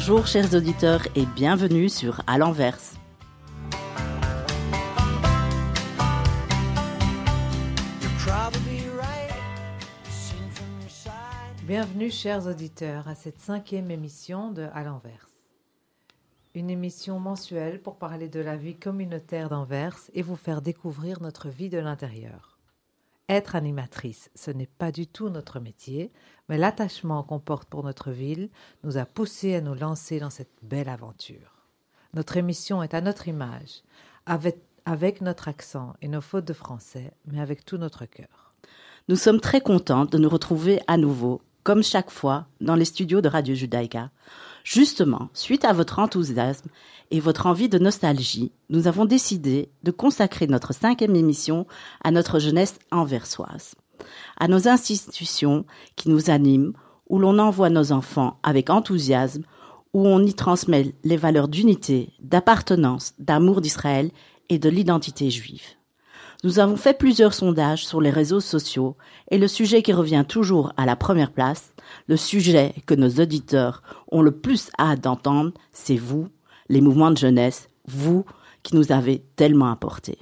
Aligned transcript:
Bonjour 0.00 0.28
chers 0.28 0.54
auditeurs 0.54 1.08
et 1.16 1.26
bienvenue 1.26 1.88
sur 1.88 2.22
À 2.28 2.38
l'envers. 2.38 2.78
Bienvenue 11.64 12.12
chers 12.12 12.46
auditeurs 12.46 13.08
à 13.08 13.16
cette 13.16 13.40
cinquième 13.40 13.90
émission 13.90 14.52
de 14.52 14.68
À 14.72 14.84
l'envers. 14.84 15.26
Une 16.54 16.70
émission 16.70 17.18
mensuelle 17.18 17.82
pour 17.82 17.96
parler 17.96 18.28
de 18.28 18.38
la 18.38 18.54
vie 18.54 18.76
communautaire 18.76 19.48
d'Anvers 19.48 19.98
et 20.14 20.22
vous 20.22 20.36
faire 20.36 20.62
découvrir 20.62 21.20
notre 21.20 21.48
vie 21.48 21.70
de 21.70 21.78
l'intérieur. 21.78 22.57
Être 23.28 23.56
animatrice, 23.56 24.30
ce 24.34 24.50
n'est 24.50 24.70
pas 24.78 24.90
du 24.90 25.06
tout 25.06 25.28
notre 25.28 25.60
métier, 25.60 26.10
mais 26.48 26.56
l'attachement 26.56 27.22
qu'on 27.22 27.38
porte 27.38 27.68
pour 27.68 27.84
notre 27.84 28.10
ville 28.10 28.48
nous 28.84 28.96
a 28.96 29.04
poussé 29.04 29.54
à 29.54 29.60
nous 29.60 29.74
lancer 29.74 30.18
dans 30.18 30.30
cette 30.30 30.56
belle 30.62 30.88
aventure. 30.88 31.66
Notre 32.14 32.38
émission 32.38 32.82
est 32.82 32.94
à 32.94 33.02
notre 33.02 33.28
image, 33.28 33.82
avec, 34.24 34.62
avec 34.86 35.20
notre 35.20 35.48
accent 35.48 35.92
et 36.00 36.08
nos 36.08 36.22
fautes 36.22 36.46
de 36.46 36.54
français, 36.54 37.12
mais 37.26 37.38
avec 37.38 37.66
tout 37.66 37.76
notre 37.76 38.06
cœur. 38.06 38.54
Nous 39.08 39.16
sommes 39.16 39.40
très 39.40 39.60
contents 39.60 40.06
de 40.06 40.16
nous 40.16 40.28
retrouver 40.30 40.80
à 40.86 40.96
nouveau, 40.96 41.42
comme 41.64 41.82
chaque 41.82 42.10
fois, 42.10 42.46
dans 42.62 42.76
les 42.76 42.86
studios 42.86 43.20
de 43.20 43.28
Radio 43.28 43.54
Judaïka. 43.54 44.10
Justement, 44.64 45.30
suite 45.32 45.64
à 45.64 45.72
votre 45.72 45.98
enthousiasme 45.98 46.68
et 47.10 47.20
votre 47.20 47.46
envie 47.46 47.68
de 47.68 47.78
nostalgie, 47.78 48.52
nous 48.68 48.86
avons 48.86 49.04
décidé 49.04 49.70
de 49.82 49.90
consacrer 49.90 50.46
notre 50.46 50.74
cinquième 50.74 51.16
émission 51.16 51.66
à 52.02 52.10
notre 52.10 52.38
jeunesse 52.38 52.78
anversoise, 52.90 53.74
à 54.38 54.48
nos 54.48 54.68
institutions 54.68 55.64
qui 55.96 56.10
nous 56.10 56.30
animent, 56.30 56.72
où 57.08 57.18
l'on 57.18 57.38
envoie 57.38 57.70
nos 57.70 57.92
enfants 57.92 58.38
avec 58.42 58.68
enthousiasme, 58.68 59.44
où 59.94 60.06
on 60.06 60.22
y 60.22 60.34
transmet 60.34 60.94
les 61.04 61.16
valeurs 61.16 61.48
d'unité, 61.48 62.12
d'appartenance, 62.20 63.14
d'amour 63.18 63.62
d'Israël 63.62 64.10
et 64.50 64.58
de 64.58 64.68
l'identité 64.68 65.30
juive. 65.30 65.77
Nous 66.44 66.60
avons 66.60 66.76
fait 66.76 66.96
plusieurs 66.96 67.34
sondages 67.34 67.84
sur 67.84 68.00
les 68.00 68.10
réseaux 68.10 68.38
sociaux 68.38 68.96
et 69.28 69.38
le 69.38 69.48
sujet 69.48 69.82
qui 69.82 69.92
revient 69.92 70.24
toujours 70.26 70.72
à 70.76 70.86
la 70.86 70.94
première 70.94 71.32
place, 71.32 71.74
le 72.06 72.16
sujet 72.16 72.74
que 72.86 72.94
nos 72.94 73.10
auditeurs 73.20 73.82
ont 74.12 74.22
le 74.22 74.30
plus 74.30 74.70
hâte 74.78 75.00
d'entendre, 75.00 75.52
c'est 75.72 75.96
vous, 75.96 76.28
les 76.68 76.80
mouvements 76.80 77.10
de 77.10 77.16
jeunesse, 77.16 77.68
vous 77.88 78.24
qui 78.62 78.76
nous 78.76 78.92
avez 78.92 79.24
tellement 79.34 79.72
apporté. 79.72 80.16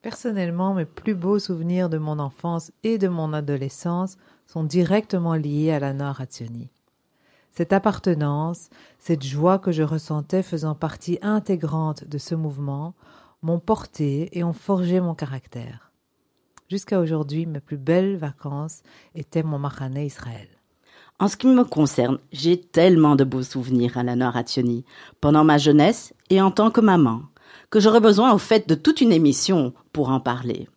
Personnellement, 0.00 0.72
mes 0.72 0.86
plus 0.86 1.14
beaux 1.14 1.38
souvenirs 1.38 1.90
de 1.90 1.98
mon 1.98 2.18
enfance 2.20 2.72
et 2.82 2.96
de 2.96 3.08
mon 3.08 3.34
adolescence 3.34 4.16
sont 4.46 4.64
directement 4.64 5.34
liés 5.34 5.72
à 5.72 5.78
la 5.78 5.92
Nord-Hatsioni. 5.92 6.70
Cette 7.50 7.74
appartenance, 7.74 8.70
cette 8.98 9.24
joie 9.24 9.58
que 9.58 9.72
je 9.72 9.82
ressentais 9.82 10.42
faisant 10.42 10.74
partie 10.74 11.18
intégrante 11.20 12.04
de 12.08 12.16
ce 12.16 12.34
mouvement, 12.34 12.94
m'ont 13.42 13.60
porté 13.60 14.28
et 14.36 14.44
ont 14.44 14.52
forgé 14.52 15.00
mon 15.00 15.14
caractère. 15.14 15.92
Jusqu'à 16.70 17.00
aujourd'hui, 17.00 17.46
mes 17.46 17.60
plus 17.60 17.78
belles 17.78 18.16
vacances 18.16 18.82
étaient 19.14 19.42
mon 19.42 19.58
Mahané 19.58 20.04
Israël. 20.04 20.48
En 21.18 21.28
ce 21.28 21.36
qui 21.36 21.46
me 21.46 21.64
concerne, 21.64 22.18
j'ai 22.30 22.60
tellement 22.60 23.16
de 23.16 23.24
beaux 23.24 23.42
souvenirs 23.42 23.96
à 23.98 24.02
la 24.02 24.16
Nord-Hatsioni, 24.16 24.84
pendant 25.20 25.44
ma 25.44 25.58
jeunesse 25.58 26.14
et 26.30 26.40
en 26.40 26.50
tant 26.50 26.70
que 26.70 26.80
maman, 26.80 27.22
que 27.70 27.80
j'aurais 27.80 28.00
besoin 28.00 28.32
au 28.32 28.38
fait 28.38 28.68
de 28.68 28.74
toute 28.74 29.00
une 29.00 29.12
émission 29.12 29.72
pour 29.92 30.10
en 30.10 30.20
parler. 30.20 30.68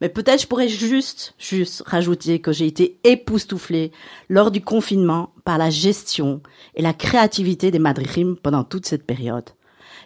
Mais 0.00 0.08
peut-être 0.08 0.42
je 0.42 0.46
pourrais 0.46 0.68
juste, 0.68 1.34
juste 1.38 1.82
rajouter 1.86 2.40
que 2.40 2.52
j'ai 2.52 2.66
été 2.66 2.98
époustouflée 3.04 3.92
lors 4.28 4.50
du 4.50 4.60
confinement 4.60 5.32
par 5.44 5.58
la 5.58 5.70
gestion 5.70 6.40
et 6.74 6.82
la 6.82 6.92
créativité 6.92 7.70
des 7.70 7.78
madrichim 7.78 8.36
pendant 8.42 8.64
toute 8.64 8.86
cette 8.86 9.06
période. 9.06 9.50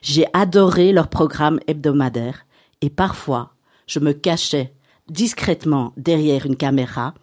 J'ai 0.03 0.27
adoré 0.33 0.93
leur 0.93 1.09
programme 1.09 1.61
hebdomadaire 1.67 2.47
et 2.81 2.91
parfois 2.91 3.55
je 3.87 3.99
me 3.99 4.13
cachais 4.13 4.73
discrètement 5.09 5.93
derrière 5.97 6.47
une 6.47 6.57
caméra 6.57 7.15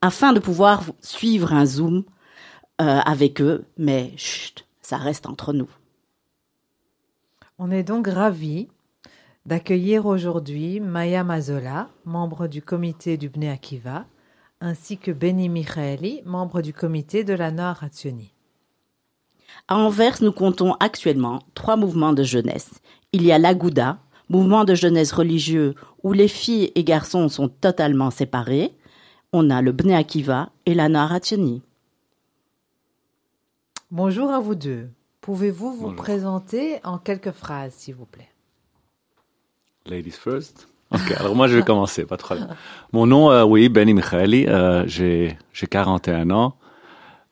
afin 0.00 0.32
de 0.32 0.40
pouvoir 0.40 0.82
suivre 1.00 1.52
un 1.52 1.66
zoom 1.66 2.04
euh, 2.80 3.00
avec 3.04 3.40
eux, 3.40 3.64
mais 3.78 4.12
chut, 4.16 4.66
ça 4.80 4.96
reste 4.96 5.26
entre 5.26 5.52
nous. 5.52 5.68
On 7.58 7.70
est 7.70 7.84
donc 7.84 8.08
ravis 8.08 8.68
d'accueillir 9.46 10.06
aujourd'hui 10.06 10.80
Maya 10.80 11.22
Mazola, 11.22 11.88
membre 12.04 12.48
du 12.48 12.62
comité 12.62 13.16
du 13.16 13.28
Bnei 13.28 13.50
Akiva, 13.50 14.06
ainsi 14.60 14.98
que 14.98 15.12
Benny 15.12 15.48
Michaeli, 15.48 16.22
membre 16.24 16.62
du 16.62 16.72
comité 16.72 17.22
de 17.22 17.34
la 17.34 17.48
Hatsioni. 17.80 18.33
À 19.68 19.76
Anvers, 19.76 20.22
nous 20.22 20.32
comptons 20.32 20.74
actuellement 20.80 21.40
trois 21.54 21.76
mouvements 21.76 22.12
de 22.12 22.22
jeunesse. 22.22 22.70
Il 23.12 23.24
y 23.24 23.32
a 23.32 23.38
l'Agouda, 23.38 23.98
mouvement 24.28 24.64
de 24.64 24.74
jeunesse 24.74 25.12
religieux 25.12 25.74
où 26.02 26.12
les 26.12 26.28
filles 26.28 26.72
et 26.74 26.84
garçons 26.84 27.28
sont 27.28 27.48
totalement 27.48 28.10
séparés. 28.10 28.72
On 29.32 29.50
a 29.50 29.62
le 29.62 29.72
Bnei 29.72 29.94
Akiva 29.94 30.50
et 30.66 30.74
la 30.74 30.88
Naharatsioni. 30.88 31.62
Bonjour 33.90 34.30
à 34.30 34.40
vous 34.40 34.54
deux. 34.54 34.88
Pouvez-vous 35.20 35.72
vous 35.72 35.92
présenter 35.92 36.80
en 36.84 36.98
quelques 36.98 37.30
phrases, 37.30 37.72
s'il 37.72 37.94
vous 37.94 38.06
plaît? 38.06 38.28
Ladies 39.86 40.10
first. 40.10 40.68
Ok, 40.90 41.12
alors 41.16 41.34
moi 41.34 41.48
je 41.48 41.56
vais 41.56 41.62
commencer, 41.62 42.04
pas 42.04 42.16
de 42.16 42.22
problème. 42.22 42.48
Mon 42.92 43.06
nom, 43.06 43.30
euh, 43.30 43.44
oui, 43.44 43.68
Benny 43.68 43.94
Michaeli, 43.94 44.46
euh, 44.46 44.84
j'ai 44.86 45.36
41 45.70 46.30
ans. 46.30 46.56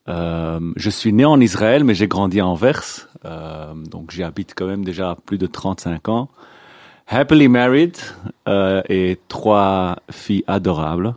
Euh, 0.08 0.72
je 0.76 0.90
suis 0.90 1.12
né 1.12 1.24
en 1.24 1.40
Israël, 1.40 1.84
mais 1.84 1.94
j'ai 1.94 2.08
grandi 2.08 2.40
à 2.40 2.46
Anvers, 2.46 3.08
euh, 3.24 3.74
donc 3.74 4.10
j'y 4.10 4.22
habite 4.22 4.52
quand 4.56 4.66
même 4.66 4.84
déjà 4.84 5.16
plus 5.26 5.38
de 5.38 5.46
35 5.46 6.08
ans. 6.08 6.28
Happily 7.06 7.48
married 7.48 7.96
euh, 8.48 8.82
et 8.88 9.20
trois 9.28 9.96
filles 10.10 10.44
adorables. 10.46 11.14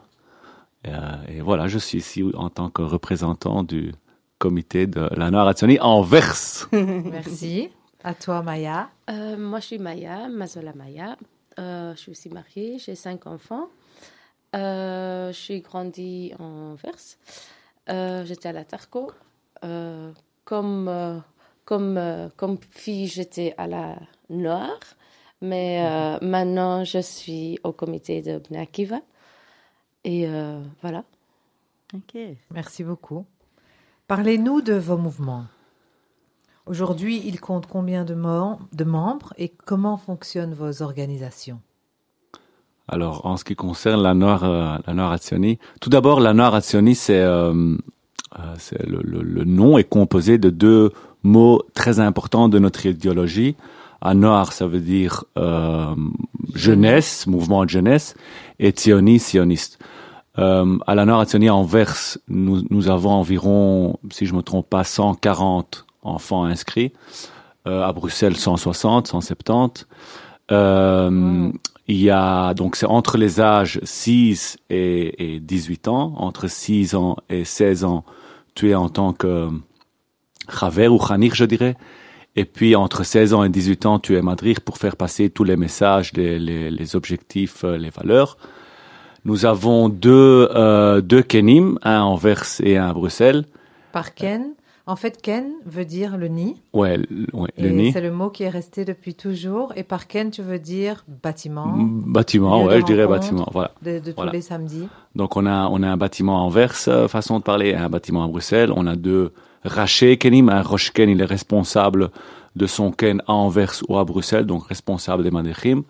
Euh, 0.88 1.16
et 1.30 1.42
voilà, 1.42 1.68
je 1.68 1.78
suis 1.80 1.98
ici 2.00 2.24
en 2.36 2.50
tant 2.50 2.70
que 2.70 2.82
représentant 2.82 3.64
du 3.64 3.94
comité 4.38 4.88
de 4.88 5.10
la 5.16 5.32
Noirazioni 5.32 5.80
Anvers. 5.80 6.68
Merci. 6.72 7.70
À 8.04 8.14
toi, 8.14 8.44
Maya. 8.44 8.90
Euh, 9.10 9.38
moi, 9.38 9.60
je 9.60 9.66
suis 9.66 9.80
Maya, 9.80 10.28
Mazola 10.28 10.74
Maya. 10.76 11.18
Euh, 11.58 11.96
je 11.96 12.00
suis 12.00 12.12
aussi 12.12 12.30
mariée, 12.30 12.78
j'ai 12.78 12.96
cinq 12.96 13.26
enfants. 13.26 13.70
Euh, 14.56 15.32
je 15.32 15.38
suis 15.38 15.62
grandie 15.62 16.34
en 16.40 16.74
Anvers. 16.74 17.18
Euh, 17.90 18.26
j'étais 18.26 18.50
à 18.50 18.52
la 18.54 18.66
Tarco. 18.66 19.12
Euh, 19.64 20.12
comme, 20.44 20.88
euh, 20.88 21.20
comme, 21.66 21.98
euh, 21.98 22.30
comme 22.36 22.58
fille, 22.70 23.08
j'étais 23.08 23.54
à 23.58 23.68
la 23.68 23.98
Noire. 24.30 24.80
Mais 25.42 25.86
euh, 25.86 26.18
maintenant, 26.22 26.84
je 26.84 27.00
suis 27.00 27.60
au 27.64 27.72
comité 27.72 28.22
de 28.22 28.40
Bnei 28.40 28.60
Akiva. 28.62 29.02
Et 30.04 30.28
euh, 30.28 30.62
voilà. 30.82 31.04
Ok. 31.94 32.18
Merci 32.52 32.84
beaucoup. 32.84 33.26
Parlez-nous 34.08 34.62
de 34.62 34.74
vos 34.74 34.98
mouvements. 34.98 35.46
Aujourd'hui, 36.66 37.22
ils 37.26 37.40
comptent 37.40 37.68
combien 37.68 38.06
de, 38.06 38.16
mem- 38.16 38.58
de 38.74 38.84
membres 38.84 39.34
et 39.38 39.50
comment 39.50 39.98
fonctionnent 39.98 40.54
vos 40.54 40.82
organisations? 40.82 41.62
Alors, 42.88 43.26
en 43.26 43.38
ce 43.38 43.44
qui 43.44 43.56
concerne 43.56 44.02
la 44.04 44.14
Noire, 44.14 44.44
euh, 44.44 44.78
la 44.86 44.94
Noire 44.94 45.12
Azioni, 45.12 45.58
tout 45.82 45.90
d'abord, 45.90 46.20
la 46.20 46.34
Noire 46.34 46.54
Azioni, 46.56 46.94
c'est, 46.96 47.20
euh, 47.20 47.76
euh, 48.40 48.56
le, 48.86 49.00
le- 49.04 49.24
le 49.24 49.44
nom 49.44 49.78
est 49.78 49.84
composé 49.90 50.38
de 50.38 50.50
deux 50.50 50.92
mots 51.24 51.62
très 51.74 52.00
importants 52.00 52.48
de 52.50 52.60
notre 52.60 52.86
idéologie. 52.86 53.56
Noir, 54.14 54.54
ça 54.54 54.68
veut 54.68 54.82
dire 54.82 55.24
euh, 55.38 55.96
jeunesse, 56.54 57.26
mouvement 57.26 57.66
de 57.66 57.70
jeunesse, 57.72 58.16
et 58.60 58.72
Zioni, 58.78 59.18
sioniste. 59.18 59.80
Euh, 60.38 60.78
à 60.86 60.94
la 60.96 61.04
à 61.04 61.54
Anvers, 61.54 62.18
nous, 62.28 62.62
nous 62.70 62.90
avons 62.90 63.12
environ, 63.12 63.98
si 64.12 64.26
je 64.28 64.36
me 64.36 64.42
trompe 64.42 64.70
pas, 64.70 64.84
140 64.84 65.86
enfants 66.04 66.44
inscrits. 66.44 66.92
Euh, 67.68 67.84
à 67.84 67.92
Bruxelles, 67.94 68.36
160, 68.36 69.08
170. 69.08 69.88
Euh, 70.52 71.52
il 71.88 71.98
y 71.98 72.10
a 72.10 72.54
donc 72.54 72.76
c'est 72.76 72.86
entre 72.86 73.18
les 73.18 73.40
âges 73.40 73.80
6 73.84 74.58
et, 74.70 75.36
et 75.36 75.40
18 75.40 75.88
ans, 75.88 76.14
entre 76.18 76.48
6 76.48 76.96
ans 76.96 77.18
et 77.30 77.46
16 77.46 77.84
ans, 77.84 78.04
tu 78.56 78.72
es 78.72 78.76
en 78.76 78.90
tant 78.90 79.14
que 79.14 79.50
Chaver 80.50 80.88
ou 80.88 80.98
Khanir, 80.98 81.36
je 81.36 81.46
dirais. 81.46 81.76
Et 82.36 82.46
puis 82.46 82.76
entre 82.76 83.04
16 83.04 83.34
ans 83.34 83.44
et 83.44 83.50
18 83.50 83.86
ans, 83.86 84.00
tu 84.00 84.16
es 84.18 84.22
Madrid 84.22 84.60
pour 84.60 84.78
faire 84.78 84.96
passer 84.96 85.30
tous 85.30 85.44
les 85.44 85.56
messages, 85.56 86.12
les, 86.14 86.38
les, 86.38 86.70
les 86.70 86.96
objectifs, 86.96 87.64
euh, 87.64 87.78
les 87.78 87.90
valeurs. 87.90 88.38
Nous 89.24 89.46
avons 89.46 89.90
deux, 89.90 90.50
euh, 90.54 91.02
deux 91.02 91.24
Kenim, 91.24 91.80
un 91.82 92.02
à 92.02 92.04
Anvers 92.04 92.46
et 92.62 92.78
un 92.78 92.90
à 92.90 92.94
Bruxelles. 92.94 93.46
Par 93.92 94.14
Ken 94.14 94.54
En 94.88 94.96
fait, 94.96 95.20
Ken 95.22 95.46
veut 95.66 95.84
dire 95.86 96.16
le 96.16 96.28
nid. 96.28 96.62
Ouais, 96.74 96.98
le 96.98 97.70
nid. 97.70 97.92
c'est 97.92 98.02
le 98.02 98.12
mot 98.12 98.30
qui 98.30 98.44
est 98.44 98.50
resté 98.50 98.86
depuis 98.86 99.16
toujours. 99.16 99.74
Et 99.76 99.84
par 99.84 100.06
Ken, 100.08 100.30
tu 100.30 100.44
veux 100.44 100.60
dire 100.60 101.04
bâtiment 101.24 101.74
Bâtiment, 101.76 102.64
ouais, 102.66 102.82
je 102.82 102.86
dirais 102.86 103.08
bâtiment, 103.08 103.48
voilà. 103.52 103.72
de, 103.82 103.98
de 103.98 104.12
tous 104.12 104.16
Voilà. 104.16 104.32
les 104.32 104.42
samedis. 104.42 104.88
Donc 105.16 105.38
on 105.38 105.48
a 105.48 105.68
on 105.72 105.82
a 105.82 105.88
un 105.88 105.98
bâtiment 105.98 106.38
à 106.38 106.42
Anvers, 106.42 106.76
euh, 106.88 107.08
façon 107.08 107.40
de 107.40 107.44
parler, 107.44 107.70
et 107.70 107.76
un 107.76 107.90
bâtiment 107.90 108.24
à 108.24 108.28
Bruxelles. 108.28 108.72
On 108.76 108.86
a 108.86 108.96
deux 108.96 109.32
Raché 109.64 110.18
Kenim, 110.18 110.50
un 110.50 110.62
Rosh 110.62 110.92
Ken, 110.92 111.10
il 111.10 111.20
est 111.20 111.26
responsable 111.26 112.12
de 112.56 112.68
son 112.68 112.92
Ken 112.92 113.24
à 113.28 113.34
Anvers 113.34 113.74
ou 113.90 113.98
à 113.98 114.06
Bruxelles, 114.06 114.46
donc 114.46 114.68
responsable 114.68 115.24
des 115.24 115.32
Madechim. 115.32 115.82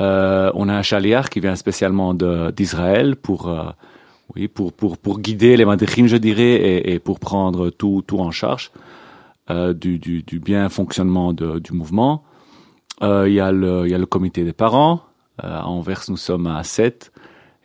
Euh, 0.00 0.50
on 0.54 0.68
a 0.68 0.74
un 0.74 0.82
chaliar 0.82 1.30
qui 1.30 1.40
vient 1.40 1.56
spécialement 1.56 2.12
d'Israël 2.14 3.16
pour, 3.16 3.48
euh, 3.48 3.62
oui, 4.34 4.48
pour, 4.48 4.72
pour, 4.72 4.96
pour 4.98 5.20
guider 5.20 5.56
les 5.56 5.64
Madechim, 5.64 6.06
je 6.06 6.16
dirais, 6.16 6.54
et, 6.54 6.94
et, 6.94 6.98
pour 6.98 7.20
prendre 7.20 7.70
tout, 7.70 8.02
tout 8.06 8.18
en 8.18 8.30
charge 8.30 8.70
euh, 9.50 9.72
du, 9.72 9.98
du, 9.98 10.22
du, 10.22 10.38
bien 10.38 10.68
fonctionnement 10.68 11.32
de, 11.32 11.58
du 11.58 11.72
mouvement. 11.72 12.24
Euh, 13.02 13.28
il 13.28 13.34
y, 13.34 13.40
a 13.40 13.52
le, 13.52 13.88
y 13.88 13.94
a 13.94 13.98
le 13.98 14.06
comité 14.06 14.44
des 14.44 14.52
parents. 14.52 15.02
Euh, 15.42 15.58
à 15.58 15.66
nous 16.08 16.16
sommes 16.16 16.46
à 16.46 16.62
7 16.62 17.12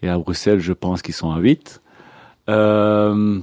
et 0.01 0.09
à 0.09 0.17
Bruxelles, 0.17 0.59
je 0.59 0.73
pense 0.73 1.01
qu'ils 1.01 1.13
sont 1.13 1.31
à 1.31 1.39
8. 1.39 1.81
Euh, 2.49 3.39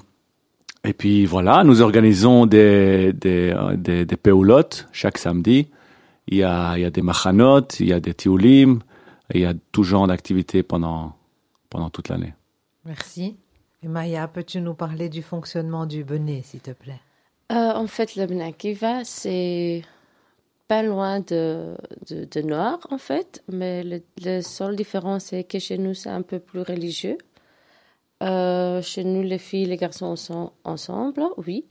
et 0.83 0.93
puis 0.93 1.25
voilà, 1.25 1.65
nous 1.65 1.83
organisons 1.83 2.47
des, 2.47 3.13
des, 3.13 3.55
des, 3.77 4.05
des 4.05 4.17
péoulottes 4.17 4.89
chaque 4.93 5.19
samedi. 5.19 5.69
Il 6.29 6.39
y 6.39 6.43
a, 6.43 6.77
il 6.77 6.83
y 6.83 6.85
a 6.85 6.91
des 6.91 7.03
machanot, 7.03 7.69
il 7.81 7.87
y 7.87 7.93
a 7.93 8.01
des 8.01 8.15
tioulim, 8.15 8.81
il 9.33 9.41
y 9.41 9.45
a 9.45 9.55
tout 9.73 9.83
genre 9.83 10.07
d'activités 10.07 10.63
pendant, 10.63 11.17
pendant 11.71 11.91
toute 11.91 12.09
l'année. 12.09 12.35
Merci. 12.85 13.37
Et 13.83 13.89
Maya, 13.89 14.29
peux-tu 14.29 14.61
nous 14.61 14.75
parler 14.75 15.09
du 15.09 15.23
fonctionnement 15.23 15.87
du 15.87 16.05
Benet, 16.05 16.43
s'il 16.43 16.61
te 16.61 16.71
plaît? 16.71 17.01
Euh, 17.53 17.73
En 17.73 17.87
fait, 17.87 18.17
le 18.17 18.27
Benet 18.27 18.45
Akiva, 18.45 19.05
c'est 19.05 19.83
pas 20.69 20.83
loin 20.83 21.21
de, 21.21 21.77
de, 22.09 22.25
de 22.25 22.41
Noir, 22.43 22.79
en 22.91 22.99
fait, 22.99 23.43
mais 23.49 23.83
le, 23.83 24.03
le 24.25 24.41
seul 24.41 24.77
différence, 24.77 25.25
c'est 25.27 25.45
que 25.45 25.59
chez 25.59 25.77
nous, 25.77 25.93
c'est 25.95 26.09
un 26.09 26.23
peu 26.23 26.39
plus 26.39 26.63
religieux. 26.63 27.19
Euh, 28.23 28.81
chez 28.81 29.05
nous, 29.05 29.23
les 29.23 29.39
filles 29.39 29.65
et 29.65 29.67
les 29.67 29.77
garçons 29.77 30.17
sont 30.17 30.53
ensemble, 30.65 31.23
oui. 31.37 31.67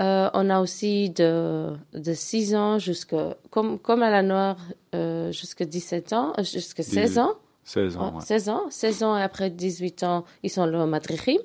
Euh, 0.00 0.28
on 0.34 0.50
a 0.50 0.60
aussi 0.60 1.10
de, 1.10 1.70
de 1.92 2.12
6 2.14 2.54
ans 2.54 2.78
jusqu'à, 2.78 3.36
comme, 3.50 3.78
comme 3.78 4.02
à 4.02 4.10
la 4.10 4.22
Noire, 4.22 4.58
euh, 4.94 5.32
jusqu'à 5.32 5.64
17 5.64 6.12
ans, 6.12 6.32
jusqu'à 6.38 6.82
16 6.82 7.18
ans. 7.18 7.34
16 7.64 7.96
ans. 7.96 8.08
Ouais, 8.10 8.14
ouais. 8.16 8.20
16 8.24 8.48
ans. 8.48 8.62
16 8.70 9.02
ans 9.02 9.16
et 9.16 9.22
après 9.22 9.50
18 9.50 10.02
ans, 10.04 10.24
ils 10.42 10.50
sont 10.50 10.66
le 10.66 10.84
madrichim. 10.86 11.38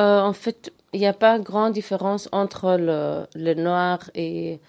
Euh, 0.00 0.20
en 0.20 0.32
fait, 0.32 0.72
il 0.92 1.00
n'y 1.00 1.06
a 1.06 1.12
pas 1.12 1.38
grande 1.38 1.72
différence 1.72 2.28
entre 2.32 2.76
le, 2.78 3.26
le 3.34 3.54
noir 3.54 4.10
et, 4.14 4.60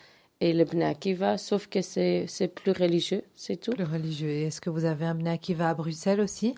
et 0.41 0.53
le 0.53 0.65
Bnei 0.65 0.85
Akiva, 0.85 1.37
sauf 1.37 1.67
que 1.67 1.81
c'est 1.81 2.25
c'est 2.27 2.47
plus 2.47 2.71
religieux, 2.71 3.23
c'est 3.35 3.57
tout. 3.57 3.71
Plus 3.71 3.83
religieux. 3.83 4.29
Et 4.29 4.43
est-ce 4.47 4.59
que 4.59 4.69
vous 4.69 4.85
avez 4.85 5.05
un 5.05 5.15
Bnei 5.15 5.31
Akiva 5.33 5.69
à 5.69 5.73
Bruxelles 5.73 6.19
aussi? 6.21 6.55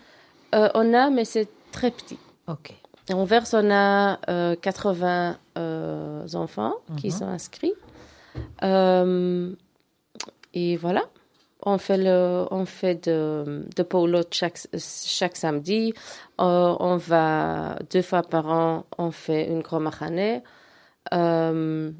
Euh, 0.54 0.68
on 0.74 0.92
a, 0.94 1.10
mais 1.10 1.24
c'est 1.24 1.48
très 1.70 1.90
petit. 1.90 2.18
Ok. 2.48 2.74
En 3.12 3.24
Verse, 3.24 3.52
on 3.54 3.70
a 3.70 4.18
euh, 4.30 4.54
80 4.56 5.36
euh, 5.58 6.26
enfants 6.34 6.74
qui 6.96 7.08
Mhm. 7.08 7.12
sont 7.12 7.26
inscrits. 7.26 7.74
Euh, 8.62 9.52
et 10.54 10.76
voilà. 10.76 11.02
On 11.64 11.78
fait, 11.78 11.96
le, 11.96 12.44
on 12.50 12.66
fait 12.66 13.06
de, 13.06 13.64
de 13.76 13.82
polo 13.84 14.22
chaque, 14.32 14.58
chaque 14.76 15.36
samedi. 15.36 15.94
Euh, 16.40 16.76
on 16.80 16.96
va 16.96 17.78
deux 17.90 18.02
fois 18.02 18.22
par 18.22 18.46
an, 18.48 18.84
on 18.98 19.12
fait 19.12 19.48
une 19.48 19.60
grande 19.60 19.84
machané. 19.84 20.42
Euh, 21.12 21.92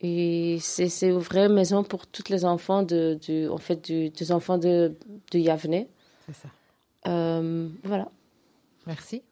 et 0.00 0.58
c'est 0.60 0.88
c'est 0.88 1.08
une 1.08 1.18
vraie 1.18 1.48
maison 1.48 1.82
pour 1.82 2.06
tous 2.06 2.28
les 2.28 2.44
enfants 2.44 2.84
de, 2.84 3.18
du, 3.20 3.48
en 3.48 3.58
fait, 3.58 3.84
du, 3.84 4.10
des 4.10 4.30
enfants 4.30 4.58
de, 4.58 4.94
de 5.32 5.38
Yavne. 5.38 5.86
C'est 6.26 6.34
ça. 6.34 6.48
Euh, 7.08 7.68
voilà. 7.82 8.08
Merci. 8.86 9.22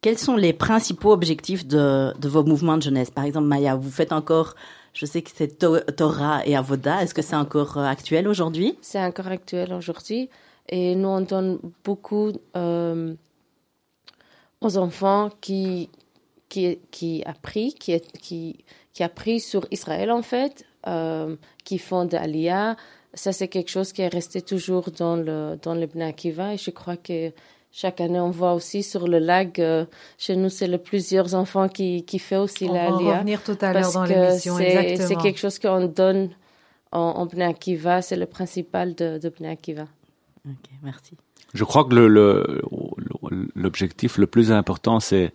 Quels 0.00 0.16
sont 0.16 0.36
les 0.36 0.54
principaux 0.54 1.12
objectifs 1.12 1.66
de, 1.66 2.18
de 2.18 2.28
vos 2.28 2.42
mouvements 2.42 2.78
de 2.78 2.82
jeunesse? 2.82 3.10
Par 3.10 3.24
exemple, 3.24 3.48
Maya, 3.48 3.74
vous 3.74 3.90
faites 3.90 4.12
encore, 4.12 4.54
je 4.92 5.06
sais 5.06 5.22
que 5.22 5.30
c'est 5.34 5.58
To- 5.58 5.80
Torah 5.96 6.46
et 6.46 6.56
Avoda. 6.56 7.02
Est-ce 7.02 7.14
que 7.14 7.22
c'est 7.22 7.36
encore 7.36 7.78
euh, 7.78 7.84
actuel 7.84 8.26
aujourd'hui? 8.28 8.76
C'est 8.82 9.02
encore 9.02 9.28
actuel 9.28 9.72
aujourd'hui. 9.72 10.28
Et 10.68 10.94
nous, 10.94 11.08
on 11.08 11.20
donne 11.20 11.58
beaucoup 11.84 12.32
euh, 12.56 13.14
aux 14.60 14.76
enfants 14.76 15.30
qui, 15.40 15.88
qui, 16.48 16.78
qui 16.90 17.24
qui, 17.78 18.00
qui, 18.20 18.64
qui 18.92 19.40
sur 19.40 19.66
Israël, 19.70 20.10
en 20.10 20.22
fait, 20.22 20.64
euh, 20.86 21.36
qui 21.64 21.78
font 21.78 22.04
de 22.04 22.16
Aliyah. 22.16 22.76
Ça, 23.14 23.32
c'est 23.32 23.48
quelque 23.48 23.70
chose 23.70 23.92
qui 23.92 24.02
est 24.02 24.08
resté 24.08 24.42
toujours 24.42 24.90
dans 24.96 25.16
le, 25.16 25.58
dans 25.60 25.74
le 25.74 25.86
Bnei 25.86 26.06
Akiva. 26.08 26.54
Et 26.54 26.58
je 26.58 26.70
crois 26.70 26.96
que 26.96 27.32
chaque 27.72 28.00
année, 28.00 28.18
on 28.20 28.30
voit 28.30 28.54
aussi 28.54 28.82
sur 28.82 29.06
le 29.06 29.18
lac, 29.18 29.58
euh, 29.58 29.84
chez 30.18 30.34
nous, 30.36 30.48
c'est 30.48 30.66
le 30.66 30.78
plusieurs 30.78 31.34
enfants 31.34 31.68
qui, 31.68 32.02
qui 32.04 32.18
fait 32.18 32.36
aussi 32.36 32.66
On 32.68 32.74
la 32.74 32.90
va 32.90 32.96
revenir 32.96 33.42
tout 33.42 33.56
à 33.60 33.72
l'heure 33.72 33.92
dans 33.92 34.04
l'émission. 34.04 34.56
c'est 34.56 34.70
c'est 34.70 34.90
Exactement. 34.92 35.20
quelque 35.22 35.38
chose 35.38 35.58
qu'on 35.58 35.86
donne 35.86 36.30
en, 36.92 36.98
en 37.00 37.26
Bnei 37.26 37.44
Akiva. 37.46 38.02
C'est 38.02 38.16
le 38.16 38.26
principal 38.26 38.94
de, 38.94 39.18
de 39.18 39.28
Bnei 39.28 39.50
Akiva. 39.52 39.86
Ok, 40.48 40.54
merci. 40.82 41.16
Je 41.54 41.64
crois 41.64 41.84
que 41.84 41.94
le, 41.94 42.08
le, 42.08 42.62
le- 43.30 43.48
l'objectif 43.54 44.18
le 44.18 44.26
plus 44.26 44.50
important, 44.52 44.98
c'est 45.00 45.32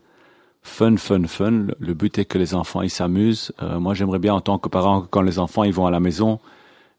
fun, 0.62 0.98
fun, 0.98 1.24
fun. 1.28 1.52
Le- 1.52 1.76
Le 1.80 1.94
but 1.94 2.18
est 2.20 2.26
que 2.26 2.38
les 2.38 2.54
enfants, 2.54 2.82
ils 2.82 2.90
s'amusent. 2.90 3.54
Euh, 3.62 3.80
moi, 3.80 3.94
j'aimerais 3.94 4.20
bien, 4.20 4.34
en 4.34 4.42
tant 4.42 4.58
que 4.58 4.68
parent, 4.68 5.02
que 5.02 5.08
quand 5.08 5.22
les 5.22 5.40
enfants, 5.40 5.64
ils 5.64 5.74
vont 5.74 5.86
à 5.86 5.92
la 5.92 6.00
maison, 6.02 6.40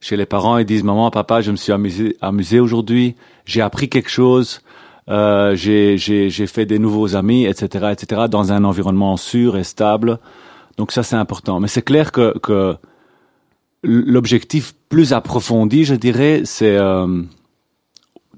chez 0.01 0.17
les 0.17 0.27
parents, 0.27 0.57
ils 0.59 0.65
disent, 0.67 0.83
maman, 0.85 1.11
papa, 1.11 1.41
je 1.43 1.51
me 1.51 1.57
suis 1.57 1.73
amusé, 1.73 2.17
amusé 2.21 2.61
aujourd'hui, 2.61 3.17
j'ai 3.45 3.61
appris 3.63 3.89
quelque 3.89 4.11
chose, 4.11 4.61
euh, 5.09 5.55
j'ai, 5.57 5.99
fait 6.47 6.67
des 6.67 6.79
nouveaux 6.79 7.15
amis, 7.17 7.45
etc., 7.47 7.89
etc., 7.93 8.23
dans 8.31 8.53
un 8.53 8.65
environnement 8.65 9.17
sûr 9.17 9.57
et 9.57 9.65
stable. 9.65 10.19
Donc 10.79 10.93
ça, 10.93 11.03
c'est 11.03 11.17
important. 11.17 11.61
Mais 11.61 11.69
c'est 11.69 11.83
clair 11.83 12.13
que, 12.13 12.37
que 12.39 12.77
l'objectif 13.83 14.75
plus 14.89 15.13
approfondi, 15.13 15.85
je 15.85 15.95
dirais, 15.95 16.43
c'est 16.45 16.77
euh, 16.77 17.23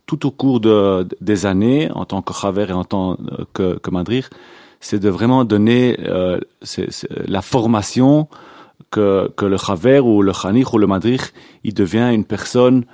tout 0.06 0.26
au 0.26 0.31
cours 0.31 0.61
de, 0.61 1.06
des 1.20 1.47
années, 1.47 1.91
en 1.94 2.05
tant 2.05 2.23
que 2.23 2.32
Chaver 2.32 2.67
et 2.69 2.73
en 2.73 2.85
tant 2.85 3.12
euh, 3.12 3.44
que, 3.53 3.79
que 3.79 3.91
c'est 4.81 4.99
de 5.00 5.09
vraiment 5.09 5.44
donner 5.44 5.97
euh, 6.06 6.38
c'est- 6.62 6.91
c'est 6.91 7.09
la 7.29 7.43
formation 7.43 8.29
que, 8.91 9.31
que 9.37 9.44
le 9.44 9.56
Chaver 9.56 10.00
ou 10.00 10.23
le 10.23 10.32
Chanich 10.32 10.73
ou 10.73 10.79
le 10.79 10.87
Madrir, 10.87 11.21
il 11.64 11.75
devient 11.75 12.11
une 12.12 12.25
personne 12.25 12.85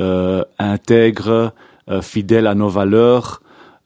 euh, 0.00 0.42
intègre, 0.58 1.52
euh, 1.90 2.00
fidèle 2.02 2.46
à 2.46 2.54
nos 2.54 2.68
valeurs. 2.68 3.40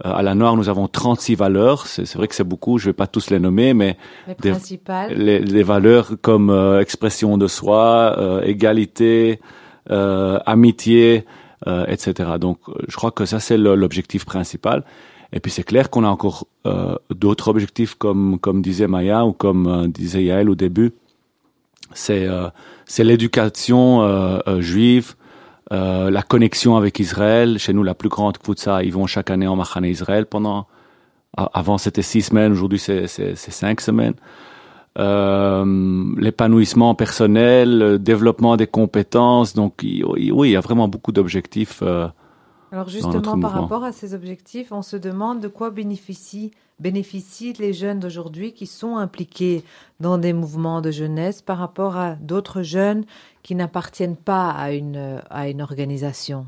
Euh, 0.06 0.12
à 0.12 0.22
la 0.22 0.34
Noire, 0.34 0.56
nous 0.56 0.68
avons 0.68 0.86
36 0.86 1.34
valeurs. 1.34 1.86
C'est 1.86 2.14
vrai 2.14 2.28
que 2.28 2.34
c'est 2.34 2.44
beaucoup, 2.44 2.78
je 2.78 2.86
vais 2.86 2.92
pas 2.92 3.06
tous 3.08 3.30
les 3.30 3.40
nommer, 3.40 3.74
mais 3.74 3.96
Les 4.28 4.34
des- 4.36 4.50
principales. 4.52 5.12
les, 5.14 5.40
les 5.40 5.62
valeurs 5.64 6.12
comme 6.22 6.50
euh, 6.50 6.80
expression 6.80 7.36
de 7.36 7.48
soi, 7.48 8.14
euh, 8.18 8.40
égalité, 8.42 9.40
euh, 9.90 10.38
amitié, 10.46 11.24
euh, 11.66 11.84
etc. 11.88 12.30
Donc, 12.40 12.58
je 12.86 12.94
crois 12.94 13.10
que 13.10 13.24
ça 13.24 13.40
c'est 13.40 13.58
l'objectif 13.58 14.24
principal. 14.24 14.84
Et 15.32 15.40
puis 15.40 15.50
c'est 15.50 15.64
clair 15.64 15.90
qu'on 15.90 16.04
a 16.04 16.08
encore 16.08 16.46
euh, 16.66 16.94
d'autres 17.10 17.48
objectifs 17.48 17.94
comme 17.96 18.38
comme 18.38 18.62
disait 18.62 18.86
Maya 18.86 19.26
ou 19.26 19.32
comme 19.32 19.66
euh, 19.66 19.88
disait 19.88 20.22
Yael 20.22 20.48
au 20.48 20.54
début. 20.54 20.92
C'est 21.92 22.26
euh, 22.28 22.48
c'est 22.86 23.02
l'éducation 23.04 24.40
juive, 24.60 25.14
euh, 25.72 26.10
la 26.10 26.22
connexion 26.22 26.76
avec 26.76 26.98
Israël. 26.98 27.58
Chez 27.58 27.72
nous, 27.72 27.82
la 27.82 27.94
plus 27.94 28.08
grande 28.08 28.38
Kfutsa, 28.38 28.82
ils 28.82 28.92
vont 28.92 29.06
chaque 29.06 29.30
année 29.30 29.46
en 29.46 29.56
Machane 29.56 29.84
Israël 29.84 30.26
pendant. 30.26 30.66
Avant 31.36 31.78
c'était 31.78 32.02
six 32.02 32.22
semaines, 32.22 32.52
aujourd'hui 32.52 32.78
c'est 32.80 33.06
c'est 33.06 33.36
c'est 33.36 33.52
cinq 33.52 33.80
semaines 33.80 34.14
euh, 34.98 36.04
l'épanouissement 36.16 36.94
personnel, 36.94 37.78
le 37.78 37.98
développement 37.98 38.56
des 38.56 38.66
compétences. 38.66 39.54
Donc 39.54 39.74
il- 39.82 40.04
oui, 40.04 40.48
il 40.48 40.52
y 40.52 40.56
a 40.56 40.60
vraiment 40.60 40.88
beaucoup 40.88 41.12
d'objectifs. 41.12 41.80
euh, 41.82 42.08
Alors 42.72 42.88
justement, 42.88 43.20
par 43.20 43.36
mouvement. 43.36 43.48
rapport 43.62 43.84
à 43.84 43.92
ces 43.92 44.14
objectifs, 44.14 44.72
on 44.72 44.82
se 44.82 44.96
demande 44.96 45.40
de 45.40 45.48
quoi 45.48 45.70
bénéficient, 45.70 46.50
bénéficient 46.80 47.54
les 47.54 47.72
jeunes 47.72 48.00
d'aujourd'hui 48.00 48.52
qui 48.52 48.66
sont 48.66 48.96
impliqués 48.96 49.64
dans 50.00 50.18
des 50.18 50.32
mouvements 50.32 50.80
de 50.80 50.90
jeunesse 50.90 51.42
par 51.42 51.58
rapport 51.58 51.96
à 51.96 52.14
d'autres 52.14 52.62
jeunes 52.62 53.04
qui 53.42 53.54
n'appartiennent 53.54 54.16
pas 54.16 54.50
à 54.50 54.72
une, 54.72 55.20
à 55.30 55.48
une 55.48 55.62
organisation? 55.62 56.46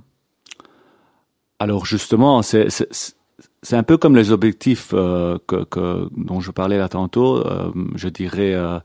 Alors 1.58 1.84
justement, 1.86 2.42
c'est 2.42 2.68
c'est- 2.70 3.76
un 3.76 3.82
peu 3.82 3.98
comme 3.98 4.16
les 4.16 4.32
objectifs 4.32 4.92
euh, 4.94 5.38
que, 5.46 6.08
dont 6.16 6.40
je 6.40 6.50
parlais 6.50 6.78
là 6.78 6.88
tantôt. 6.88 7.36
euh, 7.46 7.70
je 7.94 8.08
dirais 8.08 8.54
euh, 8.54 8.78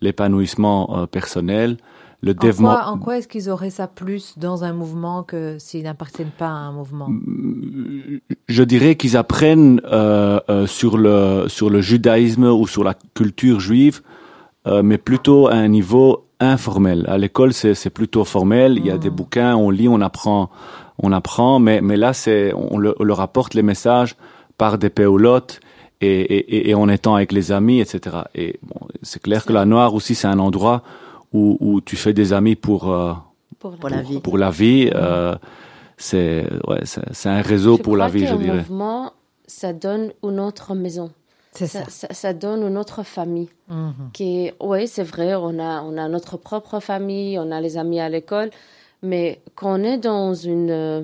l'épanouissement 0.00 1.06
personnel, 1.08 1.76
le 2.22 2.32
En 2.32 2.34
développement. 2.34 2.74
quoi, 2.74 2.86
en 2.86 2.98
quoi 2.98 3.18
est-ce 3.18 3.28
qu'ils 3.28 3.50
auraient 3.50 3.70
ça 3.70 3.86
plus 3.88 4.34
dans 4.38 4.62
un 4.64 4.72
mouvement 4.72 5.22
que 5.24 5.56
s'ils 5.58 5.82
n'appartiennent 5.84 6.30
pas 6.36 6.46
à 6.46 6.50
un 6.50 6.72
mouvement? 6.72 7.08
Je 8.48 8.62
dirais 8.62 8.94
qu'ils 8.96 9.16
apprennent 9.16 9.80
euh, 9.90 10.40
euh, 10.48 10.66
sur 10.66 10.98
le 10.98 11.44
sur 11.48 11.70
le 11.70 11.80
judaïsme 11.80 12.44
ou 12.44 12.66
sur 12.66 12.84
la 12.84 12.94
culture 13.14 13.60
juive, 13.60 14.02
euh, 14.66 14.82
mais 14.82 14.98
plutôt 14.98 15.48
à 15.48 15.54
un 15.54 15.68
niveau 15.68 16.24
informel. 16.40 17.04
À 17.08 17.18
l'école, 17.18 17.52
c'est 17.52 17.74
c'est 17.74 17.90
plutôt 17.90 18.24
formel. 18.24 18.78
Il 18.78 18.86
y 18.86 18.90
a 18.90 18.98
des 18.98 19.10
bouquins, 19.10 19.56
on 19.56 19.70
lit, 19.70 19.88
on 19.88 20.00
apprend, 20.00 20.50
on 20.98 21.12
apprend. 21.12 21.58
Mais 21.58 21.80
mais 21.80 21.96
là, 21.96 22.12
c'est 22.12 22.52
on, 22.54 22.78
le- 22.78 22.94
on 23.00 23.04
leur 23.04 23.20
apporte 23.20 23.54
les 23.54 23.62
messages 23.62 24.16
par 24.58 24.78
des 24.78 24.90
péolotes 24.90 25.60
et, 26.00 26.20
et, 26.20 26.56
et- 26.56 26.70
et 26.70 26.74
en 26.74 26.88
étant 26.88 27.14
avec 27.14 27.32
les 27.32 27.52
amis, 27.52 27.80
etc. 27.80 28.16
Et 28.34 28.58
bon, 28.62 28.86
c'est 29.02 29.22
clair 29.22 29.44
que 29.44 29.52
la 29.52 29.64
Noire 29.64 29.94
aussi, 29.94 30.14
c'est 30.14 30.28
un 30.28 30.38
endroit 30.38 30.82
où, 31.32 31.56
où 31.60 31.80
tu 31.80 31.96
fais 31.96 32.12
des 32.12 32.32
amis 32.32 32.56
pour, 32.56 32.90
euh, 32.92 33.12
Pour, 33.58 33.76
Pour 33.76 33.88
la 33.90 34.02
vie. 34.02 34.20
pour 34.20 34.38
la 34.38 34.50
vie. 34.50 34.90
euh, 34.94 35.34
c'est 35.96 36.46
ouais, 36.66 36.80
c'est 36.84 37.02
c'est 37.12 37.28
un 37.28 37.42
réseau 37.42 37.76
Je 37.76 37.82
pour 37.82 37.96
la 37.96 38.08
vie, 38.08 38.26
je 38.26 38.34
dirais. 38.34 38.56
mouvement, 38.58 39.12
ça 39.46 39.72
donne 39.72 40.12
une 40.22 40.40
autre 40.40 40.74
maison. 40.74 41.10
C'est 41.52 41.66
Ça, 41.66 41.84
ça. 41.84 41.90
ça- 42.08 42.14
ça 42.14 42.32
donne 42.32 42.62
une 42.66 42.78
autre 42.78 43.02
famille. 43.02 43.50
Mhm. 43.68 44.10
Qui 44.12 44.50
oui, 44.60 44.88
c'est 44.88 45.02
vrai, 45.04 45.34
on 45.34 45.58
a, 45.58 45.82
on 45.82 45.96
a 45.98 46.08
notre 46.08 46.36
propre 46.38 46.80
famille, 46.80 47.38
on 47.38 47.50
a 47.52 47.60
les 47.60 47.76
amis 47.76 48.00
à 48.00 48.08
l'école, 48.08 48.50
mais 49.02 49.40
quand 49.54 49.78
on 49.78 49.84
est 49.84 49.98
dans 49.98 50.32
une, 50.34 50.70
euh, 50.70 51.02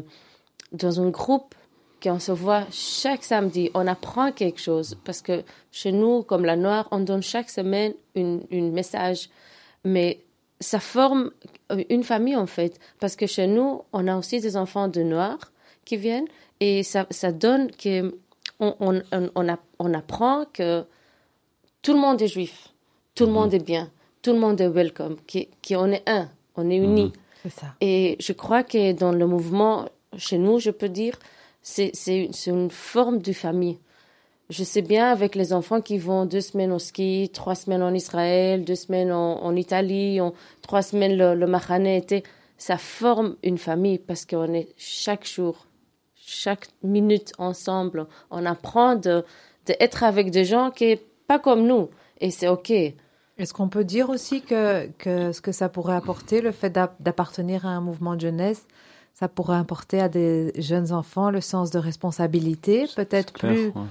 dans 0.73 1.01
un 1.01 1.11
groupe, 1.11 1.55
qu'on 2.03 2.19
se 2.21 2.31
voit 2.33 2.63
chaque 2.71 3.25
samedi, 3.25 3.71
on 3.75 3.87
apprend 3.87 4.31
quelque 4.33 4.61
chose. 4.61 4.97
Parce 5.05 5.21
que 5.21 5.43
chez 5.73 5.91
nous, 5.93 6.23
comme 6.23 6.45
la 6.45 6.55
Noire, 6.57 6.87
on 6.93 7.01
donne 7.01 7.23
chaque 7.23 7.51
semaine 7.51 7.93
une, 8.15 8.41
une 8.51 8.71
message. 8.73 9.29
Mais 9.85 10.21
ça 10.61 10.81
forme 10.81 11.31
une 11.89 12.05
famille, 12.05 12.37
en 12.37 12.47
fait. 12.47 12.79
Parce 13.01 13.17
que 13.17 13.27
chez 13.27 13.47
nous, 13.47 13.83
on 13.93 14.07
a 14.09 14.17
aussi 14.17 14.41
des 14.41 14.57
enfants 14.57 14.89
de 14.89 15.03
Noirs 15.03 15.53
qui 15.85 15.97
viennent 15.97 16.27
et 16.61 16.83
ça, 16.83 17.07
ça 17.11 17.33
donne 17.33 17.71
que 17.71 18.15
on, 18.61 19.03
on, 19.79 19.95
apprend 19.95 20.45
que 20.53 20.85
tout 21.83 21.93
le 21.93 22.01
monde 22.01 22.21
est 22.21 22.29
juif, 22.29 22.71
tout 23.15 23.27
le 23.27 23.33
monde 23.33 23.55
est 23.55 23.65
bien, 23.65 23.91
tout 24.21 24.33
le 24.33 24.39
monde 24.39 24.61
est 24.61 24.69
welcome, 24.69 25.17
qui, 25.27 25.49
qui 25.63 25.77
on 25.77 25.87
est 25.87 26.03
un, 26.09 26.29
on 26.57 26.69
est 26.69 26.77
unis. 26.77 27.13
Ça. 27.49 27.69
Et 27.81 28.17
je 28.19 28.33
crois 28.33 28.65
que 28.65 28.93
dans 28.93 29.13
le 29.13 29.27
mouvement, 29.27 29.89
chez 30.17 30.39
nous, 30.39 30.59
je 30.59 30.71
peux 30.71 30.89
dire, 30.89 31.15
c'est 31.63 31.93
une 32.47 32.71
forme 32.71 33.21
de 33.21 33.33
famille. 33.33 33.79
Je 34.51 34.65
sais 34.65 34.81
bien 34.83 35.11
avec 35.13 35.35
les 35.35 35.53
enfants 35.53 35.81
qui 35.83 35.99
vont 35.99 36.25
deux 36.25 36.41
semaines 36.41 36.73
au 36.73 36.79
ski, 36.79 37.31
trois 37.35 37.55
semaines 37.55 37.83
en 37.83 37.93
Israël, 37.93 38.65
deux 38.65 38.75
semaines 38.77 39.13
en, 39.13 39.43
en 39.45 39.55
Italie, 39.55 40.21
en- 40.23 40.33
trois 40.63 40.81
semaines 40.83 41.17
le, 41.19 41.35
le 41.35 41.47
Mahané 41.47 41.99
été, 41.99 42.23
ça 42.57 42.79
forme 42.79 43.37
une 43.43 43.59
famille 43.59 43.99
parce 43.99 44.25
qu'on 44.25 44.53
est 44.55 44.69
chaque 44.79 45.27
jour, 45.27 45.67
chaque 46.17 46.69
minute 46.83 47.33
ensemble. 47.39 48.07
On 48.31 48.47
apprend 48.47 48.97
de 48.97 49.25
d'être 49.67 50.03
avec 50.03 50.31
des 50.31 50.47
gens 50.47 50.71
qui 50.71 50.85
est 50.85 51.03
pas 51.27 51.39
comme 51.39 51.67
nous 51.67 51.91
et 52.23 52.31
c'est 52.31 52.49
ok. 52.49 52.71
Est-ce 52.71 53.53
qu'on 53.53 53.69
peut 53.69 53.85
dire 53.85 54.09
aussi 54.09 54.41
que, 54.41 54.87
que 54.99 55.31
ce 55.33 55.43
que 55.43 55.53
ça 55.53 55.69
pourrait 55.69 55.95
apporter, 55.95 56.41
le 56.41 56.53
fait 56.53 56.71
d'ap- 56.71 56.97
d'appartenir 57.01 57.67
à 57.67 57.69
un 57.69 57.83
mouvement 57.83 58.15
de 58.17 58.23
jeunesse, 58.23 58.67
ça 59.13 59.29
pourrait 59.29 59.59
apporter 59.59 60.01
à 60.01 60.09
des 60.09 60.53
jeunes 60.59 60.91
enfants 60.93 61.29
le 61.31 61.43
sens 61.43 61.71
de 61.71 61.79
responsabilité, 61.79 62.87
peut-être 62.97 63.35
Clair, 63.35 63.53
plus, 63.53 63.67
ouais. 63.67 63.87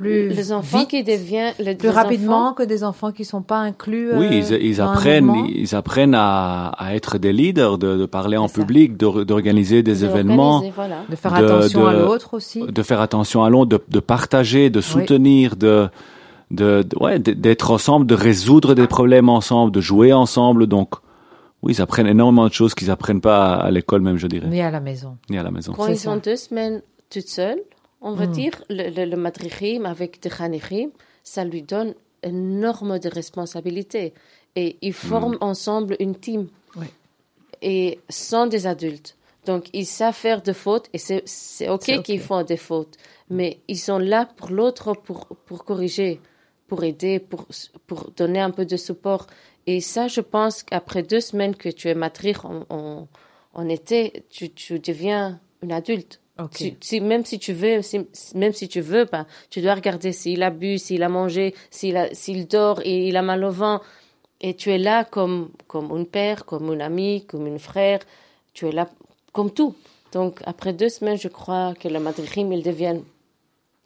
Plus 0.00 0.28
Les 0.30 0.52
enfants 0.52 0.78
vite, 0.80 0.88
qui 0.88 1.04
deviennent 1.04 1.52
les, 1.58 1.74
plus 1.74 1.88
les 1.88 1.94
rapidement 1.94 2.46
enfants- 2.46 2.54
que 2.54 2.62
des 2.62 2.82
enfants 2.84 3.12
qui 3.12 3.24
sont 3.24 3.42
pas 3.42 3.58
inclus. 3.58 4.10
Oui, 4.14 4.26
euh, 4.26 4.56
ils, 4.58 4.66
ils 4.70 4.76
dans 4.78 4.84
un 4.84 4.92
apprennent, 4.92 5.32
ils 5.48 5.74
apprennent 5.74 6.14
à, 6.14 6.68
à 6.78 6.94
être 6.94 7.18
des 7.18 7.32
leaders, 7.32 7.76
de, 7.78 7.96
de 7.96 8.06
parler 8.06 8.36
en 8.38 8.48
ça. 8.48 8.54
public, 8.54 8.96
de- 8.96 9.24
d'organiser 9.24 9.82
des 9.82 9.96
de 10.00 10.04
événements, 10.06 10.62
voilà. 10.74 10.96
de 11.08 11.16
faire 11.16 11.32
de- 11.32 11.44
attention 11.44 11.86
à 11.86 11.92
l'autre 11.92 12.34
aussi. 12.34 12.62
de 12.66 12.82
faire 12.82 13.00
attention 13.00 13.44
à 13.44 13.50
l'autre, 13.50 13.68
de, 13.70 13.80
de 13.88 14.00
partager, 14.00 14.70
de 14.70 14.80
soutenir, 14.80 15.56
de, 15.56 15.88
de, 16.50 16.82
de- 16.82 16.98
ouais, 16.98 17.18
d'être 17.18 17.70
ensemble, 17.70 18.06
de 18.06 18.14
résoudre 18.14 18.74
des 18.74 18.86
problèmes 18.86 19.28
ensemble, 19.28 19.70
de 19.70 19.80
jouer 19.80 20.12
ensemble. 20.12 20.66
Donc, 20.66 20.94
oui, 21.62 21.74
ils 21.76 21.82
apprennent 21.82 22.06
énormément 22.06 22.48
de 22.48 22.52
choses 22.54 22.74
qu'ils 22.74 22.90
apprennent 22.90 23.20
pas 23.20 23.52
à, 23.54 23.66
à 23.66 23.70
l'école 23.70 24.00
même, 24.00 24.16
je 24.16 24.26
dirais, 24.26 24.48
Ni 24.48 24.62
à 24.62 24.70
la 24.70 24.80
maison. 24.80 25.18
ni 25.28 25.36
à 25.36 25.42
la 25.42 25.50
maison. 25.50 25.74
Quand 25.76 25.86
ils 25.88 25.98
ça. 25.98 26.10
sont 26.10 26.16
deux 26.16 26.36
semaines 26.36 26.80
toutes 27.12 27.28
seules, 27.28 27.60
on 28.00 28.12
va 28.14 28.26
Mm. 28.26 28.32
dire, 28.32 28.64
le, 28.70 28.90
le, 28.90 29.04
le 29.04 29.16
madrichim 29.16 29.84
avec 29.84 30.20
des 30.22 30.30
chanichim, 30.30 30.90
ça 31.22 31.44
lui 31.44 31.62
donne 31.62 31.94
énorme 32.22 32.98
de 32.98 33.08
responsabilités. 33.08 34.12
Et 34.56 34.76
ils 34.82 34.92
forment 34.92 35.38
ensemble 35.40 35.96
une 36.00 36.16
team. 36.16 36.48
Ouais. 36.76 36.90
Et 37.62 38.00
sans 38.08 38.46
des 38.46 38.66
adultes. 38.66 39.16
Donc, 39.46 39.68
ils 39.72 39.86
savent 39.86 40.14
faire 40.14 40.42
des 40.42 40.52
fautes 40.54 40.88
et 40.92 40.98
c'est, 40.98 41.22
c'est 41.26 41.68
OK 41.68 41.82
C'est 41.84 41.98
OK. 41.98 42.04
qu'ils 42.04 42.20
font 42.20 42.42
des 42.42 42.56
fautes. 42.56 42.96
Mais 43.30 43.60
ils 43.68 43.78
sont 43.78 43.98
là 43.98 44.26
pour 44.36 44.50
l'autre, 44.50 44.92
pour, 44.94 45.26
pour 45.46 45.64
corriger, 45.64 46.20
pour 46.68 46.84
aider, 46.84 47.20
pour, 47.20 47.46
pour 47.86 48.10
donner 48.16 48.40
un 48.40 48.50
peu 48.50 48.64
de 48.66 48.76
support. 48.76 49.26
Et 49.66 49.80
ça, 49.80 50.08
je 50.08 50.20
pense 50.20 50.62
qu'après 50.62 51.02
deux 51.02 51.20
semaines 51.20 51.54
que 51.54 51.68
tu 51.68 51.88
es 51.88 51.94
matrice 51.94 52.38
en, 52.44 52.64
en, 52.70 53.08
en 53.54 53.68
été, 53.68 54.24
tu, 54.30 54.50
tu 54.50 54.78
deviens 54.78 55.40
une 55.62 55.72
adulte. 55.72 56.20
Tu- 56.48 57.00
même 57.00 57.24
si 57.24 57.38
tu 57.38 57.52
veux, 57.52 57.82
si- 57.82 58.06
même 58.34 58.52
si 58.52 58.68
tu 58.68 58.80
veux 58.80 59.06
pas, 59.06 59.26
tu 59.50 59.60
dois 59.60 59.74
regarder 59.74 60.12
s'il 60.12 60.42
a 60.42 60.50
bu, 60.50 60.78
s'il 60.78 61.02
a 61.02 61.08
mangé, 61.08 61.54
s'il 61.70 62.46
dort 62.48 62.80
et 62.84 63.08
il 63.08 63.16
a 63.16 63.22
mal 63.22 63.44
au 63.44 63.50
vent. 63.50 63.80
Et 64.40 64.54
tu 64.54 64.70
es 64.70 64.78
là 64.78 65.04
comme, 65.04 65.50
comme 65.66 65.92
un 65.92 66.04
père, 66.04 66.44
comme 66.46 66.70
un 66.70 66.80
ami, 66.80 67.24
comme 67.26 67.46
un 67.46 67.58
frère. 67.58 68.00
Tu 68.54 68.66
es 68.68 68.72
là 68.72 68.88
comme 69.32 69.50
tout. 69.50 69.74
Donc, 70.12 70.40
après 70.46 70.72
deux 70.72 70.88
semaines, 70.88 71.18
je 71.18 71.28
crois 71.28 71.74
que 71.74 71.88
le 71.88 72.00
madrichim, 72.00 72.50
ils 72.52 72.62
deviennent 72.62 73.04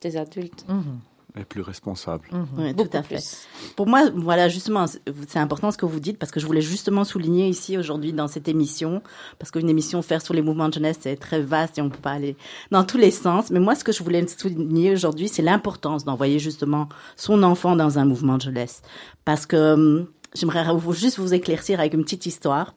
des 0.01 0.17
adultes. 0.17 0.65
Mhm. 0.69 1.01
Et 1.37 1.45
plus 1.45 1.63
responsable. 1.63 2.29
Oui, 2.57 2.75
tout 2.77 2.89
à 2.93 3.03
fait. 3.03 3.17
plus. 3.17 3.49
Pour 3.75 3.89
moi, 3.89 4.09
voilà, 4.15 4.49
justement, 4.49 4.87
c'est 4.87 5.39
important 5.41 5.73
ce 5.73 5.77
que 5.77 5.85
vous 5.85 5.99
dites 5.99 6.17
parce 6.17 6.31
que 6.31 6.39
je 6.39 6.47
voulais 6.47 6.61
justement 6.61 7.03
souligner 7.03 7.49
ici 7.49 7.77
aujourd'hui 7.77 8.13
dans 8.13 8.29
cette 8.29 8.47
émission, 8.47 9.03
parce 9.41 9.51
qu'une 9.51 9.69
émission 9.69 10.01
faire 10.01 10.23
sur 10.23 10.33
les 10.33 10.43
mouvements 10.43 10.69
de 10.69 10.75
jeunesse, 10.75 10.99
c'est 11.01 11.17
très 11.17 11.41
vaste 11.41 11.77
et 11.79 11.83
on 11.83 11.91
peut 11.91 11.99
pas 11.99 12.13
aller 12.13 12.37
dans 12.71 12.85
tous 12.85 12.99
les 12.99 13.11
sens. 13.11 13.51
Mais 13.51 13.59
moi, 13.59 13.75
ce 13.75 13.83
que 13.83 13.91
je 13.91 14.05
voulais 14.05 14.25
souligner 14.29 14.93
aujourd'hui, 14.93 15.27
c'est 15.27 15.43
l'importance 15.43 16.05
d'envoyer 16.05 16.39
justement 16.39 16.89
son 17.17 17.43
enfant 17.43 17.75
dans 17.75 17.99
un 17.99 18.05
mouvement 18.05 18.37
de 18.37 18.43
jeunesse. 18.43 18.83
Parce 19.25 19.45
que 19.45 19.75
hum, 19.75 20.07
j'aimerais 20.35 20.65
juste 20.93 21.19
vous 21.19 21.35
éclaircir 21.35 21.81
avec 21.81 21.95
une 21.95 22.05
petite 22.05 22.27
histoire. 22.27 22.75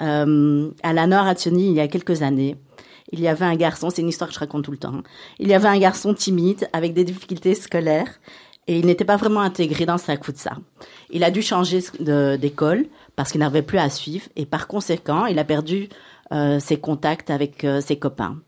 Euh, 0.00 0.70
à 0.82 0.94
la 0.94 1.06
Nord 1.06 1.26
Attioni, 1.26 1.68
il 1.68 1.74
y 1.74 1.80
a 1.80 1.88
quelques 1.88 2.22
années, 2.22 2.56
il 3.12 3.20
y 3.20 3.28
avait 3.28 3.44
un 3.44 3.56
garçon, 3.56 3.90
c'est 3.90 4.02
une 4.02 4.08
histoire 4.08 4.28
que 4.28 4.34
je 4.34 4.40
raconte 4.40 4.64
tout 4.64 4.70
le 4.70 4.78
temps. 4.78 4.94
hein. 4.94 5.02
Il 5.38 5.48
y 5.48 5.54
avait 5.54 5.68
un 5.68 5.78
garçon 5.78 6.14
timide 6.14 6.68
avec 6.72 6.94
des 6.94 7.04
difficultés 7.04 7.54
scolaires 7.54 8.20
et 8.66 8.78
il 8.78 8.86
n'était 8.86 9.04
pas 9.04 9.16
vraiment 9.16 9.40
intégré 9.40 9.86
dans 9.86 9.98
sa 9.98 10.16
ça. 10.34 10.52
Il 11.10 11.24
a 11.24 11.30
dû 11.30 11.42
changer 11.42 11.80
d'école 12.00 12.86
parce 13.16 13.30
qu'il 13.30 13.40
n'arrivait 13.40 13.62
plus 13.62 13.78
à 13.78 13.90
suivre 13.90 14.26
et 14.36 14.46
par 14.46 14.66
conséquent, 14.66 15.26
il 15.26 15.38
a 15.38 15.44
perdu 15.44 15.88
euh, 16.32 16.58
ses 16.60 16.78
contacts 16.78 17.30
avec 17.30 17.64
euh, 17.64 17.80
ses 17.80 17.98
copains. 17.98 18.38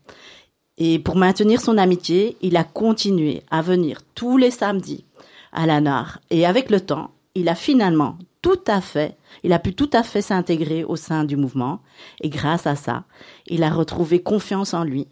Et 0.77 0.99
pour 0.99 1.15
maintenir 1.15 1.61
son 1.61 1.77
amitié, 1.77 2.35
il 2.41 2.57
a 2.57 2.63
continué 2.63 3.43
à 3.51 3.61
venir 3.61 4.01
tous 4.15 4.37
les 4.37 4.51
samedis 4.51 5.05
à 5.53 5.65
la 5.65 5.79
NAR. 5.79 6.19
Et 6.31 6.45
avec 6.45 6.69
le 6.69 6.81
temps, 6.81 7.11
il 7.33 7.47
a 7.47 7.55
finalement 7.55 8.17
tout 8.45 8.61
à 8.67 8.79
fait, 8.81 9.17
il 9.43 9.53
a 9.53 9.59
pu 9.65 9.73
tout 9.73 9.89
à 9.93 10.03
fait 10.03 10.21
s'intégrer 10.21 10.83
au 10.83 10.95
sein 10.95 11.23
du 11.23 11.35
mouvement. 11.35 11.79
Et 12.21 12.29
grâce 12.29 12.67
à 12.67 12.75
ça, 12.75 13.05
il 13.47 13.63
a 13.63 13.71
retrouvé 13.71 14.21
confiance 14.21 14.73
en 14.75 14.83
lui. 14.83 15.07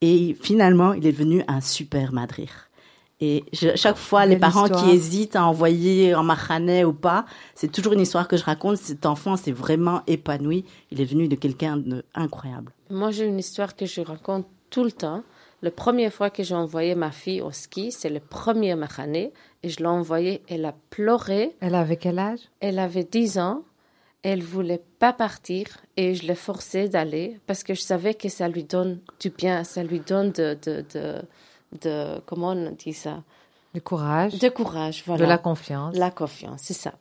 Et 0.00 0.36
finalement, 0.48 0.92
il 0.92 1.06
est 1.06 1.12
devenu 1.12 1.44
un 1.46 1.60
super 1.60 2.12
madrir. 2.12 2.48
Et 3.20 3.44
je- 3.52 3.76
chaque 3.76 3.96
fois, 4.08 4.26
les 4.26 4.36
parents 4.36 4.64
histoire. 4.66 4.84
qui 4.84 4.90
hésitent 4.96 5.36
à 5.36 5.44
envoyer 5.46 6.12
en 6.16 6.24
mahané 6.24 6.84
ou 6.84 6.92
pas, 6.92 7.24
c'est 7.54 7.70
toujours 7.70 7.92
une 7.92 8.00
histoire 8.00 8.26
que 8.26 8.36
je 8.36 8.42
raconte. 8.42 8.78
Cet 8.78 9.06
enfant 9.06 9.36
s'est 9.36 9.52
vraiment 9.52 10.02
épanoui. 10.08 10.64
Il 10.90 11.00
est 11.00 11.04
devenu 11.04 11.28
de 11.28 11.36
quelqu'un 11.36 11.76
d'incroyable. 11.76 12.72
Moi, 12.90 13.12
j'ai 13.12 13.26
une 13.26 13.38
histoire 13.38 13.76
que 13.76 13.86
je 13.86 14.00
raconte 14.00 14.46
tout 14.70 14.82
le 14.82 14.90
temps. 14.90 15.22
La 15.62 15.70
première 15.70 16.12
fois 16.12 16.28
que 16.30 16.42
j'ai 16.42 16.54
envoyé 16.56 16.94
ma 16.96 17.12
fille 17.12 17.40
au 17.40 17.52
ski, 17.52 17.92
c'est 17.92 18.08
le 18.10 18.18
premier 18.20 18.74
mahané, 18.74 19.32
et 19.62 19.68
je 19.68 19.78
l'ai 19.78 19.86
envoyée, 19.86 20.42
elle 20.48 20.64
a 20.64 20.74
pleuré, 20.90 21.54
Elle 21.60 21.76
avait 21.76 21.96
quel 21.96 22.18
âge? 22.18 22.40
Elle 22.60 22.80
avait 22.80 23.04
10 23.04 23.38
ans, 23.38 23.62
elle 24.24 24.42
voulait 24.42 24.82
pas 24.98 25.12
partir, 25.12 25.66
et 25.96 26.14
je 26.16 26.26
l'ai 26.26 26.34
forcée 26.34 26.88
d'aller, 26.88 27.38
parce 27.46 27.62
que 27.62 27.74
je 27.74 27.80
savais 27.80 28.14
que 28.14 28.28
ça 28.28 28.48
lui 28.48 28.64
donne 28.64 28.98
du 29.20 29.30
bien, 29.30 29.62
ça 29.62 29.84
lui 29.84 30.00
donne 30.00 30.32
de, 30.32 30.58
de, 30.64 30.84
de, 30.94 31.22
de 31.80 32.20
comment 32.26 32.50
on 32.50 32.72
dit 32.72 32.92
ça, 32.92 33.22
Du 33.72 33.80
courage, 33.80 34.38
de 34.38 34.48
courage, 34.48 35.04
voilà. 35.06 35.24
de 35.24 35.28
la 35.28 35.38
confiance. 35.38 35.96
La 35.96 36.10
confiance, 36.10 36.60
c'est 36.62 36.74
ça. 36.74 36.94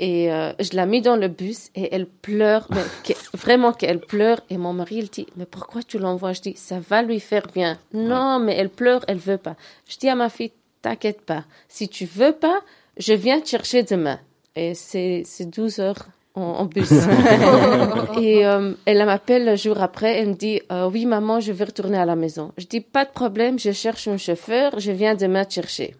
Et 0.00 0.32
euh, 0.32 0.52
je 0.60 0.70
l'ai 0.76 0.86
mis 0.86 1.02
dans 1.02 1.16
le 1.16 1.26
bus 1.28 1.70
et 1.74 1.92
elle 1.94 2.06
pleure, 2.06 2.66
mais 2.70 2.82
que- 3.04 3.36
vraiment 3.36 3.72
qu'elle 3.72 4.00
pleure. 4.00 4.40
Et 4.48 4.56
mon 4.56 4.72
mari, 4.72 4.96
il 4.96 5.08
dit, 5.08 5.26
mais 5.36 5.46
pourquoi 5.46 5.82
tu 5.82 5.98
l'envoies 5.98 6.32
Je 6.34 6.40
dis, 6.40 6.54
ça 6.56 6.78
va 6.78 7.02
lui 7.02 7.18
faire 7.20 7.46
bien. 7.52 7.78
Non, 7.92 8.38
mais 8.38 8.54
elle 8.56 8.70
pleure, 8.70 9.04
elle 9.08 9.18
veut 9.18 9.38
pas. 9.38 9.56
Je 9.88 9.96
dis 9.98 10.08
à 10.08 10.14
ma 10.14 10.28
fille, 10.28 10.52
t'inquiète 10.82 11.22
pas. 11.22 11.44
Si 11.68 11.88
tu 11.88 12.04
veux 12.04 12.32
pas, 12.32 12.60
je 12.96 13.12
viens 13.12 13.40
te 13.40 13.48
chercher 13.48 13.82
demain. 13.82 14.20
Et 14.54 14.74
c'est 14.74 15.22
c'est 15.24 15.46
12 15.50 15.78
heures 15.80 16.06
en, 16.34 16.42
en 16.42 16.64
bus. 16.64 16.90
et 18.20 18.46
euh, 18.46 18.72
elle 18.86 19.04
m'appelle 19.04 19.44
le 19.44 19.56
jour 19.56 19.80
après, 19.82 20.18
elle 20.18 20.28
me 20.30 20.34
dit, 20.34 20.60
euh, 20.72 20.88
oui 20.88 21.06
maman, 21.06 21.40
je 21.40 21.52
vais 21.52 21.64
retourner 21.64 21.98
à 21.98 22.04
la 22.04 22.16
maison. 22.16 22.52
Je 22.56 22.66
dis, 22.66 22.80
pas 22.80 23.04
de 23.04 23.10
problème, 23.10 23.58
je 23.58 23.72
cherche 23.72 24.06
un 24.08 24.16
chauffeur, 24.16 24.78
je 24.78 24.92
viens 24.92 25.14
demain 25.14 25.44
te 25.44 25.54
chercher. 25.54 25.94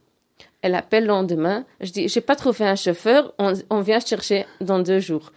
Elle 0.62 0.74
appelle 0.74 1.04
le 1.04 1.08
lendemain. 1.08 1.64
Je 1.80 1.90
dis, 1.92 2.08
j'ai 2.08 2.20
pas 2.20 2.34
trouvé 2.36 2.64
un 2.64 2.74
chauffeur, 2.76 3.32
on, 3.38 3.52
on 3.70 3.80
vient 3.80 4.00
chercher 4.00 4.44
dans 4.60 4.80
deux 4.80 4.98
jours. 4.98 5.32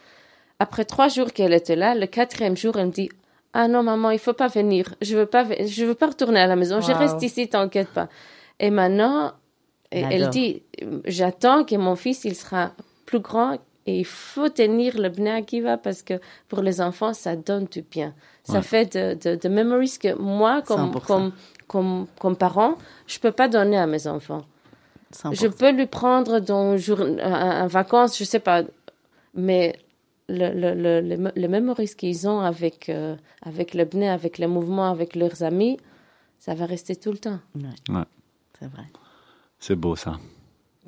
Après 0.59 0.85
trois 0.85 1.07
jours 1.09 1.31
qu'elle 1.33 1.53
était 1.53 1.75
là, 1.75 1.93
le 1.95 2.07
quatrième 2.07 2.57
jour, 2.57 2.77
elle 2.77 2.87
me 2.87 2.91
dit, 2.91 3.09
ah 3.53 3.67
non 3.67 3.83
maman, 3.83 4.11
il 4.11 4.19
faut 4.19 4.33
pas 4.33 4.47
venir, 4.47 4.95
je 5.01 5.17
veux 5.17 5.25
pas, 5.25 5.45
je 5.65 5.85
veux 5.85 5.95
pas 5.95 6.07
retourner 6.07 6.39
à 6.39 6.47
la 6.47 6.55
maison, 6.55 6.81
je 6.81 6.91
reste 6.91 7.21
ici, 7.21 7.47
t'inquiète 7.49 7.89
pas. 7.89 8.07
Et 8.59 8.69
maintenant, 8.71 9.33
et- 9.91 10.01
elle 10.09 10.29
dit, 10.29 10.63
j'attends 11.05 11.63
que 11.65 11.75
mon 11.75 11.95
fils, 11.95 12.23
il 12.25 12.35
sera 12.35 12.71
plus 13.05 13.19
grand 13.19 13.55
et 13.87 13.99
il 13.99 14.05
faut 14.05 14.49
tenir 14.49 14.97
le 14.99 15.09
Bnei 15.09 15.31
Akiva 15.31 15.77
parce 15.77 16.01
que 16.03 16.13
pour 16.47 16.61
les 16.61 16.79
enfants, 16.81 17.13
ça 17.13 17.35
donne 17.35 17.65
du 17.65 17.81
bien. 17.81 18.13
Ça 18.43 18.53
Ouais. 18.57 18.61
fait 18.61 18.95
de, 18.95 19.15
de, 19.15 19.35
de 19.35 19.49
memories 19.49 19.97
que 19.99 20.13
moi, 20.15 20.61
comme, 20.61 20.91
100%. 20.91 21.05
comme, 21.05 21.31
comme, 21.67 22.07
comme 22.19 22.35
parent, 22.35 22.75
je 23.07 23.19
peux 23.19 23.31
pas 23.31 23.47
donner 23.47 23.77
à 23.77 23.87
mes 23.87 24.07
enfants. 24.07 24.43
100%. 25.11 25.39
Je 25.39 25.47
peux 25.47 25.71
lui 25.71 25.87
prendre 25.87 26.39
dans 26.39 26.77
jour, 26.77 26.99
en 27.01 27.67
vacances, 27.67 28.17
je 28.17 28.23
sais 28.23 28.39
pas, 28.39 28.63
mais 29.33 29.77
le, 30.29 30.51
le, 30.53 30.73
le, 30.73 31.15
le, 31.15 31.31
les 31.35 31.47
memories 31.47 31.93
qu'ils 31.95 32.27
ont 32.27 32.39
avec, 32.39 32.89
euh, 32.89 33.15
avec 33.41 33.73
le 33.73 33.85
Bnei, 33.85 34.09
avec 34.09 34.37
les 34.37 34.47
mouvements, 34.47 34.89
avec 34.89 35.15
leurs 35.15 35.43
amis, 35.43 35.77
ça 36.39 36.53
va 36.53 36.65
rester 36.65 36.95
tout 36.95 37.11
le 37.11 37.17
temps. 37.17 37.39
Ouais. 37.55 37.95
Ouais. 37.95 38.03
C'est 38.59 38.67
vrai. 38.67 38.83
C'est 39.59 39.75
beau 39.75 39.95
ça. 39.95 40.17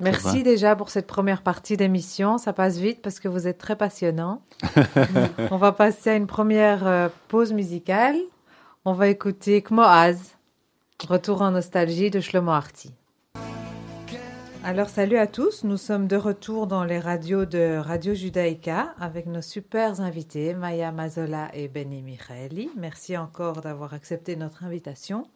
Merci 0.00 0.42
déjà 0.42 0.74
pour 0.74 0.90
cette 0.90 1.06
première 1.06 1.42
partie 1.42 1.76
d'émission. 1.76 2.36
Ça 2.36 2.52
passe 2.52 2.78
vite 2.78 3.00
parce 3.00 3.20
que 3.20 3.28
vous 3.28 3.46
êtes 3.46 3.58
très 3.58 3.76
passionnant. 3.76 4.42
On 5.52 5.56
va 5.56 5.70
passer 5.70 6.10
à 6.10 6.16
une 6.16 6.26
première 6.26 6.84
euh, 6.86 7.08
pause 7.28 7.52
musicale. 7.52 8.16
On 8.84 8.92
va 8.92 9.08
écouter 9.08 9.62
Kmoaz, 9.62 10.34
Retour 11.08 11.42
en 11.42 11.52
nostalgie 11.52 12.10
de 12.10 12.20
Shlomo 12.20 12.50
Arti. 12.50 12.92
Alors 14.66 14.88
salut 14.88 15.18
à 15.18 15.26
tous, 15.26 15.62
nous 15.64 15.76
sommes 15.76 16.06
de 16.06 16.16
retour 16.16 16.66
dans 16.66 16.84
les 16.84 16.98
radios 16.98 17.44
de 17.44 17.76
Radio 17.76 18.14
Judaïka 18.14 18.94
avec 18.98 19.26
nos 19.26 19.42
super 19.42 20.00
invités 20.00 20.54
Maya 20.54 20.90
Mazola 20.90 21.50
et 21.54 21.68
Benny 21.68 22.00
Michaeli. 22.00 22.70
Merci 22.74 23.18
encore 23.18 23.60
d'avoir 23.60 23.92
accepté 23.92 24.36
notre 24.36 24.64
invitation 24.64 25.28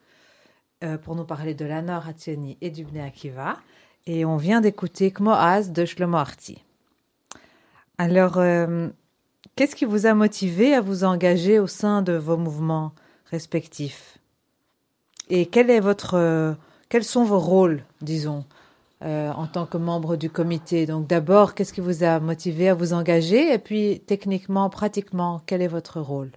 euh, 0.82 0.96
pour 0.96 1.14
nous 1.14 1.26
parler 1.26 1.52
de 1.52 1.66
l'Anor 1.66 2.08
Hatzioni 2.08 2.56
et 2.62 2.70
du 2.70 2.86
Bnei 2.86 3.02
Akiva. 3.02 3.58
Et 4.06 4.24
on 4.24 4.38
vient 4.38 4.62
d'écouter 4.62 5.10
Kmoaz 5.10 5.72
de 5.72 5.84
Shlomo 5.84 6.16
Arti. 6.16 6.64
Alors, 7.98 8.38
euh, 8.38 8.88
qu'est-ce 9.56 9.76
qui 9.76 9.84
vous 9.84 10.06
a 10.06 10.14
motivé 10.14 10.72
à 10.72 10.80
vous 10.80 11.04
engager 11.04 11.58
au 11.58 11.66
sein 11.66 12.00
de 12.00 12.14
vos 12.14 12.38
mouvements 12.38 12.92
respectifs? 13.26 14.16
Et 15.28 15.44
quel 15.44 15.68
est 15.68 15.80
votre, 15.80 16.14
euh, 16.14 16.54
quels 16.88 17.04
sont 17.04 17.24
vos 17.24 17.40
rôles, 17.40 17.84
disons, 18.00 18.46
euh, 19.04 19.30
en 19.30 19.46
tant 19.46 19.66
que 19.66 19.76
membre 19.76 20.16
du 20.16 20.28
comité 20.28 20.86
Donc, 20.86 21.06
d'abord, 21.06 21.54
qu'est-ce 21.54 21.72
qui 21.72 21.80
vous 21.80 22.02
a 22.02 22.18
motivé 22.20 22.68
à 22.68 22.74
vous 22.74 22.92
engager? 22.92 23.52
Et 23.52 23.58
puis, 23.58 24.00
techniquement, 24.06 24.68
pratiquement, 24.70 25.40
quel 25.46 25.62
est 25.62 25.68
votre 25.68 26.00
rôle? 26.00 26.30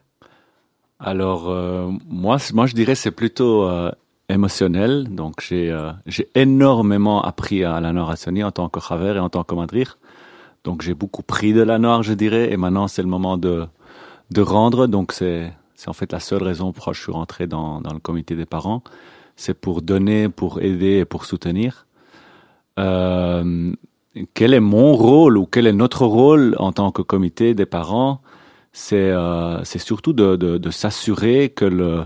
Alors 1.04 1.50
euh, 1.50 1.90
moi, 2.08 2.38
moi 2.54 2.68
je 2.68 2.76
dirais 2.76 2.94
c'est 2.94 3.10
plutôt 3.10 3.64
euh, 3.64 3.92
émotionnel. 4.30 5.08
Donc 5.10 5.42
j'ai 5.42 6.30
énormément 6.36 7.24
appris 7.24 7.64
à 7.64 7.80
la 7.82 7.92
Noire 7.92 8.12
Hassioni 8.12 8.44
en 8.44 8.52
tant 8.52 8.70
que 8.70 8.80
Chaver 8.80 9.16
et 9.16 9.20
en 9.20 9.30
tant 9.30 9.44
que 9.44 9.56
Madrir. 9.56 9.98
Donc 10.64 10.84
j'ai 10.84 10.94
beaucoup 10.94 11.24
pris 11.24 11.54
de 11.54 11.62
la 11.62 11.80
Noire, 11.80 12.04
je 12.04 12.14
dirais, 12.14 12.52
et 12.52 12.58
maintenant 12.58 12.88
c'est 12.88 13.02
le 13.02 13.08
moment 13.08 13.38
de 13.38 13.66
de 14.30 14.42
rendre. 14.42 14.86
Donc 14.86 15.12
c'est 15.12 15.52
c'est 15.74 15.90
en 15.90 15.94
fait 15.94 16.12
la 16.12 16.20
seule 16.20 16.44
raison 16.44 16.72
pour 16.72 16.84
laquelle 16.84 16.94
je 16.94 17.02
suis 17.02 17.12
rentré 17.12 17.48
dans 17.48 17.82
dans 17.82 17.94
le 17.94 18.00
comité 18.00 18.36
des 18.36 18.46
parents. 18.46 18.84
C'est 19.36 19.56
pour 19.56 19.82
donner, 19.82 20.30
pour 20.30 20.62
aider 20.62 21.00
et 21.00 21.06
pour 21.06 21.26
soutenir. 21.26 21.88
Euh, 22.82 23.74
quel 24.34 24.54
est 24.54 24.60
mon 24.60 24.94
rôle 24.94 25.38
ou 25.38 25.46
quel 25.46 25.68
est 25.68 25.74
notre 25.74 26.06
rôle 26.06 26.56
en 26.60 26.72
tant 26.72 26.92
que 26.92 27.02
comité 27.02 27.54
des 27.54 27.66
parents? 27.66 28.22
C'est 28.74 28.96
euh, 29.12 29.64
surtout 29.64 30.14
de, 30.14 30.70
s'assurer 30.70 31.50
que 31.50 31.66
le, 31.66 32.06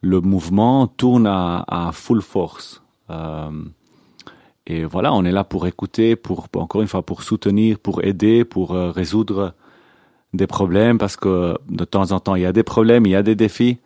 le 0.00 0.20
mouvement 0.20 0.86
tourne 0.86 1.26
à, 1.26 1.90
full 1.92 2.22
force. 2.22 2.82
Euh, 3.10 3.50
et 4.66 4.84
voilà, 4.84 5.12
on 5.12 5.24
est 5.24 5.32
là 5.32 5.44
pour 5.44 5.66
écouter, 5.66 6.16
pour, 6.16 6.48
encore 6.56 6.82
une 6.82 6.88
fois 6.88 7.02
pour 7.02 7.22
soutenir, 7.22 7.78
pour 7.78 8.04
aider, 8.04 8.44
pour 8.44 8.70
résoudre 8.70 9.54
des 10.34 10.46
problèmes 10.46 10.98
parce 10.98 11.16
que 11.16 11.56
de 11.70 11.84
temps 11.84 12.12
en 12.12 12.20
temps 12.20 12.34
il 12.34 12.42
y 12.42 12.46
a 12.46 12.52
des 12.52 12.62
problèmes, 12.62 13.06
il 13.06 13.12
y 13.12 13.16
a 13.16 13.22
des 13.22 13.34
défis. 13.34 13.78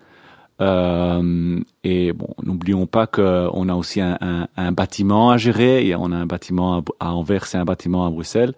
Et 1.84 2.12
bon, 2.12 2.34
n'oublions 2.42 2.86
pas 2.86 3.06
qu'on 3.06 3.68
a 3.68 3.74
aussi 3.74 4.00
un, 4.00 4.16
un, 4.20 4.48
un 4.56 4.72
bâtiment 4.72 5.30
à 5.30 5.36
gérer. 5.36 5.86
Et 5.86 5.96
on 5.96 6.12
a 6.12 6.16
un 6.16 6.26
bâtiment 6.26 6.84
à, 7.00 7.12
Anvers 7.12 7.46
et 7.54 7.58
un 7.58 7.64
bâtiment 7.64 8.06
à 8.06 8.10
Bruxelles 8.10 8.54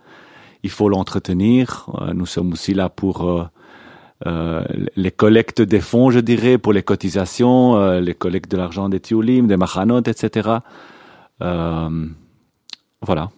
il 0.64 0.70
faut 0.70 0.88
l'entretenir. 0.88 1.86
Euh, 2.00 2.12
Nous 2.14 2.26
sommes 2.26 2.52
aussi 2.52 2.74
là 2.74 2.88
pour 2.88 3.28
euh, 3.28 3.44
euh, 4.26 4.64
les 4.96 5.10
collectes 5.10 5.60
des 5.60 5.80
fonds, 5.80 6.10
je 6.10 6.20
dirais, 6.20 6.58
pour 6.58 6.72
les 6.72 6.82
cotisations, 6.82 7.76
euh, 7.76 8.00
les 8.00 8.14
collectes 8.14 8.50
de 8.50 8.56
l'argent 8.56 8.88
des 8.88 8.98
tioulim, 8.98 9.46
des 9.46 9.58
machanot, 9.58 10.00
etc. 10.00 10.48
Euh, 11.42 12.06
voilà. 13.02 13.30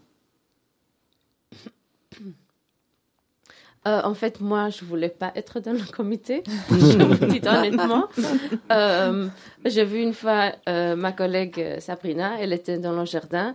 Euh, 3.87 4.01
en 4.03 4.15
fait, 4.15 4.41
moi, 4.41 4.69
je 4.71 4.85
voulais 4.85 5.09
pas 5.09 5.33
être 5.37 5.61
dans 5.61 5.73
le 5.73 5.93
comité, 5.93 6.43
je 6.71 7.03
vous 7.03 7.21
le 7.21 7.27
dis 7.29 7.41
honnêtement. 7.47 8.09
Euh, 8.73 9.29
J'ai 9.65 9.85
vu 9.85 10.01
une 10.01 10.15
fois 10.15 10.53
euh, 10.69 10.97
ma 10.97 11.13
collègue 11.13 11.79
Sabrina, 11.79 12.33
elle 12.41 12.53
était 12.53 12.79
dans 12.79 12.93
le 12.99 13.05
jardin 13.05 13.55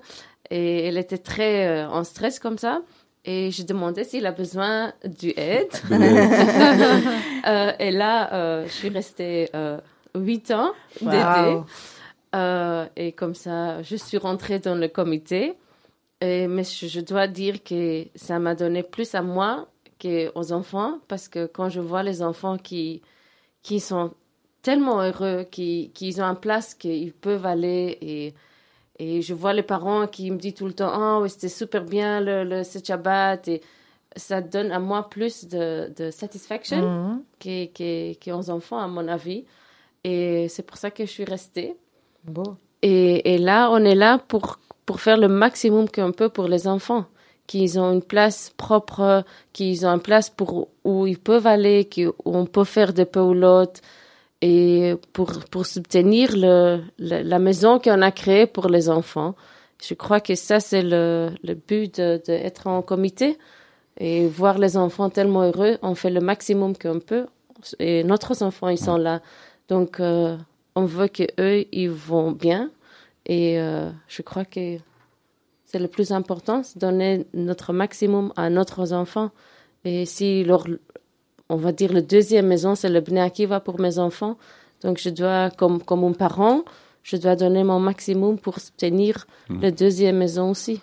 et 0.49 0.87
elle 0.87 0.97
était 0.97 1.17
très 1.17 1.67
euh, 1.67 1.89
en 1.89 2.03
stress 2.03 2.39
comme 2.39 2.57
ça. 2.57 2.81
Et 3.23 3.51
je 3.51 3.61
demandais 3.63 4.03
s'il 4.03 4.25
a 4.25 4.31
besoin 4.31 4.93
du 5.05 5.33
aide. 5.37 5.69
Euh, 7.47 7.71
et 7.79 7.89
là, 7.89 8.31
euh, 8.33 8.67
je 8.67 8.71
suis 8.71 8.89
restée 8.89 9.49
euh, 9.55 9.79
huit 10.13 10.51
ans 10.51 10.73
d'été. 11.01 11.17
Wow. 11.17 11.65
Euh, 12.35 12.85
et 12.95 13.13
comme 13.13 13.33
ça, 13.33 13.81
je 13.81 13.95
suis 13.95 14.19
rentrée 14.19 14.59
dans 14.59 14.75
le 14.75 14.87
comité. 14.87 15.55
Et, 16.21 16.45
mais 16.45 16.63
je, 16.63 16.85
je 16.85 17.01
dois 17.01 17.25
dire 17.25 17.63
que 17.63 18.05
ça 18.13 18.37
m'a 18.37 18.53
donné 18.53 18.83
plus 18.83 19.15
à 19.15 19.23
moi 19.23 19.67
qu'aux 20.01 20.51
enfants, 20.51 20.99
parce 21.07 21.27
que 21.33 21.45
quand 21.55 21.69
je 21.69 21.79
vois 21.89 22.03
les 22.03 22.21
enfants 22.21 22.57
qui, 22.57 23.01
qui 23.61 23.79
sont 23.79 24.07
tellement 24.61 24.99
heureux, 25.01 25.45
qui, 25.55 25.91
qui 25.93 26.15
ont 26.19 26.23
une 26.33 26.35
place 26.47 26.73
qu'ils 26.73 27.13
peuvent 27.13 27.45
aller, 27.45 27.97
et, 28.01 28.33
et 28.99 29.21
je 29.21 29.33
vois 29.41 29.53
les 29.53 29.63
parents 29.63 30.07
qui 30.07 30.31
me 30.31 30.37
disent 30.37 30.55
tout 30.55 30.67
le 30.67 30.73
temps, 30.73 30.91
oh, 31.21 31.27
c'était 31.27 31.49
super 31.61 31.83
bien 31.83 32.19
le, 32.21 32.43
le 32.43 32.63
ce 32.63 32.79
Shabbat, 32.87 33.47
et 33.47 33.61
ça 34.15 34.41
donne 34.41 34.71
à 34.71 34.79
moi 34.79 35.09
plus 35.09 35.47
de, 35.47 35.91
de 35.99 36.11
satisfaction 36.11 36.81
Mhm. 36.81 37.23
qu'aux 38.23 38.49
enfants, 38.49 38.79
à 38.79 38.87
mon 38.87 39.07
avis. 39.07 39.45
Et 40.03 40.47
c'est 40.49 40.63
pour 40.69 40.77
ça 40.77 40.89
que 40.91 41.05
je 41.05 41.11
suis 41.11 41.23
restée. 41.35 41.75
Beau. 42.23 42.55
Et, 42.81 43.33
et 43.33 43.37
là, 43.37 43.69
on 43.71 43.83
est 43.85 43.95
là 43.95 44.17
pour, 44.17 44.59
pour 44.85 44.99
faire 44.99 45.17
le 45.17 45.27
maximum 45.27 45.87
qu'on 45.89 46.11
peut 46.11 46.29
pour 46.29 46.47
les 46.47 46.67
enfants, 46.67 47.05
qu'ils 47.51 47.77
ont 47.83 47.91
une 47.91 48.01
place 48.13 48.39
propre, 48.55 49.25
qu'ils 49.51 49.85
ont 49.85 49.93
une 49.97 49.99
place 50.11 50.29
pour, 50.29 50.69
où 50.85 51.05
ils 51.05 51.19
peuvent 51.19 51.47
aller, 51.55 51.83
qui- 51.91 52.07
où 52.07 52.13
on 52.43 52.45
peut 52.45 52.63
faire 52.75 52.93
des 52.93 53.09
paulottes, 53.17 53.81
et 54.41 54.95
pour, 55.11 55.29
pour 55.51 55.65
soutenir 55.65 56.29
le, 56.45 56.81
la 56.97 57.39
maison 57.39 57.77
qu'on 57.77 58.01
a 58.01 58.11
créée 58.11 58.47
pour 58.47 58.67
les 58.69 58.85
enfants. 58.89 59.35
Je 59.87 59.93
crois 59.95 60.21
que 60.21 60.35
ça, 60.35 60.57
c'est 60.59 60.81
le, 60.93 61.31
le 61.43 61.55
but 61.69 61.97
d'être 62.27 62.65
de, 62.65 62.69
en 62.69 62.81
comité 62.81 63.37
et 63.99 64.27
voir 64.27 64.57
les 64.57 64.77
enfants 64.77 65.09
tellement 65.09 65.43
heureux. 65.49 65.77
On 65.81 65.93
fait 65.93 66.09
le 66.09 66.21
maximum 66.21 66.71
qu'on 66.81 66.99
peut 66.99 67.25
et 67.79 68.03
notre 68.03 68.31
enfants, 68.41 68.69
ils 68.69 68.83
sont 68.89 68.97
là. 68.97 69.21
Donc, 69.67 69.99
euh, 69.99 70.37
on 70.75 70.85
veut 70.85 71.09
que 71.17 71.23
eux 71.39 71.65
ils 71.71 71.91
vont 71.91 72.31
bien. 72.31 72.71
Et 73.25 73.59
euh, 73.59 73.91
je 74.07 74.21
crois 74.23 74.45
que 74.45 74.77
c'est 75.71 75.79
le 75.79 75.87
plus 75.87 76.11
important, 76.11 76.63
c'est 76.63 76.77
donner 76.79 77.25
notre 77.33 77.71
maximum 77.71 78.33
à 78.35 78.49
nos 78.49 78.65
enfants. 78.93 79.31
Et 79.85 80.05
si 80.05 80.43
leur, 80.43 80.65
on 81.49 81.55
va 81.55 81.71
dire, 81.71 81.93
la 81.93 82.01
deuxième 82.01 82.47
maison, 82.47 82.75
c'est 82.75 82.89
le 82.89 82.99
Bnei 82.99 83.21
Akiva 83.21 83.59
pour 83.61 83.79
mes 83.79 83.97
enfants. 83.97 84.37
Donc, 84.83 84.97
je 84.99 85.09
dois, 85.09 85.49
comme, 85.49 85.81
comme 85.81 86.03
un 86.03 86.11
parent, 86.11 86.63
je 87.03 87.15
dois 87.15 87.35
donner 87.35 87.63
mon 87.63 87.79
maximum 87.79 88.37
pour 88.37 88.59
soutenir 88.59 89.25
la 89.61 89.71
deuxième 89.71 90.17
maison 90.17 90.51
aussi. 90.51 90.81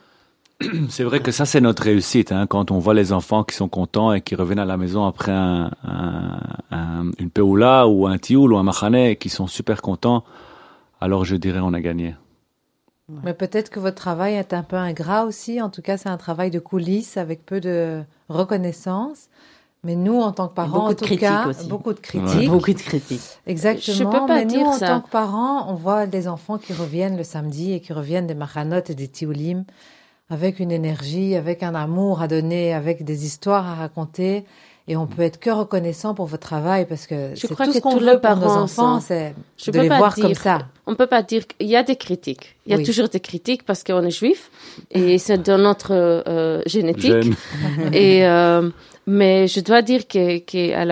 C'est 0.88 1.05
vrai 1.05 1.20
que 1.20 1.31
ça, 1.31 1.44
c'est 1.46 1.61
notre 1.61 1.85
réussite. 1.85 2.33
Hein, 2.33 2.46
quand 2.48 2.70
on 2.72 2.79
voit 2.81 2.94
les 2.94 3.12
enfants 3.12 3.44
qui 3.44 3.55
sont 3.55 3.68
contents 3.68 4.12
et 4.12 4.20
qui 4.22 4.35
reviennent 4.35 4.59
à 4.59 4.64
la 4.64 4.77
maison 4.77 5.05
après 5.07 5.31
un, 5.33 5.70
un, 5.85 6.40
un- 6.72 7.11
une 7.20 7.31
peoula 7.31 7.87
ou 7.87 8.07
un 8.09 8.18
tioul 8.18 8.53
ou 8.53 8.57
un 8.59 8.64
machané 8.64 9.11
et 9.12 9.16
qui 9.16 9.29
sont 9.29 9.46
super 9.46 9.83
contents, 9.83 10.24
alors 11.01 11.24
je 11.24 11.37
dirais 11.37 11.61
on 11.62 11.74
a 11.74 11.81
gagné. 11.81 12.16
Mais 13.23 13.33
peut-être 13.33 13.71
que 13.71 13.81
votre 13.81 13.97
travail 13.97 14.35
est 14.35 14.53
un 14.53 14.62
peu 14.62 14.77
ingrat 14.77 15.25
aussi. 15.25 15.62
En 15.62 15.71
tout 15.71 15.81
cas, 15.81 15.97
c'est 15.97 16.11
un 16.11 16.18
travail 16.18 16.51
de 16.51 16.59
coulisses 16.59 17.16
avec 17.16 17.44
peu 17.47 17.61
de 17.61 18.03
reconnaissance. 18.29 19.29
Mais 19.85 19.94
nous, 19.94 20.21
en 20.21 20.33
tant 20.33 20.49
que 20.49 20.55
parents, 20.55 20.88
en 20.88 20.94
tout 20.94 21.16
cas, 21.16 21.47
aussi. 21.47 21.68
beaucoup 21.68 21.94
de 21.94 22.01
critiques. 22.01 22.51
Beaucoup 22.51 22.73
de 22.73 22.79
critiques. 22.79 23.38
Exactement. 23.47 23.97
Je 23.97 24.05
peux 24.05 24.11
pas 24.11 24.27
mais 24.27 24.44
dire 24.44 24.61
nous, 24.61 24.66
en 24.66 24.79
tant 24.79 25.01
que 25.01 25.09
parents, 25.09 25.71
on 25.71 25.75
voit 25.75 26.07
des 26.07 26.27
enfants 26.27 26.59
qui 26.59 26.73
reviennent 26.73 27.16
le 27.16 27.23
samedi 27.25 27.73
et 27.73 27.81
qui 27.81 27.92
reviennent 27.92 28.27
des 28.27 28.35
machanotes 28.35 28.90
et 28.90 28.94
des 28.94 29.09
tioulim 29.09 29.64
avec 30.31 30.61
une 30.61 30.73
énergie, 30.73 31.37
avec 31.37 31.62
un 31.62 31.75
amour 31.75 32.21
à 32.21 32.29
donner, 32.29 32.75
avec 32.75 33.05
des 33.05 33.25
histoires 33.25 33.66
à 33.66 33.75
raconter. 33.75 34.44
Et 34.90 34.96
on 34.96 35.07
peut 35.07 35.22
être 35.22 35.38
que 35.38 35.51
reconnaissant 35.51 36.14
pour 36.14 36.27
votre 36.27 36.46
travail 36.48 36.87
parce 36.87 37.07
que 37.07 37.31
Je 37.35 37.40
c'est 37.46 37.53
crois 37.55 37.66
tout 37.66 37.72
que 37.72 37.77
ce 37.79 37.83
qu'on 37.83 37.96
veut 37.98 38.18
pour 38.20 38.37
nos 38.37 38.46
enfants, 38.64 39.01
c'est 39.01 39.35
de 39.66 39.70
peux 39.70 39.83
les 39.83 39.88
pas 39.88 39.98
voir 39.98 40.14
dire- 40.14 40.24
comme 40.24 40.35
ça. 40.35 40.66
On 40.87 40.94
peut 40.94 41.07
pas 41.07 41.22
dire 41.22 41.46
qu'il 41.46 41.68
y 41.68 41.77
a 41.77 41.83
des 41.83 41.96
critiques. 41.96 42.57
Il 42.64 42.72
y 42.72 42.74
a 42.74 42.79
Oui. 42.79 42.85
toujours 42.85 43.09
des 43.09 43.20
critiques 43.20 43.64
parce 43.64 43.85
qu'on 43.85 44.03
est 44.03 44.11
juif 44.22 44.51
et 44.90 45.18
c'est 45.18 45.38
dans 45.38 45.59
notre 45.59 45.90
euh, 45.92 46.62
génétique. 46.66 47.27
Et 47.92 48.27
euh, 48.27 48.70
mais 49.07 49.46
je 49.46 49.61
dois 49.61 49.83
dire 49.83 50.09
que, 50.09 50.38
que 50.38 50.72
à 50.74 50.85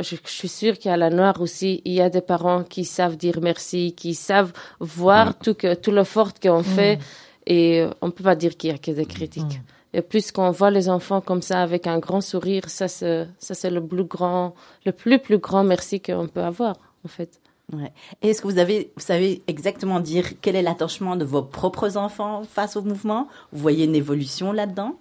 je, 0.00 0.16
je 0.24 0.30
suis 0.40 0.48
sûre 0.48 0.78
qu'à 0.78 0.96
la 0.96 1.10
Noire 1.10 1.40
aussi, 1.40 1.82
il 1.84 1.92
y 1.92 2.00
a 2.00 2.10
des 2.10 2.20
parents 2.22 2.64
qui 2.64 2.84
savent 2.84 3.16
dire 3.16 3.38
merci, 3.42 3.92
qui 3.96 4.14
savent 4.14 4.52
voir 4.80 5.26
Ouais. 5.28 5.32
tout 5.44 5.54
que 5.54 5.74
tout 5.74 5.92
l'effort 5.92 6.32
qu'on 6.42 6.62
fait 6.64 6.98
et 7.46 7.84
on 8.00 8.10
peut 8.10 8.24
pas 8.24 8.34
dire 8.36 8.56
qu'il 8.56 8.70
y 8.70 8.72
a 8.72 8.78
que 8.78 8.90
des 8.90 9.04
critiques. 9.06 9.60
Et 9.94 10.00
plus 10.02 10.32
qu'on 10.32 10.50
voit 10.50 10.70
les 10.70 10.88
enfants 10.88 11.20
comme 11.20 11.42
ça 11.42 11.60
avec 11.62 11.86
un 11.86 11.98
grand 11.98 12.22
sourire, 12.22 12.68
ça 12.68 12.88
c'est 12.88 13.28
ça 13.38 13.54
c'est 13.54 13.70
le 13.70 13.84
plus 13.86 14.04
grand, 14.04 14.54
le 14.86 14.92
plus 14.92 15.18
plus 15.18 15.38
grand 15.38 15.64
merci 15.64 16.00
qu'on 16.00 16.28
peut 16.28 16.42
avoir 16.42 16.76
en 17.04 17.08
fait. 17.08 17.40
Ouais. 17.72 17.92
Et 18.20 18.30
est-ce 18.30 18.42
que 18.42 18.48
vous 18.48 18.58
avez, 18.58 18.90
vous 18.96 19.02
savez 19.02 19.42
exactement 19.46 20.00
dire 20.00 20.40
quel 20.40 20.56
est 20.56 20.62
l'attachement 20.62 21.16
de 21.16 21.24
vos 21.24 21.42
propres 21.42 21.96
enfants 21.96 22.42
face 22.44 22.76
au 22.76 22.82
mouvement? 22.82 23.28
Vous 23.52 23.60
voyez 23.60 23.84
une 23.84 23.94
évolution 23.94 24.52
là-dedans? 24.52 24.96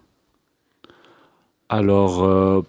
Alors, 1.68 2.24
euh, 2.24 2.62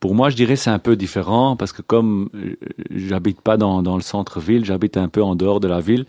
pour 0.00 0.14
moi, 0.14 0.28
je 0.28 0.36
dirais 0.36 0.56
c'est 0.56 0.70
un 0.70 0.80
peu 0.80 0.96
différent 0.96 1.56
parce 1.56 1.72
que 1.72 1.82
comme 1.82 2.30
euh, 2.34 2.56
j'habite 2.90 3.40
pas 3.40 3.56
dans, 3.56 3.82
dans 3.82 3.96
le 3.96 4.02
centre-ville, 4.02 4.64
j'habite 4.64 4.96
un 4.96 5.08
peu 5.08 5.22
en 5.22 5.36
dehors 5.36 5.60
de 5.60 5.68
la 5.68 5.80
ville. 5.80 6.06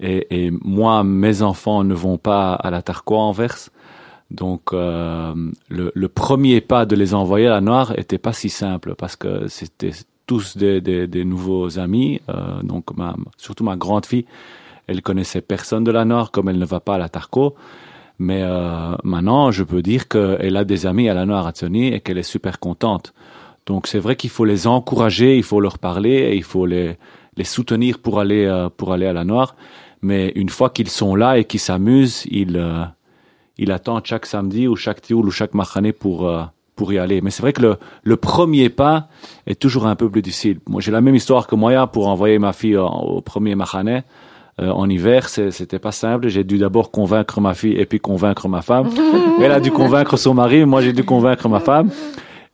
Et, 0.00 0.46
et 0.46 0.50
moi, 0.62 1.04
mes 1.04 1.42
enfants 1.42 1.84
ne 1.84 1.94
vont 1.94 2.18
pas 2.18 2.54
à 2.54 2.70
la 2.70 2.82
Tarquois 2.82 3.18
Anvers. 3.18 3.68
Donc, 4.34 4.72
euh, 4.72 5.32
le, 5.68 5.92
le 5.94 6.08
premier 6.08 6.60
pas 6.60 6.86
de 6.86 6.96
les 6.96 7.14
envoyer 7.14 7.46
à 7.46 7.50
la 7.50 7.60
Noire 7.60 7.96
était 7.96 8.18
pas 8.18 8.32
si 8.32 8.48
simple 8.48 8.94
parce 8.96 9.14
que 9.14 9.46
c'était 9.48 9.92
tous 10.26 10.56
des, 10.56 10.80
des, 10.80 11.06
des 11.06 11.24
nouveaux 11.24 11.78
amis. 11.78 12.20
Euh, 12.28 12.62
donc, 12.62 12.96
ma, 12.96 13.14
surtout 13.36 13.62
ma 13.64 13.76
grande 13.76 14.06
fille, 14.06 14.26
elle 14.88 15.02
connaissait 15.02 15.40
personne 15.40 15.84
de 15.84 15.92
la 15.92 16.04
Noire 16.04 16.32
comme 16.32 16.48
elle 16.48 16.58
ne 16.58 16.64
va 16.66 16.80
pas 16.80 16.96
à 16.96 16.98
la 16.98 17.08
Tarco. 17.08 17.54
Mais 18.18 18.42
euh, 18.42 18.96
maintenant, 19.04 19.52
je 19.52 19.62
peux 19.62 19.82
dire 19.82 20.08
qu'elle 20.08 20.56
a 20.56 20.64
des 20.64 20.86
amis 20.86 21.08
à 21.08 21.14
la 21.14 21.26
Noire 21.26 21.52
et 21.62 22.00
qu'elle 22.00 22.18
est 22.18 22.22
super 22.22 22.58
contente. 22.58 23.14
Donc 23.66 23.86
c'est 23.86 23.98
vrai 24.00 24.16
qu'il 24.16 24.30
faut 24.30 24.44
les 24.44 24.66
encourager, 24.66 25.36
il 25.36 25.42
faut 25.42 25.60
leur 25.60 25.78
parler 25.78 26.10
et 26.10 26.36
il 26.36 26.42
faut 26.42 26.66
les, 26.66 26.96
les 27.36 27.44
soutenir 27.44 27.98
pour 28.00 28.20
aller, 28.20 28.44
euh, 28.44 28.68
pour 28.68 28.92
aller 28.92 29.06
à 29.06 29.12
la 29.12 29.24
Noire. 29.24 29.54
Mais 30.02 30.32
une 30.34 30.48
fois 30.48 30.70
qu'ils 30.70 30.90
sont 30.90 31.14
là 31.14 31.38
et 31.38 31.44
qu'ils 31.44 31.60
s'amusent, 31.60 32.26
ils, 32.30 32.58
ils 33.58 33.70
attendent 33.72 34.04
chaque 34.04 34.26
samedi 34.26 34.66
ou 34.68 34.76
chaque 34.76 35.00
tioul 35.02 35.26
ou 35.26 35.30
chaque 35.30 35.54
machané 35.54 35.92
pour, 35.92 36.28
euh, 36.28 36.42
pour 36.76 36.92
y 36.92 36.98
aller. 36.98 37.20
Mais 37.20 37.30
c'est 37.30 37.42
vrai 37.42 37.52
que 37.52 37.62
le, 37.62 37.76
le 38.02 38.16
premier 38.16 38.68
pas 38.68 39.08
est 39.46 39.58
toujours 39.60 39.86
un 39.86 39.94
peu 39.96 40.08
plus 40.10 40.22
difficile. 40.22 40.58
Moi, 40.68 40.80
j'ai 40.80 40.90
la 40.90 41.00
même 41.00 41.14
histoire 41.14 41.46
que 41.46 41.54
Moya 41.54 41.86
pour 41.86 42.08
envoyer 42.08 42.38
ma 42.38 42.52
fille 42.52 42.76
en- 42.78 42.88
au 43.02 43.20
premier 43.20 43.54
machané. 43.54 44.02
Euh, 44.60 44.70
en 44.70 44.88
hiver, 44.88 45.28
c'est- 45.28 45.50
c'était 45.50 45.78
pas 45.80 45.90
simple. 45.92 46.28
J'ai 46.28 46.44
dû 46.44 46.58
d'abord 46.58 46.90
convaincre 46.92 47.40
ma 47.40 47.54
fille 47.54 47.72
et 47.76 47.86
puis 47.86 47.98
convaincre 48.00 48.48
ma 48.48 48.62
femme. 48.62 48.88
Elle 49.42 49.50
a 49.52 49.60
dû 49.60 49.70
convaincre 49.72 50.16
son 50.16 50.34
mari, 50.34 50.64
moi 50.64 50.80
j'ai 50.80 50.92
dû 50.92 51.02
convaincre 51.04 51.48
ma 51.48 51.58
femme. 51.60 51.90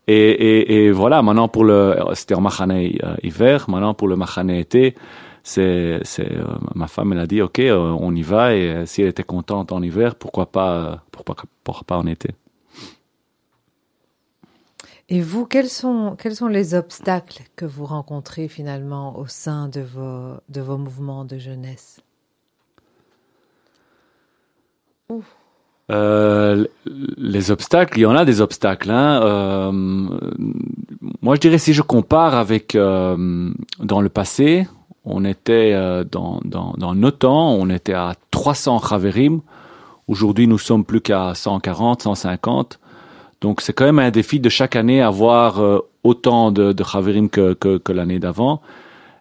Et, 0.09 0.15
et, 0.15 0.87
et 0.87 0.91
voilà, 0.91 1.23
maintenant 1.23 1.47
pour 1.49 1.63
le, 1.65 1.95
c'était 2.15 2.35
en 2.35 2.41
machané 2.41 2.99
euh, 3.05 3.15
hiver. 3.23 3.67
Maintenant 3.69 3.95
pour 3.95 4.09
le 4.09 4.17
machané 4.17 4.59
été, 4.61 4.95
c'est, 5.43 6.01
euh, 6.19 6.45
ma 6.75 6.87
femme 6.87 7.13
elle 7.13 7.19
a 7.19 7.27
dit 7.27 7.43
ok, 7.43 7.59
euh, 7.61 7.97
on 7.99 8.15
y 8.15 8.23
va. 8.23 8.55
Et 8.55 8.71
euh, 8.71 8.87
si 8.87 9.03
elle 9.03 9.09
était 9.09 9.23
contente 9.23 9.73
en 9.73 9.83
hiver, 9.83 10.15
pourquoi 10.15 10.47
pas, 10.47 10.75
euh, 10.75 10.97
pourquoi, 11.11 11.37
pourquoi 11.65 11.85
pas 11.85 11.99
en 11.99 12.07
été. 12.07 12.31
Et 15.09 15.21
vous, 15.21 15.45
quels 15.45 15.69
sont, 15.69 16.17
quels 16.17 16.37
sont 16.37 16.47
les 16.47 16.75
obstacles 16.75 17.43
que 17.57 17.65
vous 17.65 17.85
rencontrez 17.85 18.47
finalement 18.47 19.19
au 19.19 19.27
sein 19.27 19.69
de 19.69 19.81
vos, 19.81 20.35
de 20.49 20.61
vos 20.61 20.79
mouvements 20.79 21.25
de 21.25 21.37
jeunesse? 21.37 22.01
Euh, 25.91 26.65
les 27.17 27.51
obstacles, 27.51 27.99
il 27.99 28.03
y 28.03 28.07
en 28.07 28.15
a 28.15 28.25
des 28.25 28.41
obstacles. 28.41 28.91
Hein. 28.91 29.21
Euh, 29.25 29.73
moi, 29.73 31.35
je 31.35 31.41
dirais 31.41 31.59
si 31.59 31.73
je 31.73 31.83
compare 31.83 32.37
avec 32.37 32.77
euh, 32.77 33.51
dans 33.81 34.01
le 34.01 34.09
passé, 34.09 34.69
on 35.11 35.25
était 35.25 35.73
euh, 35.75 36.05
dans, 36.05 36.41
dans, 36.45 36.75
dans 36.79 36.95
nos 36.95 37.11
temps, 37.11 37.53
on 37.53 37.69
était 37.69 37.95
à 37.95 38.15
300 38.31 38.81
Chaverim. 38.89 39.41
Aujourd'hui, 40.09 40.47
nous 40.47 40.59
sommes 40.59 40.85
plus 40.85 41.01
qu'à 41.01 41.35
140, 41.35 42.03
150. 42.03 42.79
Donc, 43.41 43.61
c'est 43.61 43.73
quand 43.73 43.85
même 43.85 43.99
un 43.99 44.11
défi 44.11 44.41
de 44.41 44.49
chaque 44.49 44.77
année 44.77 45.03
avoir 45.03 45.61
euh, 45.61 45.79
autant 46.05 46.53
de, 46.53 46.73
de 46.73 47.29
que, 47.29 47.93
l'année 47.93 48.19
d'avant. 48.19 48.61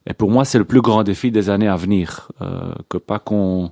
Et 0.08 0.13
pour 0.13 0.30
moi, 0.30 0.45
c'est 0.45 0.58
le 0.58 0.65
plus 0.65 0.82
grand 0.82 1.04
défi 1.04 1.32
des 1.32 1.49
années 1.49 1.67
à 1.67 1.75
venir. 1.75 2.32
Euh, 2.41 2.73
que 2.89 2.97
pas 2.97 3.19
qu'on 3.19 3.71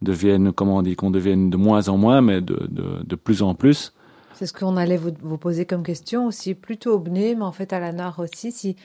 devienne, 0.00 0.52
comment 0.52 0.78
on 0.78 0.82
dit, 0.82 0.96
qu'on 0.96 1.10
devienne 1.10 1.50
de 1.50 1.56
moins 1.56 1.88
en 1.88 1.96
moins, 1.96 2.20
mais 2.20 2.40
de, 2.40 2.68
de, 2.68 3.16
plus 3.16 3.42
en 3.42 3.54
plus. 3.54 3.92
C'est 4.34 4.46
ce 4.46 4.52
qu'on 4.52 4.76
allait 4.76 4.96
vous, 4.96 5.12
vous 5.20 5.38
poser 5.38 5.64
comme 5.66 5.82
question 5.82 6.26
aussi, 6.26 6.54
plutôt 6.54 6.94
au 6.94 6.98
BNE, 6.98 7.36
mais 7.36 7.42
en 7.42 7.52
fait 7.52 7.72
à 7.72 7.78
la 7.78 7.92
NAR 7.92 8.18
aussi, 8.18 8.50
si, 8.50 8.76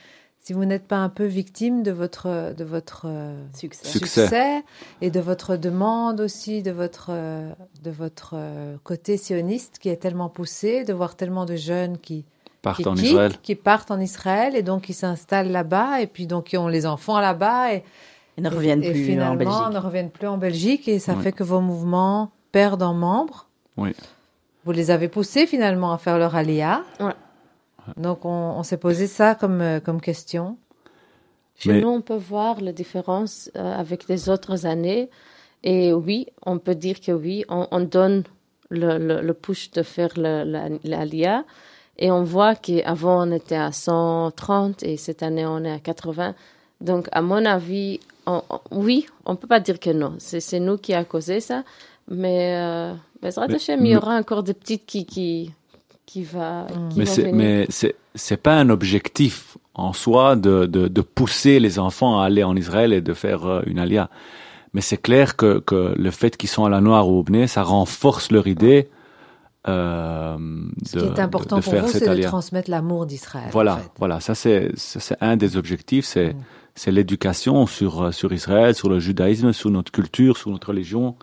si 0.48 0.54
vous 0.54 0.64
n'êtes 0.64 0.88
pas 0.88 0.96
un 0.96 1.10
peu 1.10 1.26
victime 1.26 1.82
de 1.82 1.90
votre, 1.90 2.54
de 2.56 2.64
votre 2.64 3.02
euh, 3.04 3.38
Succès. 3.54 3.86
Succès. 3.86 4.64
et 5.02 5.10
de 5.10 5.20
votre 5.20 5.58
demande 5.58 6.22
aussi, 6.22 6.62
de 6.62 6.70
votre, 6.70 7.08
euh, 7.10 7.52
de 7.84 7.90
votre 7.90 8.30
euh, 8.32 8.76
côté 8.82 9.18
sioniste 9.18 9.78
qui 9.78 9.90
est 9.90 9.98
tellement 9.98 10.30
poussé, 10.30 10.84
de 10.84 10.94
voir 10.94 11.16
tellement 11.16 11.44
de 11.44 11.54
jeunes 11.54 11.98
qui, 11.98 12.24
Partent 12.62 12.78
qui 12.80 12.88
en 12.88 12.94
quittent, 12.94 13.04
Israël. 13.04 13.32
qui 13.42 13.54
partent 13.56 13.90
en 13.90 14.00
Israël 14.00 14.56
et 14.56 14.62
donc 14.62 14.84
qui 14.84 14.94
s'installent 14.94 15.52
là-bas 15.52 16.00
et 16.00 16.06
puis 16.06 16.26
donc 16.26 16.44
qui 16.44 16.56
ont 16.56 16.66
les 16.68 16.86
enfants 16.86 17.20
là-bas 17.20 17.74
et, 17.74 17.84
Ils 18.38 18.42
ne 18.42 18.48
reviennent 18.48 18.82
et 18.82 18.90
plus 18.92 19.04
finalement 19.04 19.32
en 19.34 19.36
Belgique. 19.36 19.74
ne 19.74 19.78
reviennent 19.78 20.10
plus 20.10 20.28
en 20.28 20.38
Belgique 20.38 20.88
et 20.88 20.98
ça 20.98 21.12
Oui. 21.12 21.24
fait 21.24 21.32
que 21.32 21.44
vos 21.44 21.60
mouvements 21.60 22.30
perdent 22.52 22.84
en 22.84 22.94
membres. 22.94 23.48
Oui. 23.76 23.94
Vous 24.64 24.72
les 24.72 24.90
avez 24.90 25.08
poussés 25.08 25.46
finalement 25.46 25.92
à 25.92 25.98
faire 25.98 26.16
leur 26.16 26.34
alia. 26.34 26.84
Ouais. 27.00 27.12
Donc 27.96 28.24
on, 28.24 28.28
on 28.58 28.62
s'est 28.62 28.76
posé 28.76 29.06
ça 29.06 29.34
comme, 29.34 29.60
euh, 29.60 29.80
comme 29.80 30.00
question. 30.00 30.56
Chez 31.58 31.72
Mais- 31.72 31.80
nous, 31.80 31.88
on 31.88 32.00
peut 32.00 32.16
voir 32.16 32.60
la 32.60 32.72
différence 32.72 33.50
euh, 33.56 33.72
avec 33.74 34.08
les 34.08 34.28
autres 34.28 34.66
années. 34.66 35.10
Et 35.64 35.92
oui, 35.92 36.26
on 36.46 36.58
peut 36.58 36.76
dire 36.76 37.00
que 37.00 37.10
oui, 37.12 37.44
on, 37.48 37.66
on 37.72 37.80
donne 37.80 38.22
le, 38.70 38.98
le, 38.98 39.20
le 39.20 39.34
push 39.34 39.70
de 39.72 39.82
faire 39.82 40.10
le- 40.16 40.44
la, 40.44 40.68
la 40.84 41.04
LIA. 41.04 41.44
Et 41.98 42.12
on 42.12 42.22
voit 42.22 42.54
qu'avant, 42.54 43.26
on 43.26 43.32
était 43.32 43.56
à 43.56 43.72
130 43.72 44.84
et 44.84 44.96
cette 44.96 45.22
année, 45.24 45.44
on 45.46 45.64
est 45.64 45.72
à 45.72 45.80
80. 45.80 46.34
Donc, 46.80 47.08
à 47.10 47.22
mon 47.22 47.44
avis, 47.44 47.98
on- 48.26 48.42
on- 48.50 48.60
oui, 48.70 49.06
on 49.24 49.34
peut 49.34 49.48
pas 49.48 49.58
dire 49.58 49.80
que 49.80 49.90
non. 49.90 50.14
C'est 50.18 50.60
nous 50.60 50.76
qui 50.78 50.94
a 50.94 51.04
causé 51.04 51.40
ça. 51.40 51.64
Mais, 52.06 52.54
euh, 52.56 52.94
Mais- 53.48 53.54
il 53.88 53.92
y 53.94 53.96
aura 53.96 54.14
encore 54.16 54.44
des 54.44 54.54
petites 54.54 54.86
qui, 54.86 55.04
qui, 55.06 55.52
qui, 56.08 56.24
va, 56.24 56.66
qui 56.88 56.98
Mais 56.98 57.04
c'est, 57.04 57.32
mais 57.32 57.66
c'est, 57.68 57.94
c'est 58.14 58.38
pas 58.38 58.54
un 58.54 58.70
objectif 58.70 59.58
en 59.74 59.92
soi 59.92 60.36
de, 60.36 60.64
de, 60.64 60.88
de 60.88 61.00
pousser 61.02 61.60
les 61.60 61.78
enfants 61.78 62.18
à 62.20 62.24
aller 62.24 62.42
en 62.42 62.56
Israël 62.56 62.94
et 62.94 63.02
de 63.02 63.12
faire 63.12 63.44
euh, 63.44 63.60
une 63.66 63.78
alia. 63.78 64.08
Mais 64.72 64.80
c'est 64.80 64.96
clair 64.96 65.36
que, 65.36 65.58
que 65.58 65.94
le 65.94 66.10
fait 66.10 66.38
qu'ils 66.38 66.48
sont 66.48 66.64
à 66.64 66.70
la 66.70 66.80
Noire 66.80 67.10
ou 67.10 67.18
au 67.18 67.22
Bnei, 67.22 67.46
ça 67.46 67.62
renforce 67.62 68.32
leur 68.32 68.46
idée 68.46 68.88
euh, 69.68 70.38
Ce 70.86 70.96
de, 70.96 71.02
qui 71.02 71.06
est 71.08 71.20
important 71.20 71.56
de, 71.56 71.60
de 71.60 71.64
pour 71.66 71.78
vous, 71.80 71.88
c'est 71.88 72.16
de 72.16 72.22
transmettre 72.22 72.70
l'amour 72.70 73.04
d'Israël. 73.04 73.50
Voilà, 73.52 73.74
en 73.74 73.78
fait. 73.80 73.90
voilà, 73.98 74.20
ça 74.20 74.34
c'est, 74.34 74.70
ça, 74.76 75.00
c'est 75.00 75.16
un 75.20 75.36
des 75.36 75.58
objectifs, 75.58 76.06
c'est, 76.06 76.32
Mm. 76.32 76.44
c'est 76.74 76.90
l'éducation 76.90 77.66
sur, 77.66 78.14
sur 78.14 78.32
Israël, 78.32 78.74
sur 78.74 78.88
le 78.88 78.98
judaïsme, 78.98 79.52
sur 79.52 79.70
notre 79.70 79.92
culture, 79.92 80.38
sur 80.38 80.50
notre 80.50 80.68
religion. 80.68 81.16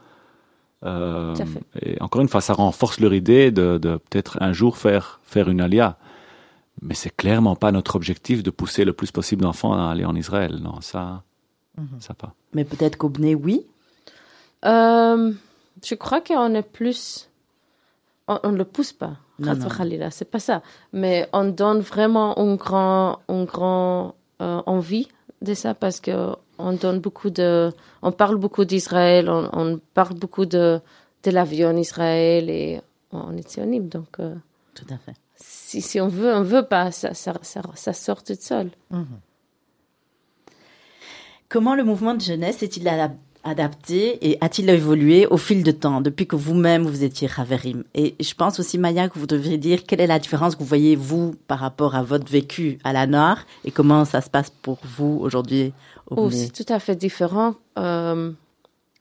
Euh, 0.85 1.33
et 1.81 1.99
encore 2.01 2.21
une 2.21 2.27
fois, 2.27 2.41
ça 2.41 2.53
renforce 2.53 2.99
leur 2.99 3.13
idée 3.13 3.51
de, 3.51 3.77
de 3.77 3.97
peut-être 3.97 4.37
un 4.41 4.53
jour 4.53 4.77
faire, 4.77 5.19
faire 5.23 5.49
une 5.49 5.61
alia. 5.61 5.97
Mais 6.81 6.93
c'est 6.93 7.15
clairement 7.15 7.55
pas 7.55 7.71
notre 7.71 7.95
objectif 7.95 8.43
de 8.43 8.51
pousser 8.51 8.85
le 8.85 8.93
plus 8.93 9.11
possible 9.11 9.41
d'enfants 9.41 9.73
à 9.73 9.89
aller 9.91 10.05
en 10.05 10.15
Israël. 10.15 10.59
Non, 10.61 10.81
ça, 10.81 11.23
Mhm. 11.77 11.99
ça 11.99 12.13
pas. 12.13 12.33
Mais 12.53 12.63
peut-être 12.63 12.97
qu'au 12.97 13.09
BNE, 13.09 13.35
oui. 13.35 13.65
Euh, 14.65 15.31
je 15.83 15.95
crois 15.95 16.21
qu'on 16.21 16.53
est 16.53 16.61
plus. 16.61 17.29
On 18.27 18.51
ne 18.51 18.57
le 18.57 18.65
pousse 18.65 18.93
pas. 18.93 19.13
C'est 20.11 20.31
pas 20.31 20.39
ça. 20.39 20.61
Mais 20.93 21.27
on 21.33 21.43
donne 21.49 21.79
vraiment 21.81 22.35
une 22.37 22.55
grand, 22.55 23.19
une 23.29 23.45
grand 23.45 24.15
euh, 24.41 24.61
envie 24.65 25.09
de 25.41 25.53
ça 25.53 25.73
parce 25.75 25.99
que 25.99 26.35
on 26.57 26.73
donne 26.73 26.99
beaucoup 26.99 27.29
de. 27.29 27.71
On 28.01 28.11
parle 28.11 28.37
beaucoup 28.37 28.65
d'Israël, 28.65 29.29
on, 29.29 29.49
on 29.53 29.79
parle 29.93 30.15
beaucoup 30.15 30.45
de, 30.45 30.79
de 31.23 31.31
l'avion 31.31 31.69
en 31.69 31.75
Israël 31.77 32.49
et 32.49 32.81
on 33.11 33.35
est 33.37 33.47
sionime. 33.47 33.87
Donc, 33.89 34.19
euh, 34.19 34.35
Tout 34.73 34.85
à 34.89 34.97
fait. 34.97 35.13
si, 35.35 35.81
si 35.81 35.99
on 36.01 36.07
veut, 36.07 36.33
on 36.33 36.41
veut 36.43 36.65
pas, 36.65 36.91
ça, 36.91 37.13
ça, 37.13 37.33
ça, 37.41 37.61
ça 37.75 37.93
sort 37.93 38.23
tout 38.23 38.37
seul. 38.39 38.69
Mhm. 38.91 39.05
Comment 41.49 41.75
le 41.75 41.83
mouvement 41.83 42.13
de 42.15 42.21
jeunesse 42.21 42.63
est-il 42.63 42.87
a- 42.87 43.11
adapté 43.45 44.17
et 44.27 44.38
a-t-il 44.41 44.69
évolué 44.69 45.27
au 45.27 45.38
fil 45.38 45.63
de 45.63 45.71
temps 45.71 46.01
depuis 46.01 46.27
que 46.27 46.36
vous-même 46.36 46.84
vous 46.84 47.03
étiez 47.03 47.27
Raverim 47.27 47.84
Et 47.93 48.15
je 48.19 48.34
pense 48.34 48.60
aussi 48.60 48.77
Maya 48.77 49.08
que 49.08 49.17
vous 49.17 49.27
devriez 49.27 49.58
dire 49.58 49.86
quelle 49.86 50.01
est 50.01 50.08
la 50.08 50.19
différence 50.19 50.55
que 50.55 50.60
vous 50.60 50.65
voyez 50.65 50.95
vous 50.95 51.36
par 51.47 51.60
rapport 51.60 51.95
à 51.95 52.03
votre 52.03 52.29
vécu 52.29 52.79
à 52.84 52.91
la 52.91 53.08
Noire 53.08 53.45
et 53.63 53.71
comment 53.71 54.03
ça 54.03 54.21
se 54.21 54.29
passe 54.29 54.49
pour 54.49 54.79
vous 54.84 55.19
aujourd'hui 55.21 55.71
au 56.10 56.15
Oh, 56.17 56.29
c'est 56.31 56.51
tout 56.51 56.71
à 56.73 56.79
fait 56.79 56.95
différent. 56.95 57.55
Euh, 57.77 58.31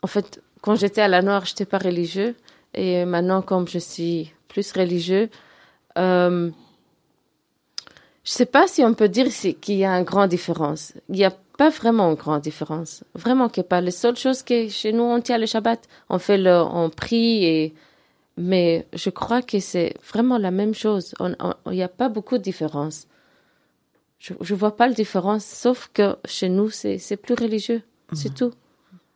en 0.03 0.07
fait, 0.07 0.43
quand 0.61 0.77
j'étais 0.77 1.01
à 1.01 1.09
la 1.09 1.23
Noire, 1.23 1.45
j'étais 1.47 1.65
pas 1.65 1.79
religieux. 1.79 2.35
Et 2.75 3.05
maintenant, 3.05 3.43
comme 3.43 3.67
je 3.69 3.79
suis 3.79 4.33
plus 4.49 4.73
religieux, 4.73 5.31
euh, 5.99 6.51
je 8.25 8.31
sais 8.31 8.47
pas 8.47 8.67
si 8.67 8.83
on 8.83 8.95
peut 8.95 9.09
dire 9.09 9.29
qu'il 9.61 9.77
y 9.77 9.85
a 9.85 9.93
une 9.93 10.05
grande 10.05 10.31
différence. 10.31 10.93
Il 11.09 11.17
n'y 11.17 11.25
a 11.25 11.33
pas 11.57 11.71
vraiment 11.71 12.11
une 12.11 12.17
grande 12.17 12.43
différence. 12.43 13.05
Vraiment 13.15 13.47
a 13.47 13.63
pas. 13.63 13.81
Les 13.81 13.91
seules 13.91 14.17
choses 14.17 14.43
que 14.43 14.69
chez 14.69 14.93
nous, 14.93 15.05
on 15.05 15.21
tient 15.21 15.39
le 15.39 15.47
Shabbat, 15.47 15.81
on 16.09 16.19
fait 16.19 16.39
le, 16.39 16.57
on 16.63 16.91
prie 16.91 17.45
et, 17.45 17.75
mais 18.37 18.87
je 18.93 19.11
crois 19.11 19.43
que 19.43 19.61
c'est 19.61 19.95
vraiment 20.13 20.39
la 20.39 20.51
même 20.51 20.75
chose. 20.75 21.15
Il 21.21 21.73
n'y 21.73 21.83
a 21.83 21.89
pas 21.89 22.09
beaucoup 22.09 22.39
de 22.39 22.43
différence. 22.43 23.07
Je, 24.19 24.35
je 24.41 24.55
vois 24.55 24.77
pas 24.77 24.89
la 24.89 24.95
différence, 24.95 25.45
sauf 25.45 25.91
que 25.93 26.17
chez 26.25 26.49
nous, 26.49 26.71
c'est, 26.71 27.17
plus 27.17 27.35
religieux. 27.35 27.83
C'est 28.13 28.35
tout. 28.35 28.53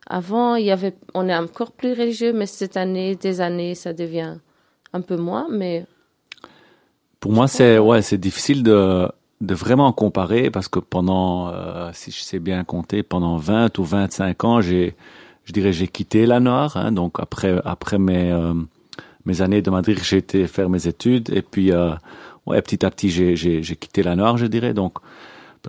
Avant, 0.07 0.55
il 0.55 0.65
y 0.65 0.71
avait, 0.71 0.95
on 1.13 1.27
est 1.29 1.35
encore 1.35 1.71
plus 1.71 1.93
religieux, 1.93 2.33
mais 2.33 2.45
cette 2.45 2.77
année, 2.77 3.15
des 3.15 3.41
années, 3.41 3.75
ça 3.75 3.93
devient 3.93 4.37
un 4.93 5.01
peu 5.01 5.17
moins, 5.17 5.47
mais 5.49 5.85
Pour 7.19 7.31
moi, 7.31 7.47
c'est 7.47 7.77
ouais, 7.77 8.01
c'est 8.01 8.17
difficile 8.17 8.63
de 8.63 9.09
de 9.41 9.55
vraiment 9.55 9.91
comparer 9.93 10.49
parce 10.49 10.67
que 10.67 10.79
pendant, 10.79 11.49
euh, 11.49 11.91
si 11.93 12.11
je 12.11 12.21
sais 12.21 12.39
bien 12.39 12.63
compter, 12.63 13.03
pendant 13.03 13.37
20 13.37 13.77
ou 13.77 13.83
25 13.83 14.43
ans, 14.43 14.61
j'ai, 14.61 14.95
je 15.45 15.53
dirais, 15.53 15.71
j'ai 15.71 15.87
quitté 15.87 16.25
la 16.25 16.39
Noire. 16.39 16.75
Hein, 16.77 16.91
donc 16.91 17.19
après 17.19 17.59
après 17.63 17.97
mes 17.97 18.31
euh, 18.31 18.53
mes 19.25 19.41
années 19.41 19.61
de 19.61 19.69
Madrid, 19.69 19.99
j'ai 20.03 20.17
été 20.17 20.47
faire 20.47 20.69
mes 20.69 20.87
études 20.87 21.29
et 21.31 21.41
puis 21.41 21.71
euh, 21.71 21.91
ouais, 22.45 22.61
petit 22.61 22.85
à 22.85 22.91
petit, 22.91 23.09
j'ai 23.09 23.35
j'ai 23.35 23.63
j'ai 23.63 23.75
quitté 23.75 24.03
la 24.03 24.15
Noire, 24.15 24.37
je 24.37 24.45
dirais. 24.45 24.73
Donc 24.73 24.97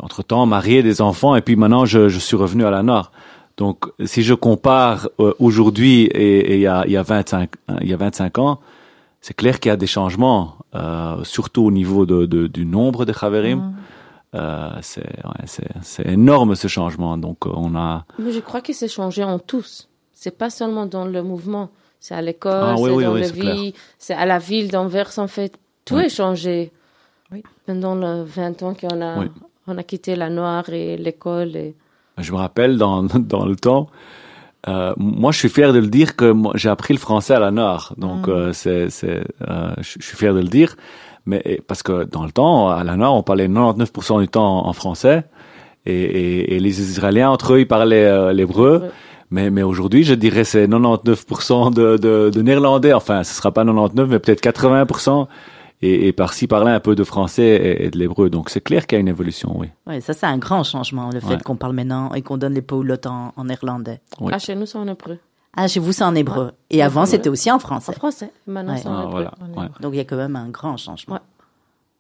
entre 0.00 0.22
temps, 0.22 0.46
marié, 0.46 0.82
des 0.82 1.00
enfants 1.00 1.36
et 1.36 1.42
puis 1.42 1.56
maintenant, 1.56 1.84
je 1.84 2.08
je 2.08 2.18
suis 2.18 2.36
revenu 2.36 2.64
à 2.64 2.70
la 2.70 2.82
Noire. 2.82 3.12
Donc 3.56 3.86
si 4.04 4.22
je 4.22 4.34
compare 4.34 5.08
euh, 5.20 5.34
aujourd'hui 5.38 6.04
et, 6.06 6.54
il 6.56 6.60
y 6.60 6.66
a 6.66 6.86
y 6.86 6.96
a 6.96 7.02
25 7.02 7.50
hein, 7.68 7.76
il 7.82 7.88
y 7.88 7.92
a 7.92 7.96
25 7.96 8.38
ans, 8.38 8.60
c'est 9.20 9.34
clair 9.34 9.60
qu'il 9.60 9.70
y 9.70 9.72
a 9.72 9.76
des 9.76 9.86
changements, 9.86 10.56
euh, 10.74 11.22
surtout 11.24 11.62
au 11.62 11.70
niveau 11.70 12.06
de, 12.06 12.26
de- 12.26 12.46
du 12.46 12.64
nombre 12.66 13.04
de 13.04 13.12
Chaverim. 13.12 13.74
Euh, 14.34 14.70
c'est 14.82 15.02
ouais, 15.24 15.44
c'est 15.46 15.68
c'est 15.82 16.06
énorme 16.06 16.54
ce 16.54 16.68
changement. 16.68 17.16
Donc 17.18 17.46
euh, 17.46 17.50
on 17.54 17.74
a 17.74 18.04
Mais 18.18 18.30
je 18.32 18.40
crois 18.40 18.60
que 18.60 18.72
c'est 18.72 18.88
changé 18.88 19.24
en 19.24 19.38
tous. 19.38 19.88
C'est 20.12 20.36
pas 20.36 20.50
seulement 20.50 20.86
dans 20.86 21.04
le 21.04 21.22
mouvement. 21.22 21.70
C'est 21.98 22.14
à 22.14 22.22
l'école, 22.22 22.52
Ah 22.64 22.74
oui, 22.78 22.84
c'est 22.90 22.96
oui, 22.96 23.04
dans 23.04 23.12
oui, 23.14 23.20
la 23.20 23.26
c'est 23.26 23.32
clair. 23.40 23.54
vie, 23.56 23.74
c'est 23.98 24.14
à 24.14 24.24
la 24.24 24.38
ville 24.38 24.70
d'Anvers, 24.70 25.18
en 25.18 25.26
fait. 25.26 25.52
Tout 25.84 25.96
Oui. 25.96 26.04
est 26.04 26.08
changé. 26.08 26.72
Oui. 27.32 27.42
Pendant 27.66 27.94
les 27.94 28.22
20 28.24 28.62
ans 28.62 28.74
qu'on 28.74 29.00
a, 29.02 29.18
Oui. 29.18 29.26
on 29.66 29.76
a 29.76 29.82
quitté 29.82 30.16
la 30.16 30.30
Noire 30.30 30.68
et 30.70 30.96
l'école. 30.96 31.56
Et... 31.56 31.74
Je 32.16 32.32
me 32.32 32.38
rappelle 32.38 32.78
dans, 32.78 33.02
dans 33.34 33.44
le 33.44 33.56
temps, 33.56 33.88
euh, 34.68 34.92
moi 34.98 35.32
je 35.32 35.38
suis 35.38 35.48
fier 35.48 35.72
de 35.72 35.78
le 35.78 35.86
dire 35.86 36.16
que 36.16 36.34
j'ai 36.54 36.68
appris 36.68 36.92
le 36.94 36.98
français 37.00 37.34
à 37.34 37.40
la 37.40 37.50
Nord, 37.50 37.94
donc 37.96 38.26
Mm. 38.26 38.30
euh, 38.30 38.52
c'est 38.52 38.90
c'est 38.90 39.22
euh, 39.48 39.72
je 39.78 40.02
suis 40.02 40.16
fier 40.16 40.34
de 40.34 40.40
le 40.40 40.48
dire, 40.48 40.76
mais 41.26 41.60
parce 41.66 41.82
que 41.82 42.04
dans 42.04 42.24
le 42.24 42.32
temps 42.32 42.68
à 42.70 42.84
la 42.84 42.96
Nord 42.96 43.14
on 43.16 43.22
parlait 43.22 43.48
99% 43.48 44.20
du 44.20 44.28
temps 44.28 44.66
en 44.66 44.72
français 44.72 45.24
et, 45.86 45.94
et, 45.94 46.54
et 46.56 46.60
les 46.60 46.80
Israéliens 46.80 47.30
entre 47.30 47.54
eux 47.54 47.60
ils 47.60 47.66
parlaient 47.68 48.04
euh, 48.06 48.32
l'hébreu. 48.32 48.80
Ouais. 48.82 48.90
Mais, 49.32 49.48
mais 49.48 49.62
aujourd'hui, 49.62 50.02
je 50.02 50.14
dirais 50.14 50.42
c'est 50.42 50.66
99% 50.66 51.72
de, 51.72 51.96
de, 51.96 52.30
de 52.30 52.42
néerlandais. 52.42 52.92
Enfin, 52.92 53.22
ce 53.22 53.32
sera 53.32 53.52
pas 53.52 53.64
99, 53.64 54.08
mais 54.10 54.18
peut-être 54.18 54.42
80%. 54.42 55.28
Et, 55.82 56.08
et 56.08 56.12
par-ci, 56.12 56.46
par-là, 56.46 56.74
un 56.74 56.80
peu 56.80 56.94
de 56.94 57.04
français 57.04 57.42
et, 57.56 57.86
et 57.86 57.90
de 57.90 57.98
l'hébreu. 57.98 58.28
Donc, 58.28 58.50
c'est 58.50 58.60
clair 58.60 58.86
qu'il 58.86 58.96
y 58.96 58.98
a 58.98 59.00
une 59.00 59.08
évolution, 59.08 59.56
oui. 59.58 59.68
Ouais, 59.86 60.00
ça 60.02 60.12
c'est 60.12 60.26
un 60.26 60.36
grand 60.36 60.62
changement, 60.62 61.08
le 61.10 61.20
fait 61.20 61.26
Ouais. 61.36 61.40
qu'on 61.42 61.56
parle 61.56 61.72
maintenant 61.74 62.12
et 62.12 62.20
qu'on 62.20 62.36
donne 62.36 62.52
les 62.52 62.60
paulottes 62.62 63.06
en, 63.06 63.32
en 63.36 63.44
néerlandais. 63.44 64.00
Oui. 64.20 64.30
Ah, 64.34 64.38
chez 64.38 64.54
nous, 64.54 64.66
c'est 64.66 64.76
en 64.78 64.86
hébreu. 64.86 65.18
Ah, 65.56 65.66
chez 65.68 65.80
vous 65.80 65.92
c'est 65.92 66.04
en 66.04 66.14
hébreu. 66.14 66.52
Et 66.70 66.82
avant 66.82 67.00
Ouais. 67.00 67.06
c'était 67.06 67.28
aussi 67.30 67.50
en 67.50 67.56
En 67.56 67.58
français. 67.58 67.92
français. 67.94 68.30
Maintenant, 68.46 68.74
Ouais. 68.74 68.78
c'est 68.78 68.88
en 68.88 68.96
Ah, 68.98 69.02
hébreu. 69.04 69.26
voilà. 69.54 69.70
Donc 69.80 69.94
il 69.94 69.96
y 69.96 70.00
a 70.00 70.04
quand 70.04 70.16
même 70.16 70.36
un 70.36 70.48
grand 70.48 70.76
changement. 70.76 71.14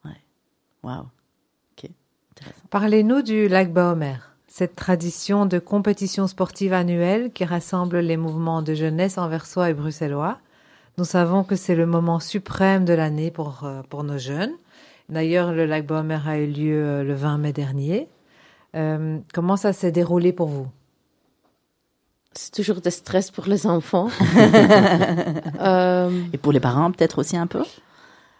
Ouais. 0.04 0.10
Ouais. 0.10 0.16
Waouh. 0.84 1.00
Ok. 1.02 1.90
Intéressant. 2.32 2.60
Parlez-nous 2.70 3.22
du 3.22 3.48
lac 3.48 3.72
Baomer, 3.72 4.16
cette 4.46 4.76
tradition 4.76 5.46
de 5.46 5.58
compétition 5.58 6.26
sportive 6.28 6.72
annuelle 6.74 7.32
qui 7.32 7.44
rassemble 7.44 7.98
les 8.00 8.16
mouvements 8.16 8.62
de 8.62 8.74
jeunesse 8.74 9.18
anversois 9.18 9.70
et 9.70 9.74
bruxellois. 9.74 10.38
Nous 10.98 11.04
savons 11.04 11.44
que 11.44 11.56
c'est 11.56 11.74
le 11.74 11.86
moment 11.86 12.20
suprême 12.20 12.84
de 12.84 12.92
l'année 12.92 13.30
pour, 13.30 13.60
euh, 13.64 13.82
pour 13.88 14.04
nos 14.04 14.18
jeunes. 14.18 14.52
D'ailleurs, 15.08 15.52
le 15.52 15.64
lac 15.66 15.86
Baomer 15.86 16.18
a 16.26 16.38
eu 16.38 16.46
lieu 16.46 16.84
euh, 16.84 17.02
le 17.02 17.14
20 17.14 17.38
mai 17.38 17.52
dernier. 17.52 18.08
Euh, 18.76 19.18
comment 19.32 19.56
ça 19.56 19.72
s'est 19.72 19.92
déroulé 19.92 20.32
pour 20.32 20.48
vous? 20.48 20.68
C'est 22.32 22.52
toujours 22.52 22.80
de 22.80 22.90
stress 22.90 23.30
pour 23.30 23.46
les 23.46 23.66
enfants. 23.66 24.08
Euh, 25.60 26.10
Et 26.32 26.38
pour 26.38 26.52
les 26.52 26.60
parents 26.60 26.90
peut-être 26.90 27.18
aussi 27.18 27.36
un 27.36 27.46
peu? 27.46 27.62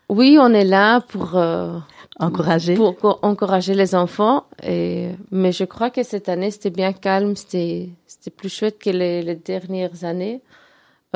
Oui, 0.08 0.38
on 0.40 0.52
est 0.54 0.64
là 0.64 1.00
pour, 1.02 1.36
euh, 1.36 1.78
encourager. 2.18 2.74
pour 2.74 2.96
co- 2.96 3.18
encourager 3.22 3.74
les 3.74 3.94
enfants. 3.94 4.44
Et, 4.62 5.10
mais 5.30 5.52
je 5.52 5.64
crois 5.64 5.90
que 5.90 6.02
cette 6.02 6.28
année, 6.30 6.50
c'était 6.50 6.70
bien 6.70 6.92
calme. 6.94 7.36
C'était, 7.36 7.90
c'était 8.06 8.30
plus 8.30 8.48
chouette 8.48 8.78
que 8.78 8.88
les, 8.90 9.22
les 9.22 9.34
dernières 9.34 10.04
années. 10.04 10.40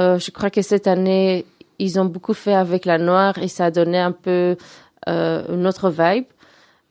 Euh, 0.00 0.18
je 0.18 0.30
crois 0.30 0.50
que 0.50 0.62
cette 0.62 0.86
année, 0.86 1.44
ils 1.78 1.98
ont 2.00 2.04
beaucoup 2.04 2.34
fait 2.34 2.54
avec 2.54 2.84
la 2.84 2.98
noire 2.98 3.38
et 3.38 3.48
ça 3.48 3.66
a 3.66 3.70
donné 3.70 3.98
un 3.98 4.12
peu 4.12 4.56
euh, 5.08 5.44
une 5.54 5.66
autre 5.66 5.90
vibe. 5.90 6.24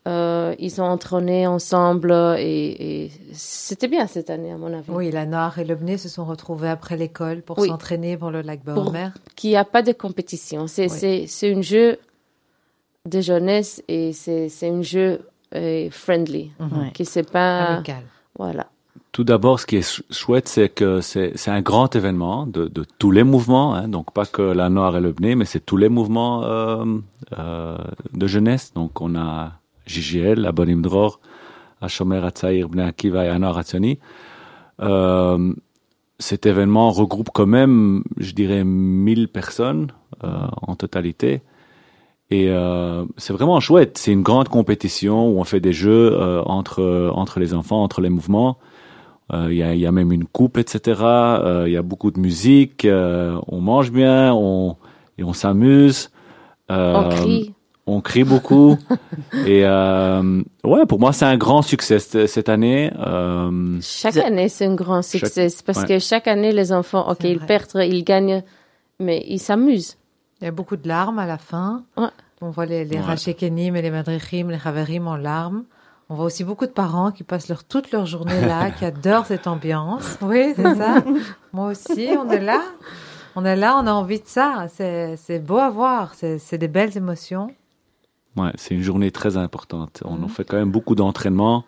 Euh, 0.06 0.54
ils 0.60 0.82
ont 0.82 0.86
entraîné 0.86 1.48
ensemble 1.48 2.12
et, 2.38 3.06
et 3.06 3.12
c'était 3.32 3.88
bien 3.88 4.06
cette 4.06 4.30
année, 4.30 4.52
à 4.52 4.58
mon 4.58 4.74
avis. 4.74 4.90
Oui, 4.92 5.12
la 5.12 5.26
Noire 5.26 5.58
et 5.60 5.64
le 5.64 5.76
Bné 5.76 5.98
se 5.98 6.10
sont 6.10 6.26
retrouvés 6.26 6.68
après 6.68 6.98
l'école 6.98 7.42
pour 7.42 7.58
Oui. 7.60 7.70
s'entraîner 7.70 8.18
pour 8.18 8.30
le 8.30 8.42
lac 8.42 8.66
Baomer. 8.66 9.10
Qu'il 9.38 9.52
n'y 9.52 9.56
a 9.56 9.64
pas 9.64 9.82
de 9.82 9.94
compétition. 9.94 10.68
C'est, 10.68 10.92
Oui. 10.92 10.98
c'est, 11.00 11.26
c'est 11.28 11.56
un 11.56 11.62
jeu 11.62 12.00
de 13.10 13.22
jeunesse 13.22 13.82
et 13.88 14.12
c'est, 14.12 14.50
c'est 14.50 14.68
un 14.70 14.82
jeu 14.82 15.22
euh, 15.56 15.90
friendly. 15.90 16.52
Ouais. 16.60 16.92
Qui 16.94 17.06
c'est 17.06 17.30
pas. 17.30 17.64
Amical. 17.76 18.04
Voilà. 18.38 18.68
Tout 19.14 19.24
d'abord, 19.24 19.60
ce 19.60 19.66
qui 19.68 19.78
est 19.78 19.88
chou- 19.88 20.02
chouette, 20.10 20.48
c'est 20.48 20.70
que 20.70 21.00
c'est 21.00 21.34
un 21.50 21.62
grand 21.62 21.96
événement 21.96 22.48
de, 22.48 22.68
de 22.68 22.84
tous 22.98 23.12
les 23.12 23.24
mouvements, 23.24 23.76
hein, 23.76 23.88
donc 23.88 24.12
pas 24.12 24.26
que 24.26 24.42
la 24.42 24.70
Noire 24.70 24.98
et 24.98 25.02
le 25.02 25.12
Bné, 25.12 25.36
mais 25.36 25.46
c'est 25.46 25.64
tous 25.64 25.78
les 25.78 25.88
mouvements 25.88 26.44
euh, 26.44 26.84
euh, 27.38 27.78
de 28.14 28.28
jeunesse. 28.28 28.74
Donc 28.74 29.02
on 29.02 29.16
a 29.16 29.52
JGL, 29.86 30.44
Abonim 30.48 30.82
Dror, 30.82 31.20
Hashomer 31.80 32.26
Hatzair, 32.26 32.68
Bnei 32.70 32.86
Akiva 32.86 33.24
et 33.26 33.30
Anor 33.30 33.56
Hatzioni. 33.60 34.00
Euh, 34.82 35.54
cet 36.18 36.48
événement 36.48 36.90
regroupe 36.90 37.30
quand 37.34 37.46
même, 37.46 38.04
je 38.18 38.34
dirais, 38.34 38.64
1000 38.64 39.28
personnes 39.28 39.92
euh, 40.24 40.48
en 40.64 40.76
totalité. 40.76 41.42
Et 42.32 42.50
euh, 42.50 43.06
c'est 43.18 43.34
vraiment 43.34 43.60
chouette. 43.60 44.00
C'est 44.00 44.12
une 44.12 44.24
grande 44.24 44.50
compétition 44.50 45.28
où 45.30 45.40
on 45.40 45.44
fait 45.44 45.60
des 45.60 45.74
jeux 45.74 46.14
euh, 46.14 46.42
entre 46.46 47.12
entre 47.14 47.40
les 47.40 47.54
enfants, 47.54 47.84
entre 47.84 48.02
les 48.02 48.10
mouvements. 48.10 48.58
Euh, 49.32 49.48
Il 49.52 49.58
y, 49.58 49.64
a, 49.64 49.74
il 49.74 49.80
y 49.80 49.86
a 49.86 49.92
même 49.92 50.12
une 50.12 50.26
coupe, 50.26 50.58
etc. 50.58 51.00
Euh, 51.04 51.64
Il 51.68 51.74
y 51.74 51.78
a 51.78 51.82
beaucoup 51.82 52.12
de 52.12 52.20
musique. 52.20 52.86
euh, 52.86 53.40
on 53.48 53.62
mange 53.62 53.92
bien, 53.92 54.34
on 54.34 54.76
et 55.18 55.24
on 55.24 55.34
s'amuse. 55.34 56.10
Euh, 56.72 56.94
On 56.96 57.10
crie. 57.10 57.54
on 57.88 58.02
crie 58.02 58.24
beaucoup. 58.24 58.78
et 59.46 59.64
euh, 59.66 60.42
ouais, 60.64 60.86
pour 60.86 61.00
moi, 61.00 61.14
c'est 61.14 61.26
un 61.26 61.38
grand 61.38 61.62
succès 61.62 62.00
cette, 62.00 62.50
année. 62.50 62.92
Euh, 63.00 63.78
Chaque 63.82 64.18
année, 64.18 64.50
c'est 64.50 64.66
un 64.66 64.76
grand 64.76 65.02
succès. 65.02 65.48
parce 65.66 65.80
ouais. 65.80 65.86
que 65.88 66.00
chaque 66.00 66.28
année, 66.28 66.52
les 66.52 66.72
enfants, 66.74 67.10
OK, 67.10 67.24
ils 67.24 67.38
vrai. 67.38 67.46
perdent, 67.48 67.84
ils 67.84 68.04
gagnent, 68.04 68.44
mais 69.00 69.24
ils 69.28 69.40
s'amusent. 69.40 69.98
Il 70.42 70.46
y 70.46 70.48
a 70.48 70.52
beaucoup 70.52 70.76
de 70.78 70.88
larmes 70.88 71.20
à 71.20 71.26
la 71.26 71.38
fin. 71.38 71.84
Ouais. 71.98 72.08
On 72.42 72.50
voit 72.50 72.66
les, 72.66 72.84
les 72.84 72.98
Ouais. 72.98 73.02
Rachekenim 73.04 73.76
et 73.78 73.82
les 73.82 73.92
Madrichim, 73.92 74.50
les 74.50 74.60
Haverim 74.66 75.08
en 75.08 75.16
larmes. 75.16 75.64
On 76.14 76.16
voit 76.16 76.26
aussi 76.26 76.44
beaucoup 76.44 76.68
de 76.68 76.72
parents 76.72 77.10
qui 77.12 77.24
passent 77.24 77.48
leur, 77.50 77.64
toute 77.64 77.92
leur 77.92 78.06
journée 78.06 78.40
là, 78.46 78.70
qui 78.78 78.86
adorent 78.86 79.26
cette 79.26 79.48
ambiance. 79.48 80.20
Oui, 80.22 80.54
c'est 80.56 80.76
ça. 80.76 81.04
Moi 81.54 81.70
aussi, 81.72 82.08
on 82.24 82.30
est 82.30 82.40
là. 82.40 82.62
On 83.36 83.44
est 83.46 83.56
là, 83.56 83.76
on 83.82 83.88
a 83.88 83.92
envie 83.92 84.20
de 84.20 84.28
ça. 84.28 84.68
C'est 84.70 85.16
c'est 85.18 85.40
beau 85.40 85.58
à 85.58 85.72
voir. 85.72 86.14
C'est 86.14 86.38
c'est 86.38 86.60
des 86.60 86.68
belles 86.68 86.96
émotions. 86.96 87.48
ouais, 88.38 88.52
c'est 88.54 88.76
une 88.76 88.84
journée 88.84 89.10
très 89.10 89.38
importante. 89.38 90.04
On 90.06 90.18
Mhm. 90.18 90.24
en 90.26 90.28
fait 90.28 90.44
quand 90.44 90.58
même 90.58 90.70
beaucoup 90.70 90.94
d'entraînement, 90.94 91.64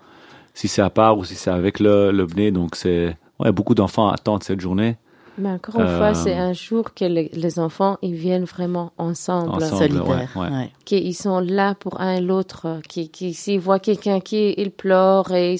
si 0.53 0.67
c'est 0.67 0.83
à 0.83 0.91
part 0.91 1.17
ou 1.17 1.23
si 1.25 1.33
c'est 1.33 1.49
avec 1.49 1.79
le, 1.79 2.11
le 2.11 2.27
BNE. 2.27 2.51
Donc 2.51 2.75
c'est 2.75 3.17
ouais, 3.39 3.51
beaucoup 3.51 3.73
d'enfants 3.73 4.09
attendent 4.09 4.43
cette 4.43 4.61
journée. 4.61 4.95
Mais 5.37 5.49
encore 5.51 5.81
une 5.81 5.87
Euh, 5.87 5.97
fois, 5.97 6.13
c'est 6.13 6.33
un 6.33 6.53
jour 6.53 6.93
que 6.93 7.03
les, 7.05 7.29
les 7.33 7.59
enfants, 7.59 7.97
ils 8.01 8.15
viennent 8.15 8.45
vraiment 8.45 8.91
ensemble. 8.97 9.51
Ensemble. 9.55 9.77
Solidaire. 9.77 10.29
ouais, 10.35 10.41
ouais. 10.41 10.49
ouais. 10.49 10.71
Qu'ils 10.85 11.15
sont 11.15 11.39
là 11.39 11.75
pour 11.75 11.99
un 11.99 12.13
et 12.15 12.21
l'autre. 12.21 12.79
Qui, 12.87 13.09
qui, 13.09 13.33
s'ils 13.33 13.59
voient 13.59 13.79
quelqu'un 13.79 14.19
qui, 14.21 14.53
il 14.57 14.71
pleure 14.71 15.31
et 15.33 15.57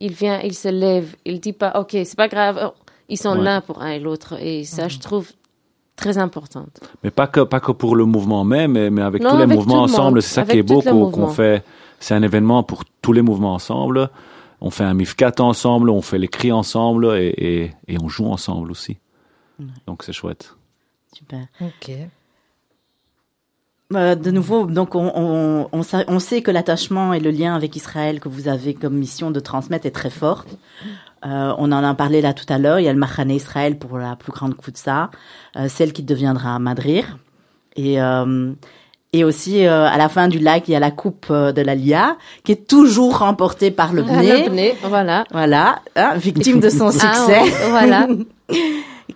il, 0.00 0.12
vient, 0.12 0.40
il 0.40 0.54
se 0.54 0.68
lève. 0.68 1.14
Il 1.24 1.40
dit 1.40 1.52
pas, 1.52 1.72
OK, 1.80 1.90
c'est 1.92 2.16
pas 2.16 2.28
grave. 2.28 2.72
Ils 3.08 3.18
sont 3.18 3.36
Ouais. 3.36 3.42
là 3.42 3.60
pour 3.60 3.82
un 3.82 3.90
et 3.90 3.98
l'autre. 3.98 4.34
Et 4.40 4.64
ça, 4.64 4.86
je 4.88 4.98
trouve 4.98 5.32
très 5.96 6.16
important. 6.18 6.66
Mais 7.02 7.10
pas 7.10 7.26
que, 7.26 7.40
pas 7.40 7.58
que 7.58 7.72
pour 7.72 7.96
le 7.96 8.04
mouvement 8.04 8.44
même, 8.44 8.72
mais, 8.72 8.88
mais 8.90 9.02
avec 9.02 9.20
Non, 9.22 9.30
tous 9.30 9.36
les 9.38 9.42
avec 9.44 9.56
mouvements 9.56 9.76
le 9.78 9.92
ensemble. 9.92 10.22
C'est 10.22 10.34
ça 10.34 10.40
Avec 10.42 10.52
qui 10.52 10.58
est 10.58 10.62
beau 10.62 10.80
qu'on 11.10 11.26
fait. 11.28 11.64
C'est 11.98 12.14
un 12.14 12.22
événement 12.22 12.62
pour 12.62 12.84
tous 13.02 13.12
les 13.12 13.22
mouvements 13.22 13.54
ensemble. 13.54 14.10
On 14.60 14.70
fait 14.70 14.84
un 14.84 14.94
MIFCAT 14.94 15.40
ensemble, 15.40 15.88
on 15.90 16.02
fait 16.02 16.18
les 16.18 16.28
cris 16.28 16.52
ensemble 16.52 17.06
et, 17.16 17.34
et, 17.38 17.72
et 17.92 17.96
on 18.02 18.08
joue 18.08 18.26
ensemble 18.26 18.70
aussi. 18.70 18.98
Donc 19.86 20.02
c'est 20.04 20.12
chouette. 20.12 20.54
Super. 21.12 21.46
Ok. 21.60 21.90
Euh, 23.94 24.14
de 24.14 24.30
nouveau, 24.30 24.66
donc 24.66 24.94
on, 24.94 25.10
on, 25.14 25.68
on, 25.72 25.82
sa- 25.82 26.04
on 26.08 26.18
sait 26.18 26.42
que 26.42 26.50
l'attachement 26.50 27.14
et 27.14 27.20
le 27.20 27.30
lien 27.30 27.54
avec 27.54 27.74
Israël 27.74 28.20
que 28.20 28.28
vous 28.28 28.46
avez 28.46 28.74
comme 28.74 28.94
mission 28.94 29.30
de 29.30 29.40
transmettre 29.40 29.86
est 29.86 29.90
très 29.92 30.10
fort. 30.10 30.44
Euh, 31.24 31.54
on 31.56 31.72
en 31.72 31.82
a 31.82 31.94
parlé 31.94 32.20
là 32.20 32.34
tout 32.34 32.44
à 32.50 32.58
l'heure. 32.58 32.78
Il 32.80 32.84
y 32.84 32.88
a 32.88 32.92
le 32.92 32.98
Machane 32.98 33.30
Israël 33.30 33.78
pour 33.78 33.96
la 33.96 34.14
plus 34.14 34.30
grande 34.30 34.54
Koutsa, 34.54 35.10
euh, 35.56 35.68
celle 35.68 35.94
qui 35.94 36.02
deviendra 36.02 36.58
Madrir. 36.58 37.16
Et, 37.76 38.00
euh, 38.00 38.52
et 39.14 39.24
aussi, 39.24 39.64
euh, 39.66 39.86
à 39.86 39.96
la 39.96 40.10
fin 40.10 40.28
du 40.28 40.38
lac, 40.38 40.68
il 40.68 40.72
y 40.72 40.76
a 40.76 40.80
la 40.80 40.90
coupe 40.90 41.26
euh, 41.30 41.52
de 41.52 41.62
la 41.62 41.74
Lia, 41.74 42.18
qui 42.44 42.52
est 42.52 42.68
toujours 42.68 43.18
remportée 43.20 43.70
par 43.70 43.94
le 43.94 44.02
Ah, 44.08 44.18
Bné. 44.20 44.44
le 44.44 44.50
Bné, 44.50 44.74
voilà. 44.82 45.24
Voilà, 45.32 45.80
hein, 45.96 46.14
victime 46.16 46.60
de 46.60 46.68
son 46.68 46.88
Ah, 46.88 46.92
succès. 46.92 47.40
voilà. 47.70 48.06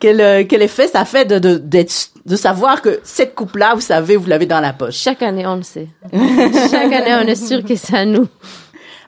quel, 0.00 0.20
euh, 0.20 0.44
quel 0.48 0.62
effet 0.62 0.88
ça 0.88 1.05
fait 1.05 1.24
de, 1.24 1.38
de, 1.38 1.57
d'être- 1.59 2.11
de 2.24 2.37
savoir 2.37 2.81
que 2.83 3.00
cette 3.05 3.35
coupe-là, 3.35 3.74
vous 3.74 3.81
savez, 3.81 4.16
vous 4.16 4.26
l'avez 4.26 4.46
dans 4.46 4.61
la 4.61 4.72
poche. 4.72 4.94
Chaque 4.96 5.22
année, 5.22 5.46
on 5.46 5.57
le 5.57 5.62
sait. 5.62 5.88
Chaque 6.12 6.92
année, 6.92 7.14
on 7.14 7.26
est 7.26 7.35
sûr 7.35 7.64
que 7.64 7.74
c'est 7.76 7.96
à 7.96 8.05
nous. 8.05 8.28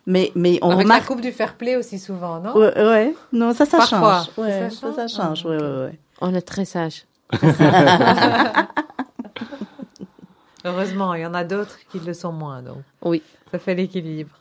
Mais, 0.06 0.30
mais 0.34 0.58
on 0.60 0.70
Avec 0.70 0.82
remarque 0.84 1.00
la 1.02 1.06
coupe 1.06 1.20
du 1.22 1.32
fair 1.32 1.54
play 1.54 1.76
aussi 1.76 1.98
souvent, 1.98 2.38
non? 2.40 2.54
Ouais, 2.56 2.74
ouais. 2.76 3.14
Non, 3.32 3.54
ça, 3.54 3.64
ça 3.64 3.78
Parfois. 3.78 4.24
change. 4.36 4.44
Ouais, 4.44 4.68
Ça 4.68 4.92
ça, 4.92 4.92
ça 4.92 5.08
change 5.08 5.38
change. 5.40 5.46
Ouais, 5.46 5.56
ouais, 5.62 5.84
ouais. 5.86 5.98
On 6.20 6.34
est 6.34 6.42
très 6.42 6.64
sages. 6.66 7.04
Heureusement, 10.64 11.14
il 11.14 11.22
y 11.22 11.26
en 11.26 11.34
a 11.34 11.44
d'autres 11.44 11.78
qui 11.90 11.98
le 12.00 12.14
sont 12.14 12.32
moins, 12.32 12.62
donc 12.62 12.78
Oui. 13.02 13.22
ça 13.52 13.58
fait 13.58 13.74
l'équilibre. 13.74 14.38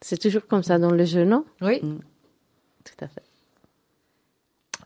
C'est 0.00 0.18
toujours 0.18 0.46
comme 0.46 0.62
ça 0.62 0.78
dans 0.78 0.90
le 0.90 1.04
jeu, 1.04 1.24
non? 1.24 1.44
Oui. 1.62 1.80
Tout 1.80 3.04
à 3.04 3.08
fait. 3.08 3.22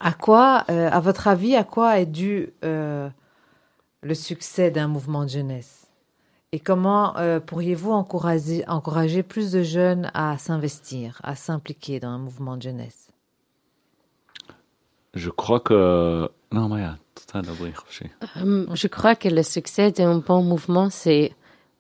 À 0.00 0.12
quoi, 0.12 0.64
euh, 0.68 0.90
à 0.90 1.00
votre 1.00 1.28
avis, 1.28 1.56
à 1.56 1.64
quoi 1.64 1.98
est 1.98 2.06
dû 2.06 2.52
euh, 2.64 3.08
le 4.02 4.14
succès 4.14 4.70
d'un 4.70 4.88
mouvement 4.88 5.24
de 5.24 5.30
jeunesse? 5.30 5.86
Et 6.52 6.60
comment 6.60 7.16
euh, 7.16 7.40
pourriez-vous 7.40 7.92
encourager, 7.92 8.66
encourager 8.68 9.22
plus 9.22 9.52
de 9.52 9.62
jeunes 9.62 10.10
à 10.14 10.38
s'investir, 10.38 11.20
à 11.22 11.34
s'impliquer 11.34 12.00
dans 12.00 12.08
un 12.08 12.18
mouvement 12.18 12.56
de 12.56 12.62
jeunesse? 12.62 13.08
Je 15.14 15.30
crois 15.30 15.60
que... 15.60 16.28
Non, 16.52 16.68
Maya, 16.68 16.98
tout 17.14 17.38
à 17.38 17.42
d'abord, 17.42 17.66
Euh, 18.36 18.66
Je 18.72 18.86
crois 18.86 19.16
que 19.16 19.28
le 19.28 19.42
succès 19.42 19.90
d'un 19.90 20.18
bon 20.18 20.42
mouvement, 20.42 20.90
c'est, 20.90 21.32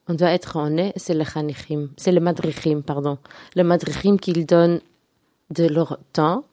on 0.08 0.14
doit 0.14 0.30
être 0.30 0.56
honnête, 0.56 0.94
c'est 0.96 1.14
le 1.14 1.24
chanichim, 1.24 1.90
c'est 1.96 2.12
le 2.12 2.20
madrichim, 2.20 2.80
pardon. 2.80 3.18
Le 3.54 3.62
madrichim 3.62 4.16
qu'ils 4.16 4.46
donnent 4.46 4.80
de 5.50 5.66
leur 5.68 5.98
temps, 6.12 6.44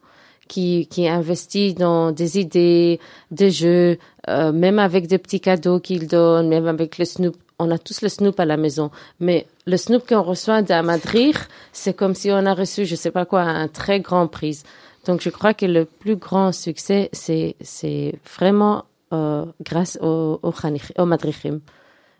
qui, 0.47 0.87
qui 0.87 1.07
investit 1.07 1.73
dans 1.73 2.11
des 2.11 2.39
idées, 2.39 2.99
des 3.31 3.51
jeux, 3.51 3.97
euh, 4.29 4.51
même 4.51 4.79
avec 4.79 5.07
des 5.07 5.17
petits 5.17 5.39
cadeaux 5.39 5.79
qu'ils 5.79 6.07
donnent, 6.07 6.49
même 6.49 6.67
avec 6.67 6.97
le 6.97 7.05
snoop. 7.05 7.35
On 7.59 7.71
a 7.71 7.77
tous 7.77 8.01
le 8.01 8.09
snoop 8.09 8.39
à 8.39 8.45
la 8.45 8.57
maison, 8.57 8.91
mais 9.19 9.45
le 9.65 9.77
snoop 9.77 10.07
qu'on 10.07 10.21
reçoit 10.21 10.61
d'un 10.61 10.81
madrich, 10.81 11.37
c'est 11.71 11.95
comme 11.95 12.15
si 12.15 12.31
on 12.31 12.45
a 12.45 12.53
reçu, 12.53 12.85
je 12.85 12.95
sais 12.95 13.11
pas 13.11 13.25
quoi, 13.25 13.41
un 13.41 13.67
très 13.67 13.99
grand 13.99 14.27
prix. 14.27 14.63
Donc 15.05 15.21
je 15.21 15.29
crois 15.29 15.53
que 15.53 15.65
le 15.65 15.85
plus 15.85 16.15
grand 16.15 16.51
succès, 16.51 17.09
c'est, 17.13 17.55
c'est 17.61 18.15
vraiment 18.37 18.85
euh, 19.13 19.45
grâce 19.61 19.97
au, 20.01 20.39
au, 20.41 20.53
au 20.97 21.05
madrichim. 21.05 21.59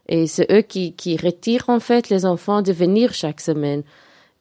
Et 0.07 0.27
c'est 0.27 0.51
eux 0.51 0.61
qui, 0.61 0.93
qui 0.93 1.17
retirent 1.17 1.69
en 1.69 1.79
fait 1.79 2.09
les 2.09 2.25
enfants 2.25 2.61
de 2.61 2.71
venir 2.71 3.13
chaque 3.13 3.41
semaine. 3.41 3.83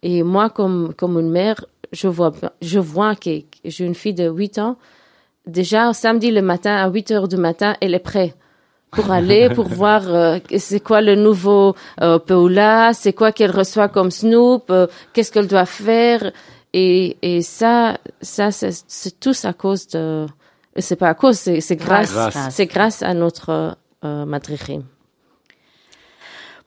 Et 0.03 0.23
moi, 0.23 0.51
comme, 0.51 0.93
comme 0.95 1.19
une 1.19 1.31
mère, 1.31 1.65
je 1.93 2.09
vois, 2.09 2.33
je 2.61 2.79
vois 2.79 3.15
que 3.15 3.31
j'ai 3.65 3.85
une 3.85 3.95
fille 3.95 4.15
de 4.15 4.29
8 4.29 4.59
ans. 4.59 4.77
Déjà, 5.47 5.93
samedi 5.93 6.31
le 6.31 6.43
matin, 6.43 6.77
à 6.77 6.89
8 6.89 7.11
heures 7.11 7.29
du 7.29 7.37
matin, 7.37 7.77
elle 7.81 7.95
est 7.95 7.99
prête 7.99 8.37
pour 8.91 9.11
aller, 9.19 9.51
pour 9.51 9.69
voir 9.69 10.03
euh, 10.09 10.39
c'est 10.59 10.81
quoi 10.81 11.01
le 11.01 11.15
nouveau 11.15 11.75
euh, 12.01 12.19
Paula, 12.19 12.93
c'est 12.95 13.13
quoi 13.13 13.33
qu'elle 13.33 13.51
reçoit 13.51 13.89
comme 13.89 14.11
Snoop, 14.11 14.71
euh, 14.71 14.87
qu'est-ce 15.13 15.33
qu'elle 15.33 15.49
doit 15.49 15.67
faire. 15.67 16.33
Et, 16.73 17.17
et 17.23 17.43
ça, 17.43 17.99
ça 18.21 18.51
c'est 18.51 18.71
c'est 18.87 19.21
tous 19.21 19.45
à 19.45 19.53
cause 19.53 19.89
de... 19.89 20.27
C'est 20.79 20.97
pas 20.97 21.11
à 21.11 21.15
cause, 21.15 21.37
c'est 21.37 21.61
c'est 21.61 21.77
grâce, 21.77 22.13
Grâce. 22.13 22.49
c'est 22.51 22.65
grâce 22.65 23.03
à 23.03 23.13
notre 23.13 23.77
euh. 24.05 24.25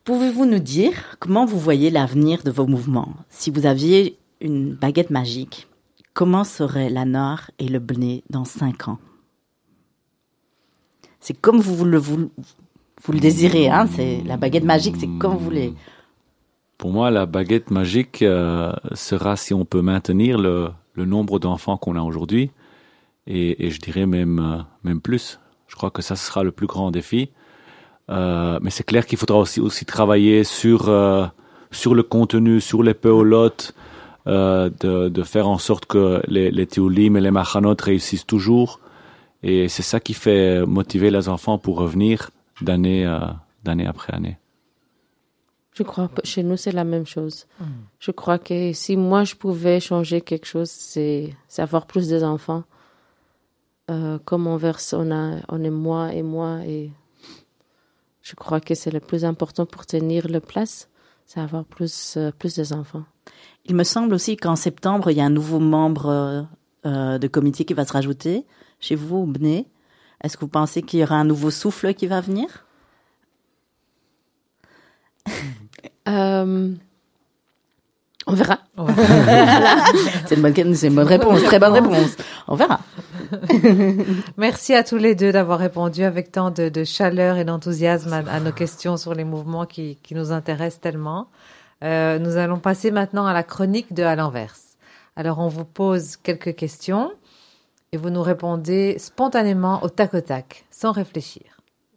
Pouvez-vous 0.04 0.46
nous 0.46 0.60
dire 0.60 0.94
comment 1.20 1.46
vous 1.46 1.58
voyez 1.58 1.90
l'avenir 1.90 2.44
de 2.44 2.52
vos 2.52 2.68
mouvements? 2.68 3.14
Si 3.30 3.50
vous 3.50 3.66
aviez 3.66 4.20
une 4.42 4.74
baguette 4.74 5.10
magique, 5.10 5.68
comment 6.14 6.44
seraient 6.44 6.90
la 6.90 7.06
Nord 7.06 7.52
et 7.60 7.68
le 7.68 7.80
Bné 7.80 8.24
dans 8.30 8.46
cinq 8.46 8.88
ans? 8.88 9.00
C'est 11.20 11.34
comme 11.34 11.60
vous 11.60 11.86
le, 11.86 11.98
vous, 11.98 12.30
le 13.10 13.20
désirez, 13.20 13.70
hein 13.70 13.88
C'est 13.88 14.22
la 14.26 14.38
baguette 14.38 14.64
magique, 14.64 14.96
c'est 15.00 15.10
comme 15.20 15.34
vous 15.34 15.44
voulez. 15.44 15.74
Pour 16.78 16.92
moi, 16.92 17.10
la 17.10 17.26
baguette 17.26 17.72
magique 17.72 18.22
euh, 18.22 18.72
sera 18.94 19.36
si 19.36 19.54
on 19.54 19.66
peut 19.66 19.82
maintenir 19.82 20.38
le, 20.38 20.72
nombre 20.96 21.40
d'enfants 21.40 21.78
qu'on 21.78 21.96
a 21.96 22.02
aujourd'hui, 22.02 22.52
et, 23.28 23.72
je 23.72 23.80
dirais 23.80 24.06
même 24.06 24.40
euh, 24.40 24.62
même 24.84 25.02
plus. 25.02 25.40
Je 25.68 25.76
crois 25.76 25.90
que 25.90 26.02
ça 26.02 26.16
sera 26.16 26.44
le 26.44 26.52
plus 26.52 26.68
grand 26.68 26.92
défi. 26.92 27.32
Euh, 28.12 28.60
mais 28.62 28.70
c'est 28.70 28.84
clair 28.84 29.08
qu'il 29.08 29.18
faudra 29.18 29.40
aussi 29.40 29.60
aussi 29.60 29.84
travailler 29.84 30.44
sur 30.44 30.92
sur 31.72 31.96
le 31.96 32.04
contenu, 32.04 32.62
sur 32.62 32.84
les 32.84 32.94
peolotes, 32.94 33.74
euh, 34.28 34.70
de, 34.80 35.10
de 35.10 35.24
faire 35.24 35.48
en 35.48 35.58
sorte 35.58 35.86
que 35.86 36.22
les, 36.28 36.52
les 36.52 36.68
tioulim 36.68 37.18
et 37.18 37.22
les 37.22 37.32
machanot 37.32 37.76
réussissent 37.80 38.26
toujours. 38.26 38.80
Et 39.44 39.70
c'est 39.70 39.84
ça 39.84 40.00
qui 40.00 40.14
fait 40.14 40.66
motiver 40.66 41.12
les 41.12 41.30
enfants 41.30 41.58
pour 41.58 41.78
revenir 41.78 42.32
d'année 42.62 43.06
euh, 43.06 43.20
d'année 43.64 43.86
après 43.88 44.14
année. 44.14 44.38
Je 45.74 45.84
crois 45.84 46.08
que 46.08 46.26
chez 46.26 46.42
nous, 46.42 46.56
c'est 46.56 46.72
la 46.72 46.86
même 46.86 47.06
chose. 47.06 47.48
Je 48.00 48.12
crois 48.12 48.40
que 48.40 48.72
si 48.72 48.96
moi, 48.96 49.26
je 49.26 49.36
pouvais 49.36 49.82
changer 49.82 50.22
quelque 50.22 50.46
chose, 50.46 50.70
c'est 50.70 51.34
c'est 51.50 51.62
avoir 51.62 51.86
plus 51.86 52.08
d'enfants. 52.08 52.64
Euh, 53.92 54.18
comme 54.26 54.48
on 54.48 54.58
verse, 54.58 54.94
on, 54.94 55.12
a, 55.12 55.42
on 55.50 55.64
est 55.64 55.70
moi 55.70 56.14
et 56.14 56.24
moi. 56.24 56.62
Et 56.66 56.92
je 58.22 58.36
crois 58.36 58.62
que 58.62 58.74
c'est 58.74 58.90
le 58.90 59.02
plus 59.02 59.26
important 59.26 59.66
pour 59.66 59.86
tenir 59.86 60.28
le 60.28 60.40
place, 60.40 60.90
c'est 61.26 61.40
avoir 61.40 61.66
plus, 61.66 62.16
euh, 62.18 62.32
plus 62.32 62.56
d'enfants. 62.58 63.04
Il 63.66 63.76
me 63.76 63.84
semble 63.84 64.14
aussi 64.14 64.38
qu'en 64.38 64.56
septembre, 64.56 65.10
il 65.12 65.18
y 65.18 65.22
a 65.22 65.26
un 65.26 65.30
nouveau 65.30 65.60
membre 65.60 66.06
euh, 66.10 66.42
euh, 66.86 67.18
de 67.18 67.28
comité 67.28 67.66
qui 67.66 67.74
va 67.74 67.86
se 67.86 67.94
rajouter 67.94 68.46
chez 68.80 68.96
vous 68.96 69.18
au 69.18 69.26
Bné. 69.26 69.68
Est-ce 70.24 70.38
que 70.38 70.42
vous 70.42 70.48
pensez 70.50 70.82
qu'il 70.84 71.00
y 71.00 71.04
aura 71.04 71.16
un 71.16 71.24
nouveau 71.26 71.50
souffle 71.52 71.94
qui 71.94 72.08
va 72.08 72.22
venir? 72.22 72.48
Euh, 76.08 76.72
on 78.28 78.34
verra. 78.34 78.60
C'est 80.28 80.36
une, 80.36 80.42
bonne- 80.44 80.76
c'est 80.76 80.88
une 80.88 80.94
bonne 80.96 81.08
réponse, 81.08 81.42
très 81.42 81.58
bonne 81.58 81.74
réponse. 81.74 82.16
On 82.48 82.54
verra. 82.56 82.80
Merci 84.38 84.76
à 84.76 84.84
tous 84.84 84.98
les 84.98 85.16
deux 85.16 85.32
d'avoir 85.32 85.58
répondu 85.58 86.04
avec 86.04 86.32
tant 86.32 86.52
de, 86.52 86.70
de 86.70 86.84
chaleur 86.84 87.38
et 87.38 87.44
d'enthousiasme 87.44 88.14
à, 88.14 88.18
à 88.32 88.40
nos 88.40 88.52
questions 88.52 88.98
sur 88.98 89.16
les 89.16 89.24
mouvements 89.24 89.66
qui, 89.66 89.98
qui 90.04 90.14
nous 90.14 90.32
intéressent 90.32 90.80
tellement. 90.82 91.28
Euh, 91.84 92.20
nous 92.20 92.38
allons 92.38 92.60
passer 92.60 92.92
maintenant 92.92 93.26
à 93.26 93.34
la 93.34 93.44
chronique 93.44 93.94
de 93.94 94.04
À 94.04 94.16
l'envers. 94.16 94.56
Alors, 95.16 95.40
on 95.40 95.48
vous 95.48 95.66
pose 95.66 96.18
quelques 96.18 96.56
questions 96.56 97.12
et 97.92 97.98
vous 97.98 98.10
nous 98.10 98.22
répondez 98.24 98.98
spontanément 99.00 99.84
au 99.84 99.90
tac 99.90 100.14
au 100.14 100.22
tac, 100.22 100.66
sans 100.72 100.92
réfléchir. 100.92 101.44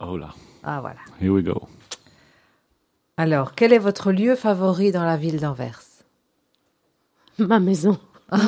Oh 0.01 0.17
là, 0.17 0.31
Ah, 0.63 0.81
voilà. 0.81 1.01
here 1.21 1.31
we 1.33 1.43
go. 1.45 1.63
Alors, 3.17 3.55
quel 3.55 3.73
est 3.73 3.79
votre 3.79 4.13
lieu 4.13 4.37
favori 4.37 4.93
dans 4.93 5.05
la 5.05 5.17
ville 5.17 5.41
d'Anvers? 5.41 5.83
Ma 7.39 7.59
maison. 7.61 7.99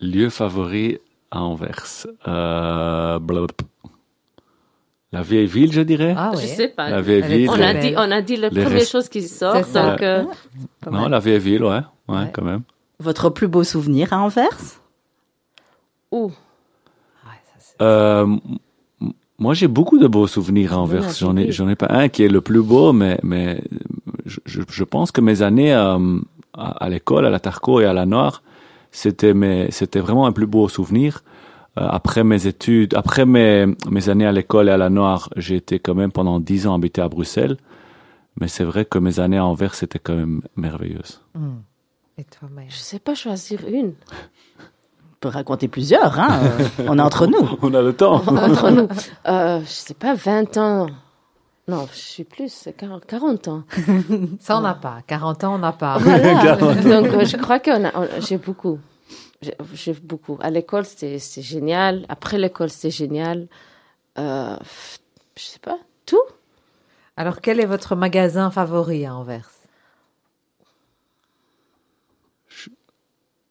Lieu 0.00 0.28
favori 0.28 0.98
à 1.30 1.40
Anvers. 1.42 2.06
Euh. 2.28 3.18
La 5.14 5.22
vieille 5.22 5.46
ville, 5.46 5.72
je 5.72 5.80
dirais. 5.80 6.14
Ah, 6.16 6.32
Je 6.34 6.38
ouais. 6.40 6.46
sais 6.46 6.68
pas. 6.68 6.90
la 6.90 7.00
vieille 7.00 7.22
Elle 7.24 7.32
ville. 7.38 7.50
On 7.50 7.52
très 7.54 7.64
a, 7.64 7.68
euh, 7.76 7.80
dit, 7.80 7.94
on 7.96 8.10
a 8.10 8.20
dit 8.20 8.36
la 8.36 8.48
Les 8.50 8.62
première 8.62 8.78
restes- 8.80 8.92
chose 8.92 9.08
qui 9.08 9.22
sort. 9.22 9.56
C'est 9.56 9.62
ça. 9.64 9.90
Donc, 9.92 10.02
euh, 10.02 10.24
Pas 10.80 10.90
non, 10.90 11.08
la 11.08 11.18
vieille 11.20 11.38
ville, 11.38 11.62
ouais. 11.64 11.80
Ouais, 12.08 12.16
Ouais. 12.18 12.30
quand 12.32 12.42
même. 12.44 12.62
Votre 13.00 13.30
plus 13.30 13.48
beau 13.48 13.64
souvenir 13.64 14.12
à 14.12 14.18
Anvers? 14.18 14.58
Ouh, 16.12 16.26
Ouais, 16.26 16.30
ça, 17.44 17.54
c'est- 17.58 17.74
Euh, 17.82 18.26
moi, 19.38 19.54
j'ai 19.54 19.68
beaucoup 19.68 19.98
de 19.98 20.06
beaux 20.06 20.26
souvenirs 20.26 20.72
à 20.74 20.78
Anvers. 20.78 21.10
J'en 21.18 21.36
ai, 21.36 21.50
j'en 21.52 21.68
ai 21.68 21.74
pas 21.76 21.88
un 21.90 22.08
qui 22.08 22.22
est 22.24 22.28
le 22.28 22.40
plus 22.40 22.62
beau, 22.62 22.92
mais, 22.92 23.18
mais 23.22 23.60
je, 24.26 24.40
je, 24.46 24.62
je 24.68 24.84
pense 24.84 25.10
que 25.12 25.20
mes 25.20 25.42
années 25.42 25.74
euh, 25.74 26.18
à, 26.52 26.84
à 26.84 26.88
l'école, 26.88 27.26
à 27.26 27.30
la 27.30 27.40
Tarco 27.40 27.80
et 27.80 27.84
à 27.86 27.92
la 27.92 28.06
Noire, 28.06 28.42
c'était 28.90 29.34
mes, 29.34 29.70
c'était 29.70 30.00
vraiment 30.00 30.26
un 30.26 30.32
plus 30.32 30.46
beau 30.46 30.68
souvenir. 30.68 31.22
Euh, 31.78 31.86
après 31.88 32.22
mes 32.22 32.46
études, 32.46 32.94
après 32.94 33.26
mes, 33.26 33.66
mes 33.90 34.08
années 34.08 34.26
à 34.26 34.32
l'école 34.32 34.68
et 34.68 34.72
à 34.72 34.76
la 34.76 34.90
Noire, 34.90 35.28
j'ai 35.36 35.56
été 35.56 35.78
quand 35.78 35.94
même 35.94 36.12
pendant 36.12 36.38
dix 36.38 36.66
ans 36.66 36.74
habité 36.74 37.00
à 37.00 37.08
Bruxelles. 37.08 37.56
Mais 38.40 38.48
c'est 38.48 38.64
vrai 38.64 38.84
que 38.84 38.98
mes 38.98 39.20
années 39.20 39.38
à 39.38 39.44
Anvers, 39.44 39.74
c'était 39.74 39.98
quand 39.98 40.14
même 40.14 40.42
merveilleuse. 40.56 41.20
Hmm. 41.34 41.58
Et 42.18 42.24
toi, 42.24 42.48
Maya 42.52 42.68
Je 42.70 42.76
sais 42.76 42.98
pas 42.98 43.14
choisir 43.14 43.60
une. 43.66 43.94
On 44.58 45.16
peut 45.20 45.28
raconter 45.28 45.68
plusieurs, 45.68 46.18
hein. 46.18 46.40
on 46.86 46.98
est 46.98 47.02
entre 47.02 47.26
nous. 47.26 47.48
On 47.62 47.74
a 47.74 47.82
le 47.82 47.92
temps. 47.92 48.22
Entre 48.26 48.70
nous. 48.70 48.88
Euh, 49.26 49.60
je 49.60 49.66
sais 49.66 49.94
pas, 49.94 50.14
20 50.14 50.56
ans. 50.58 50.86
Non, 51.66 51.88
je 51.92 51.98
suis 51.98 52.24
plus, 52.24 52.52
c'est 52.52 52.74
40 52.74 53.06
40 53.06 53.48
ans. 53.48 53.62
Ça, 54.38 54.58
on 54.58 54.60
n'a 54.60 54.74
pas. 54.74 54.98
40 55.06 55.44
ans, 55.44 55.54
on 55.54 55.58
n'a 55.58 55.72
pas. 55.72 55.98
Voilà. 55.98 56.56
Donc, 56.56 56.84
euh, 56.84 57.24
je 57.24 57.36
crois 57.36 57.58
que 57.58 57.70
j'ai 58.20 58.36
beaucoup. 58.36 58.78
J'ai- 59.44 59.56
J'ai 59.74 59.92
beaucoup. 60.02 60.38
À 60.40 60.50
l'école, 60.50 60.84
c'était 60.84 61.18
génial. 61.42 62.04
Après 62.08 62.38
l'école, 62.38 62.70
c'était 62.70 62.90
génial. 62.90 63.46
Euh, 64.18 64.56
je 65.36 65.42
sais 65.42 65.58
pas, 65.58 65.78
tout. 66.06 66.20
Alors, 67.16 67.40
quel 67.40 67.60
est 67.60 67.66
votre 67.66 67.94
magasin 67.96 68.50
favori 68.50 69.06
à 69.06 69.14
Anvers? 69.14 69.50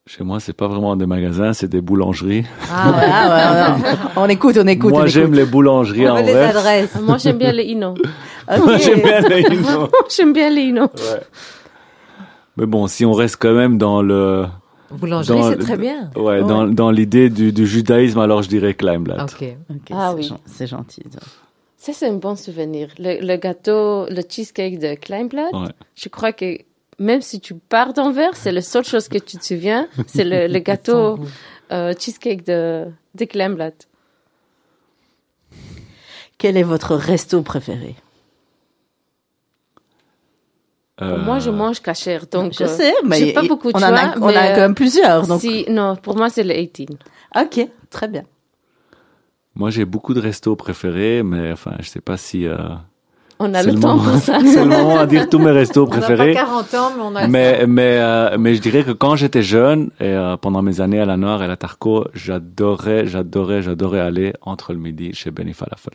Chez 0.06 0.24
moi, 0.26 0.42
c'est 0.42 0.52
pas 0.54 0.68
vraiment 0.68 0.98
des 0.98 1.06
magasins, 1.06 1.54
c'est 1.54 1.70
des 1.70 1.80
boulangeries. 1.80 2.46
Ah, 2.70 2.92
ouais. 2.92 3.08
Ah, 3.10 3.76
ouais, 3.78 3.84
ouais. 3.90 3.98
on 4.18 4.28
écoute, 4.28 4.58
on 4.62 4.68
écoute. 4.68 4.90
moi, 4.92 5.08
j'aime 5.08 5.34
les 5.34 5.46
boulangeries 5.46 6.06
à 6.08 6.14
On 6.14 6.18
les 6.18 6.24
Anvers. 6.32 6.58
adresses. 6.58 6.96
Moi, 7.02 7.18
j'aime 7.18 7.38
bien 7.38 7.54
les 7.54 7.64
Inno. 7.64 7.92
Ok. 7.94 8.78
J'aime 8.82 9.02
bien 9.02 9.22
les 9.22 9.42
Inno. 9.56 9.90
j'aime 10.14 10.34
bien 10.34 10.50
les 10.50 10.62
Inno. 10.64 10.82
Ouais. 10.84 11.22
Mais 12.58 12.66
bon, 12.66 12.88
si 12.88 13.06
on 13.06 13.14
reste 13.14 13.38
quand 13.40 13.54
même 13.54 13.78
dans 13.78 14.02
le, 14.02 14.46
Boulangerie, 14.92 15.40
Dans 15.40 15.50
c'est 15.50 15.56
le- 15.58 15.64
très 15.64 15.78
bien. 15.78 16.12
ouais, 16.16 16.22
Ouais. 16.22 16.40
dans, 16.42 16.68
dans 16.68 16.92
l'idée 16.92 17.30
du, 17.30 17.52
du 17.52 17.66
judaïsme, 17.66 18.20
alors 18.20 18.44
je 18.44 18.50
dirais 18.50 18.74
Kleinblatt. 18.74 19.22
Ok. 19.22 19.56
Ah 19.92 20.10
c'est 20.12 20.16
oui. 20.16 20.24
gen- 20.24 20.38
C'est 20.46 20.68
gentil. 20.68 21.02
ça. 21.12 21.20
Ça, 21.78 21.92
c'est 21.94 22.08
un 22.08 22.14
bon 22.14 22.36
souvenir. 22.36 22.90
Le, 23.00 23.20
le 23.26 23.36
gâteau, 23.38 24.06
le 24.10 24.22
cheesecake 24.28 24.80
de 24.80 24.96
Kleinblatt, 24.96 25.52
Ouais. 25.54 25.68
je 25.96 26.10
crois 26.10 26.32
que 26.32 26.60
même 27.00 27.22
si 27.22 27.40
tu 27.42 27.56
pars 27.56 27.94
d'Anvers, 27.94 28.36
c'est 28.36 28.52
la 28.52 28.62
seule 28.62 28.86
chose 28.86 29.08
que 29.08 29.18
tu 29.18 29.38
te 29.38 29.44
souviens, 29.46 29.88
c'est 30.08 30.24
le, 30.24 30.48
le 30.48 30.60
gâteau 30.60 31.18
euh, 31.72 31.94
cheesecake 32.00 32.46
de, 32.46 32.86
de 33.16 33.26
Kleinblatt. 33.26 33.88
Quel 36.38 36.56
est 36.58 36.64
votre 36.64 36.96
resto 36.96 37.42
préféré? 37.42 37.96
Euh, 41.02 41.18
Moi, 41.24 41.40
je 41.40 41.50
mange 41.50 41.82
cachère, 41.82 42.28
donc 42.28 42.54
Je 42.58 42.66
euh, 42.66 42.68
sais, 42.68 42.94
mais 43.04 43.18
j'ai 43.18 43.34
pas 43.34 43.42
beaucoup 43.42 43.72
de 43.72 43.78
on 43.78 43.80
choix. 43.80 43.90
en 43.90 43.96
a, 43.96 44.18
on 44.22 44.28
mais, 44.28 44.36
a 44.38 44.48
quand 44.54 44.58
euh, 44.58 44.62
même 44.62 44.76
plusieurs. 44.76 45.26
Donc... 45.26 45.42
si, 45.42 45.66
non, 45.70 45.96
pour 45.96 46.16
moi, 46.16 46.30
c'est 46.30 46.44
le 46.44 46.54
18. 46.54 47.00
Ok, 47.36 47.68
très 47.90 48.08
bien. 48.08 48.24
Moi, 49.56 49.70
j'ai 49.72 49.86
beaucoup 49.86 50.14
de 50.14 50.20
restos 50.20 50.56
préférés, 50.56 51.24
mais 51.24 51.52
enfin, 51.52 51.74
je 51.80 51.88
sais 51.88 52.02
pas 52.02 52.18
si 52.18 52.46
euh, 52.48 52.58
On 53.40 53.54
a 53.56 53.64
le 53.64 53.74
temps 53.74 53.96
moment, 53.98 54.12
pour 54.12 54.20
ça. 54.20 54.40
c'est 54.46 54.64
le 54.64 54.70
moment 54.70 55.00
à 55.00 55.08
dire 55.08 55.30
tous 55.30 55.40
mes 55.40 55.52
restos 55.52 55.88
On 55.88 55.90
n'a 55.90 56.00
pas 56.00 56.06
préférés. 56.06 56.34
40 56.34 56.74
ans, 56.76 56.92
mais 56.96 57.02
on 57.04 57.16
a 57.16 57.28
Mais 57.28 57.66
mais 57.68 57.98
euh, 58.00 58.38
mais 58.40 58.54
je 58.54 58.62
dirais 58.62 58.84
que 58.84 58.92
quand 58.92 59.16
j'étais 59.16 59.44
jeune 59.44 59.90
et 60.00 60.06
euh, 60.06 60.38
pendant 60.38 60.62
mes 60.62 60.80
années 60.80 61.00
à 61.00 61.06
la 61.06 61.18
Noire 61.18 61.42
et 61.42 61.46
à 61.46 61.48
la 61.48 61.58
Tarco, 61.58 62.06
j'adorais 62.14 63.08
j'adorais 63.08 63.62
j'adorais 63.64 64.00
aller 64.00 64.34
entre 64.42 64.74
le 64.74 64.80
midi 64.80 65.14
chez 65.14 65.32
Benny 65.32 65.54
Falafel. 65.54 65.94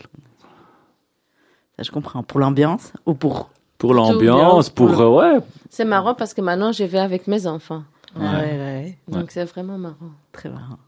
Ça, 1.76 1.82
je 1.84 1.90
comprends. 1.92 2.24
Pour 2.24 2.40
l'ambiance 2.40 2.92
ou 3.06 3.14
pour 3.14 3.50
Pour 3.78 3.94
l'ambiance, 3.94 4.70
pour 4.70 4.88
pour, 4.92 5.00
le- 5.00 5.08
ouais, 5.08 5.38
C'est 5.70 5.84
marrant 5.84 6.14
parce 6.14 6.34
que 6.34 6.40
maintenant, 6.40 6.72
je 6.72 6.82
vais 6.84 6.98
avec 6.98 7.26
mes 7.28 7.46
enfants. 7.46 7.84
Ouais, 8.16 8.24
ouais, 8.26 8.58
ouais. 8.58 8.98
Donc, 9.08 9.30
c'est 9.30 9.44
vraiment 9.44 9.78
marrant. 9.78 10.10
Très 10.32 10.48
marrant. 10.48 10.78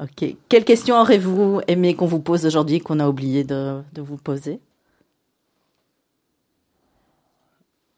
Ok. 0.00 0.24
Quelle 0.48 0.64
question 0.64 0.98
aurez-vous 1.00 1.60
aimé 1.66 1.94
qu'on 1.96 2.06
vous 2.06 2.20
pose 2.20 2.46
aujourd'hui 2.46 2.80
qu'on 2.80 3.00
a 3.00 3.08
oublié 3.08 3.44
de, 3.44 3.82
de 3.92 4.00
vous 4.00 4.16
poser? 4.16 4.60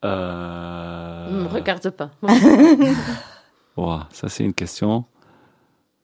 Euh, 0.04 1.30
Ne 1.30 1.42
me 1.42 1.48
regarde 1.48 1.88
pas. 1.90 2.10
ouah, 3.76 4.08
ça 4.10 4.28
c'est 4.28 4.44
une 4.44 4.54
question. 4.54 5.04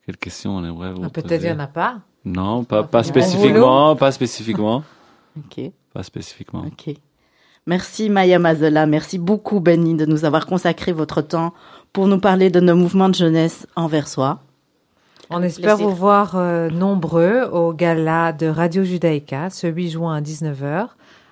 Quelle 0.07 0.17
question 0.17 0.57
on 0.57 0.65
aimerait 0.65 0.93
vous 0.93 1.03
Ah, 1.05 1.11
Peut-être 1.11 1.43
il 1.43 1.47
n'y 1.49 1.53
en 1.53 1.59
a 1.59 1.67
pas. 1.67 1.99
Non, 2.25 2.65
pas 2.65 2.83
pas 2.85 3.03
spécifiquement, 3.03 3.97
pas 3.97 4.13
spécifiquement, 4.13 4.85
Ok. 5.37 5.71
pas 5.93 6.03
spécifiquement. 6.03 6.65
Ok. 6.67 6.95
Merci 7.69 8.09
Maya 8.09 8.39
Mazola, 8.39 8.87
merci 8.87 9.19
beaucoup 9.19 9.61
Benny 9.61 9.95
de 9.95 10.07
nous 10.07 10.25
avoir 10.25 10.47
consacré 10.47 10.91
votre 10.93 11.21
temps 11.21 11.53
pour 11.93 12.07
nous 12.07 12.19
parler 12.19 12.49
de 12.49 12.61
nos 12.61 12.75
mouvements 12.75 13.11
de 13.11 13.15
jeunesse 13.15 13.67
enversois. 13.77 14.41
On 15.29 15.43
espère 15.43 15.77
Plaisir. 15.77 15.91
vous 15.91 15.95
voir 15.95 16.37
euh, 16.37 16.71
nombreux 16.71 17.43
au 17.53 17.75
gala 17.75 18.33
de 18.33 18.47
Radio 18.47 18.85
Judaïka 18.85 19.51
ce 19.51 19.67
8 19.67 19.91
juin 19.91 20.17
à 20.17 20.23
19h 20.23 20.87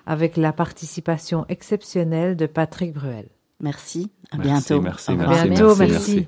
avec 0.05 0.37
la 0.37 0.53
participation 0.53 1.47
exceptionnelle 1.49 2.35
de 2.35 2.45
Patrick 2.45 2.93
Bruel. 2.93 3.25
Merci, 3.59 4.11
à 4.31 4.37
Merci, 4.37 4.73
bientôt. 4.73 4.81
merci, 4.83 5.11
À. 5.11 5.15
Merci, 5.15 5.49
bientôt, 5.49 5.75
merci, 5.75 5.91
merci. 5.91 6.15
merci. 6.17 6.27